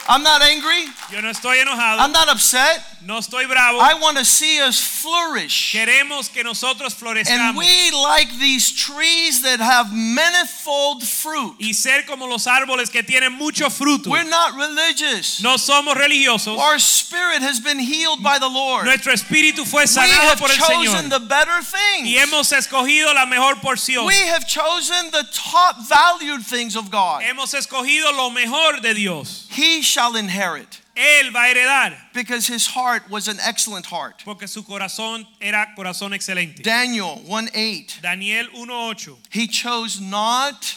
I'm 0.07 0.23
not 0.23 0.41
angry. 0.41 0.85
Yo 1.11 1.21
no 1.21 1.29
estoy 1.29 1.59
enojado, 1.59 1.99
I'm 1.99 2.13
not 2.13 2.29
upset. 2.29 2.81
No 3.05 3.17
estoy 3.19 3.47
bravo. 3.47 3.79
I 3.79 3.93
want 3.95 4.17
to 4.17 4.25
see 4.25 4.59
us 4.61 4.79
flourish. 4.79 5.73
Queremos 5.73 6.31
que 6.31 6.43
nosotros 6.43 6.93
florezcamos. 6.93 7.29
And 7.29 7.57
we, 7.57 7.91
like 7.91 8.37
these 8.39 8.71
trees 8.71 9.41
that 9.43 9.59
have 9.59 9.93
manifold 9.93 11.03
fruit, 11.03 11.55
y 11.59 11.71
ser 11.73 12.03
como 12.05 12.27
los 12.27 12.45
árboles 12.45 12.91
que 12.91 13.03
tienen 13.03 13.33
mucho 13.33 13.69
fruto. 13.69 14.07
we're 14.09 14.23
not 14.23 14.55
religious. 14.55 15.41
No 15.41 15.55
somos 15.57 15.95
religiosos. 15.95 16.57
Our 16.57 16.79
spirit 16.79 17.41
has 17.41 17.59
been 17.59 17.79
healed 17.79 18.21
by 18.21 18.39
the 18.39 18.49
Lord. 18.49 18.85
Nuestro 18.85 19.13
espíritu 19.13 19.65
fue 19.65 19.83
We 19.83 19.87
sanado 19.87 20.29
have 20.29 20.39
por 20.39 20.49
el 20.49 20.57
Señor. 20.57 20.79
We 20.79 20.85
have 20.87 20.95
chosen 20.95 21.09
the 21.09 21.19
better 21.19 21.61
things. 21.61 22.07
y 22.07 22.17
hemos 22.17 22.51
escogido 22.51 23.13
la 23.13 23.25
mejor 23.25 23.55
porción. 23.55 24.05
We 24.05 24.27
have 24.27 24.45
chosen 24.47 25.11
the 25.11 25.25
top 25.33 25.77
valued 25.87 26.45
things 26.45 26.75
of 26.75 26.91
God. 26.91 27.21
Hemos 27.23 27.53
escogido 27.53 28.11
lo 28.15 28.29
mejor 28.29 28.81
de 28.81 28.93
Dios. 28.93 29.47
He 29.49 29.81
shall 29.81 30.15
inherit 30.15 30.79
Él 30.95 31.31
va 31.31 31.45
a 31.45 31.53
heredar 31.53 31.95
because 32.13 32.47
his 32.47 32.67
heart 32.67 33.09
was 33.09 33.27
an 33.27 33.37
excellent 33.41 33.85
heart. 33.85 34.21
porque 34.25 34.47
su 34.47 34.63
corazón 34.63 35.25
era 35.39 35.67
corazón 35.77 36.13
excelente. 36.13 36.61
Daniel 36.61 37.21
1 37.25 37.49
8. 37.53 37.99
Daniel 38.01 38.47
1:8. 38.47 39.17
He 39.29 39.47
chose 39.47 40.01
not, 40.01 40.75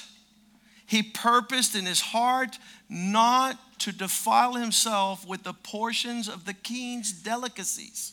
he 0.86 1.02
purposed 1.02 1.74
in 1.74 1.86
his 1.86 2.00
heart 2.00 2.58
not 2.88 3.58
to 3.80 3.90
defile 3.92 4.54
himself 4.54 5.26
with 5.26 5.42
the 5.42 5.54
portions 5.54 6.28
of 6.28 6.44
the 6.44 6.54
king's 6.54 7.12
delicacies. 7.12 8.12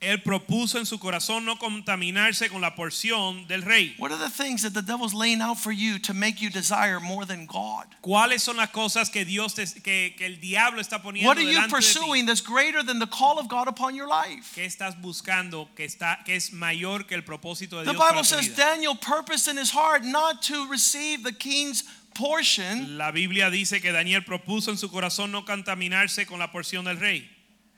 Él 0.00 0.22
propuso 0.22 0.78
en 0.78 0.86
su 0.86 1.00
corazón 1.00 1.44
no 1.44 1.58
contaminarse 1.58 2.48
con 2.48 2.60
la 2.60 2.76
porción 2.76 3.48
del 3.48 3.62
rey. 3.62 3.96
What 3.98 4.12
are 4.12 4.18
the 4.18 4.30
things 4.30 4.62
that 4.62 4.72
the 4.72 4.80
devil's 4.82 5.12
laying 5.12 5.40
out 5.40 5.58
for 5.58 5.72
you 5.72 5.98
to 5.98 6.14
make 6.14 6.40
you 6.40 6.50
desire 6.50 7.00
more 7.00 7.26
than 7.26 7.46
God? 7.46 7.86
¿Cuáles 8.00 8.42
son 8.42 8.58
las 8.58 8.70
cosas 8.70 9.10
que 9.10 9.24
Dios 9.24 9.54
te- 9.54 9.66
que, 9.82 10.14
que 10.16 10.24
el 10.26 10.36
diablo 10.40 10.80
está 10.80 11.02
poniendo 11.02 11.26
What 11.26 11.38
are 11.38 11.42
you 11.42 11.66
pursuing 11.68 12.26
that's 12.26 12.40
greater 12.40 12.84
than 12.84 13.00
the 13.00 13.08
call 13.08 13.40
of 13.40 13.48
God 13.48 13.66
upon 13.66 13.96
your 13.96 14.06
life? 14.06 14.54
¿Qué 14.54 14.64
estás 14.64 14.94
buscando 15.00 15.68
que 15.74 15.84
está 15.84 16.24
que 16.24 16.36
es 16.36 16.52
mayor 16.52 17.04
que 17.04 17.16
el 17.16 17.24
propósito 17.24 17.78
de 17.78 17.84
The 17.86 17.90
Dios 17.90 17.96
para 18.00 18.12
Bible 18.12 18.22
tu 18.22 18.28
says 18.28 18.48
vida? 18.48 18.56
Daniel 18.56 18.94
purposed 18.94 19.48
in 19.48 19.56
his 19.56 19.72
heart 19.72 20.04
not 20.04 20.42
to 20.42 20.68
receive 20.70 21.24
the 21.24 21.32
king's 21.32 21.82
portion. 22.14 22.96
La 22.96 23.10
Biblia 23.10 23.50
dice 23.50 23.80
que 23.80 23.90
Daniel 23.92 24.22
propuso 24.22 24.70
en 24.70 24.76
su 24.78 24.90
corazón 24.90 25.32
no 25.32 25.44
contaminarse 25.44 26.24
con 26.24 26.38
la 26.38 26.52
porción 26.52 26.84
del 26.84 26.98
rey. 27.00 27.28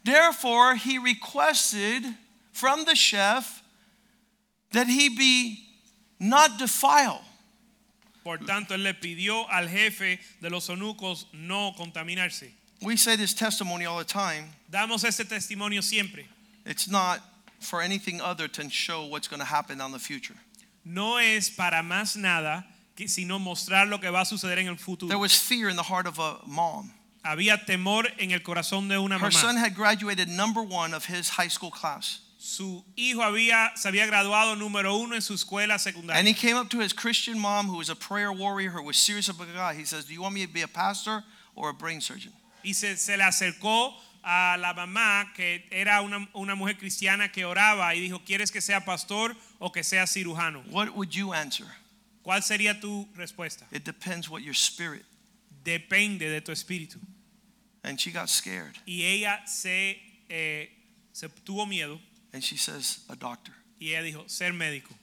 Therefore, 0.05 0.75
he 0.77 0.99
requested 0.99 2.05
from 2.53 2.85
the 2.85 2.95
chef 2.95 3.63
that 4.73 4.87
he 4.87 5.09
be 5.09 5.65
not 6.19 6.59
defiled. 6.59 7.23
Por 8.23 8.39
tanto, 8.39 8.75
él 8.75 8.83
le 8.83 8.95
pidió 8.95 9.47
al 9.51 9.67
jefe 9.67 10.19
de 10.41 10.51
los 10.51 10.69
eunucos 10.69 11.25
no 11.33 11.73
contaminarse. 11.79 12.51
We 12.83 12.97
say 12.97 13.17
this 13.17 13.35
testimony 13.35 13.87
all 13.87 13.99
the 13.99 14.05
time. 14.05 14.51
Damos 14.71 15.05
este 15.05 15.29
testimonio 15.29 15.83
siempre. 15.83 16.25
It's 16.65 16.89
not 16.89 17.21
for 17.61 17.83
anything 17.83 18.21
other 18.21 18.49
to 18.49 18.71
show 18.71 19.07
what's 19.07 19.29
going 19.29 19.41
to 19.41 19.47
happen 19.47 19.79
down 19.79 19.93
the 19.93 19.99
future. 19.99 20.35
No 20.85 21.19
es 21.19 21.51
para 21.51 21.83
más 21.83 22.17
nada 22.17 22.65
que 22.97 23.07
sino 23.07 23.39
mostrar 23.39 23.89
lo 23.89 23.99
que 23.99 24.11
va 24.11 24.21
a 24.21 24.25
suceder 24.25 24.59
en 24.59 24.69
el 24.69 24.77
There 25.09 25.19
was 25.19 25.35
fear 25.35 25.69
in 25.69 25.77
the 25.77 25.83
heart 25.83 26.07
of 26.07 26.19
a 26.19 26.39
mom. 26.47 26.93
Había 27.23 27.65
temor 27.67 28.09
en 28.19 28.31
el 28.31 28.41
corazón 28.43 28.89
de 28.89 28.97
una 28.99 29.19
Her 29.19 29.31
son 29.31 29.57
mamá. 29.57 29.61
had 29.61 29.75
graduated 29.75 30.29
number 30.29 30.63
one 30.63 30.95
of 30.95 31.05
his 31.07 31.29
high 31.31 31.49
school 31.49 31.71
class. 31.71 32.21
Su 32.39 32.83
hijo 32.97 33.21
había 33.23 33.71
se 33.77 33.89
había 33.91 34.07
graduado 34.07 34.57
número 34.57 34.97
uno 34.99 35.15
en 35.15 35.21
su 35.21 35.35
escuela 35.35 35.73
And 35.75 35.81
secundaria. 35.81 36.25
he 36.25 36.33
came 36.33 36.57
up 36.57 36.71
to 36.71 36.81
his 36.81 36.95
Christian 36.95 37.39
mom, 37.39 37.67
who 37.69 37.77
was 37.77 37.91
a 37.91 37.95
prayer 37.95 38.33
warrior, 38.33 38.71
who 38.71 38.83
was 38.83 38.97
serious 38.97 39.29
about 39.29 39.49
God. 39.55 39.77
He 39.77 39.85
says, 39.85 40.07
Do 40.07 40.15
you 40.15 40.23
want 40.23 40.35
me 40.35 40.47
to 40.47 40.53
be 40.53 40.63
a 40.63 40.69
pastor 40.69 41.23
or 41.55 41.69
a 41.69 41.75
brain 41.75 42.01
surgeon? 42.01 42.33
Y 42.65 42.73
se, 42.73 42.97
se 42.97 43.17
le 43.19 43.25
acercó 43.25 43.93
a 44.25 44.57
la 44.59 44.73
mamá 44.73 45.27
que 45.35 45.65
era 45.71 46.01
una, 46.03 46.27
una 46.35 46.55
mujer 46.55 46.77
cristiana 46.79 47.31
que 47.31 47.45
oraba 47.45 47.95
y 47.95 48.01
dijo, 48.01 48.23
¿quieres 48.25 48.51
que 48.51 48.61
sea 48.63 48.81
pastor 48.85 49.35
o 49.59 49.71
que 49.71 49.83
sea 49.83 50.07
cirujano? 50.07 50.63
What 50.71 50.95
would 50.95 51.11
you 51.11 51.33
answer? 51.35 51.67
¿Cuál 52.23 52.43
sería 52.43 52.79
tu 52.81 53.07
respuesta? 53.17 53.67
It 53.73 53.85
depends 53.85 54.29
what 54.29 54.41
your 54.43 54.55
spirit. 54.55 55.05
Depende 55.63 56.21
de 56.21 56.41
tu 56.41 56.53
espíritu. 56.53 56.99
And 57.83 57.99
she 57.99 58.11
got 58.11 58.29
scared. 58.29 58.77
Y 58.87 59.03
ella 59.03 59.41
se, 59.47 59.97
eh, 60.29 60.69
se 61.13 61.29
tuvo 61.45 61.67
miedo 61.67 61.99
And 62.33 62.43
she 62.45 62.57
says, 62.57 63.01
A 63.09 63.17
doctor. 63.17 63.53
y 63.81 63.89
ella 63.89 64.03
dijo, 64.03 64.29
ser 64.29 64.53
médico. 64.53 64.95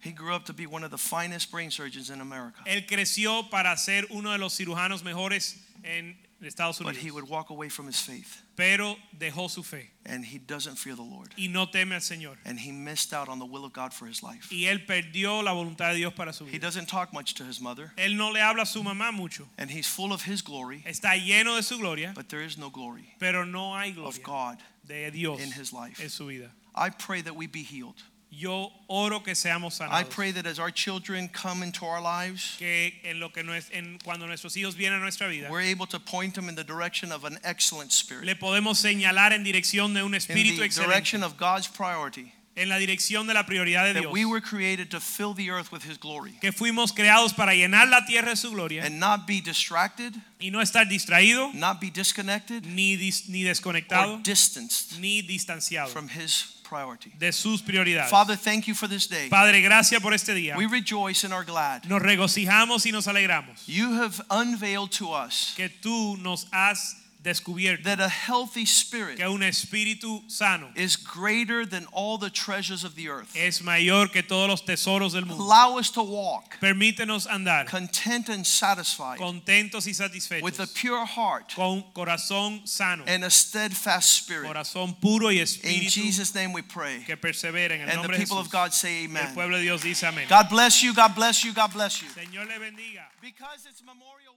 He 0.00 0.12
grew 0.12 0.32
up 0.32 0.44
to 0.44 0.52
be 0.52 0.66
one 0.66 0.84
of 0.84 0.90
the 0.92 0.98
finest 0.98 1.50
brain 1.50 1.70
surgeons 1.70 2.10
in 2.10 2.20
America. 2.20 2.62
Él 2.66 2.86
creció 2.86 3.50
para 3.50 3.76
ser 3.76 4.04
uno 4.10 4.30
de 4.30 4.38
los 4.38 4.56
cirujanos 4.56 5.02
mejores 5.02 5.56
en 5.82 6.16
Estados 6.40 6.78
But 6.78 6.96
he 6.96 7.10
would 7.10 7.28
walk 7.28 7.50
away 7.50 7.68
from 7.68 7.86
his 7.86 8.00
faith. 8.00 8.42
pero 8.56 8.96
dejó 9.16 9.50
su 9.50 9.62
fe 9.62 9.90
And 10.06 10.24
he 10.24 10.38
doesn't 10.38 10.76
fear 10.76 10.94
the 10.94 11.02
Lord. 11.02 11.34
y 11.36 11.48
no 11.48 11.66
teme 11.66 11.92
al 11.92 12.00
Señor. 12.00 12.36
And 12.44 12.58
he 12.60 12.70
missed 12.72 13.12
out 13.12 13.28
on 13.28 13.38
the 13.38 13.44
will 13.44 13.64
of 13.64 13.72
God 13.72 13.92
for 13.92 14.06
his 14.06 14.22
life. 14.22 14.48
Y 14.52 14.66
él 14.68 14.86
perdió 14.86 15.42
la 15.42 15.52
voluntad 15.52 15.92
de 15.92 15.96
Dios 15.98 16.12
para 16.14 16.32
su 16.32 16.44
vida. 16.44 16.52
He 16.54 16.58
doesn't 16.58 16.86
talk 16.86 17.12
much 17.12 17.34
to 17.34 17.44
his 17.44 17.60
mother. 17.60 17.92
Él 17.96 18.16
no 18.16 18.30
le 18.30 18.40
habla 18.40 18.62
a 18.62 18.66
su 18.66 18.82
mamá 18.82 19.12
mucho. 19.12 19.48
And 19.58 19.70
he's 19.70 19.86
full 19.88 20.12
of 20.12 20.22
his 20.22 20.40
glory. 20.42 20.82
Está 20.86 21.14
lleno 21.16 21.56
de 21.56 21.62
su 21.62 21.78
gloria, 21.78 22.12
But 22.14 22.28
there 22.28 22.42
is 22.42 22.56
no 22.56 22.70
glory 22.70 23.14
pero 23.18 23.44
no 23.44 23.74
hay 23.74 23.94
of 23.98 24.22
God 24.22 24.58
de 24.86 25.10
Dios 25.10 25.40
in 25.40 25.50
his 25.52 25.72
life. 25.72 26.00
en 26.00 26.08
su 26.08 26.26
vida. 26.28 26.50
I 26.74 26.90
pray 26.90 27.20
that 27.22 27.34
we 27.34 27.46
be 27.48 27.62
healed. 27.64 28.00
Yo 28.30 28.70
oro 28.88 29.20
que 29.20 29.32
seamos 29.32 29.80
I 29.80 30.04
pray 30.04 30.32
that 30.32 30.46
as 30.46 30.58
our 30.58 30.70
children 30.70 31.28
come 31.28 31.62
into 31.62 31.86
our 31.86 32.00
lives, 32.00 32.56
que 32.58 32.92
en 33.02 33.20
lo 33.20 33.30
que 33.30 33.42
no 33.42 33.52
es, 33.54 33.70
en, 33.72 33.98
cuando 34.04 34.26
nuestros 34.26 34.54
hijos 34.54 34.74
vienen 34.74 34.98
a 34.98 35.00
nuestra 35.00 35.28
vida, 35.28 35.48
we're 35.50 35.62
able 35.62 35.86
to 35.86 35.98
point 35.98 36.34
them 36.34 36.48
in 36.48 36.54
the 36.54 36.64
direction 36.64 37.10
of 37.10 37.24
an 37.24 37.38
excellent 37.42 37.90
spirit, 37.90 38.26
le 38.26 38.34
podemos 38.34 38.76
señalar 38.76 39.32
en 39.32 39.44
dirección 39.44 39.94
de 39.94 40.04
un 40.04 40.14
in 40.14 40.20
the 40.20 40.62
excelente, 40.62 40.76
direction 40.76 41.22
of 41.22 41.38
God's 41.38 41.66
priority, 41.66 42.32
en 42.58 42.68
la 42.68 42.78
dirección 42.78 43.26
de 43.26 43.34
la 43.34 43.44
prioridad 43.46 43.84
de 43.84 43.94
that 43.94 44.00
Dios. 44.00 44.12
we 44.12 44.24
were 44.24 44.40
created 44.40 44.90
to 44.90 45.00
fill 45.00 45.34
the 45.34 45.50
earth 45.50 45.70
with 45.72 45.82
his 45.84 45.98
glory 45.98 46.32
que 46.40 46.52
fuimos 46.52 46.92
creados 46.92 47.32
para 47.32 47.54
llenar 47.54 47.88
la 47.88 48.04
tierra 48.06 48.30
de 48.30 48.36
su 48.36 48.50
gloria 48.50 48.84
and 48.84 48.98
not 48.98 49.26
be 49.26 49.40
distracted, 49.40 50.14
y 50.40 50.50
no 50.50 50.60
estar 50.60 50.86
distraído, 50.88 51.52
not 51.54 51.80
be 51.80 51.90
disconnected, 51.90 52.64
ni, 52.64 52.96
dis- 52.96 53.28
ni 53.28 53.44
or 53.48 54.22
distanced 54.22 54.98
ni 55.00 55.22
distanciado 55.22 55.88
from 55.88 56.08
his 56.08 56.58
priority. 56.68 57.12
de 57.18 57.32
sus 57.32 57.62
prioridades. 57.62 58.10
Father, 58.10 58.36
thank 58.36 58.66
you 58.66 58.74
for 58.74 58.86
this 58.88 59.06
day. 59.06 59.28
Padre, 59.28 59.60
gracias 59.62 60.00
por 60.00 60.12
este 60.12 60.34
día. 60.34 60.56
We 60.56 60.66
rejoice 60.66 61.24
and 61.24 61.32
are 61.32 61.44
glad. 61.44 61.84
Nos 61.86 62.02
regocijamos 62.02 62.86
y 62.86 62.92
nos 62.92 63.06
alegramos 63.06 63.66
You 63.66 63.94
have 63.94 64.20
unveiled 64.30 64.92
to 64.92 65.12
us 65.12 65.54
que 65.56 65.68
tú 65.68 66.16
nos 66.18 66.46
has 66.52 66.96
descubierto 67.28 67.84
that 67.84 68.00
a 68.00 68.08
healthy 68.08 68.64
spirit 68.64 69.16
que 69.18 69.26
un 69.28 69.40
espíritu 69.42 70.22
sano 70.30 70.68
is 70.74 70.96
greater 70.96 71.64
than 71.66 71.86
all 71.92 72.18
the 72.18 72.30
treasures 72.30 72.84
of 72.84 72.94
the 72.94 73.08
earth. 73.08 73.30
es 73.36 73.62
mayor 73.62 74.08
que 74.08 74.22
todos 74.22 74.48
los 74.48 74.62
tesoros 74.62 75.12
del 75.12 75.24
mundo. 75.24 75.42
Allow 75.44 75.78
us 75.78 75.90
to 75.90 76.02
walk 76.02 76.58
Permítenos 76.60 77.26
andar 77.26 77.66
content 77.66 78.28
and 78.28 78.46
satisfied 78.46 79.18
contentos 79.18 79.86
y 79.86 80.40
with 80.42 80.60
a 80.60 80.66
pure 80.66 81.04
heart 81.04 81.54
con 81.54 81.84
corazón 81.94 82.66
sano, 82.66 83.04
and 83.06 83.24
a 83.24 83.30
steadfast 83.30 84.16
spirit. 84.22 84.46
corazón 84.46 84.96
puro 85.00 85.28
y 85.28 85.38
In 85.38 85.88
Jesus' 85.88 86.34
name 86.34 86.52
we 86.52 86.62
pray. 86.62 87.02
que 87.06 87.16
persevera 87.16 87.72
en 87.72 87.82
el 87.82 87.88
And 87.88 87.90
the 87.90 87.94
nombre 87.96 88.16
de 88.16 88.24
people 88.24 88.38
of 88.38 88.50
God 88.50 88.72
say 88.72 89.04
El 89.04 89.10
amen. 89.10 89.34
pueblo 89.34 89.56
de 89.56 89.62
Dios 89.62 89.82
dice 89.82 90.04
amén. 90.06 90.26
God 90.28 90.48
bless 90.48 90.82
you, 90.82 90.94
God 90.94 91.14
bless 91.14 91.44
you, 91.44 91.52
God 91.52 91.72
bless 91.72 92.00
you. 92.02 92.08
Señor 92.08 92.46
le 92.46 92.58
bendiga. 92.58 93.04
Because 93.20 93.66
it's 93.68 93.82
Memorial 93.82 94.27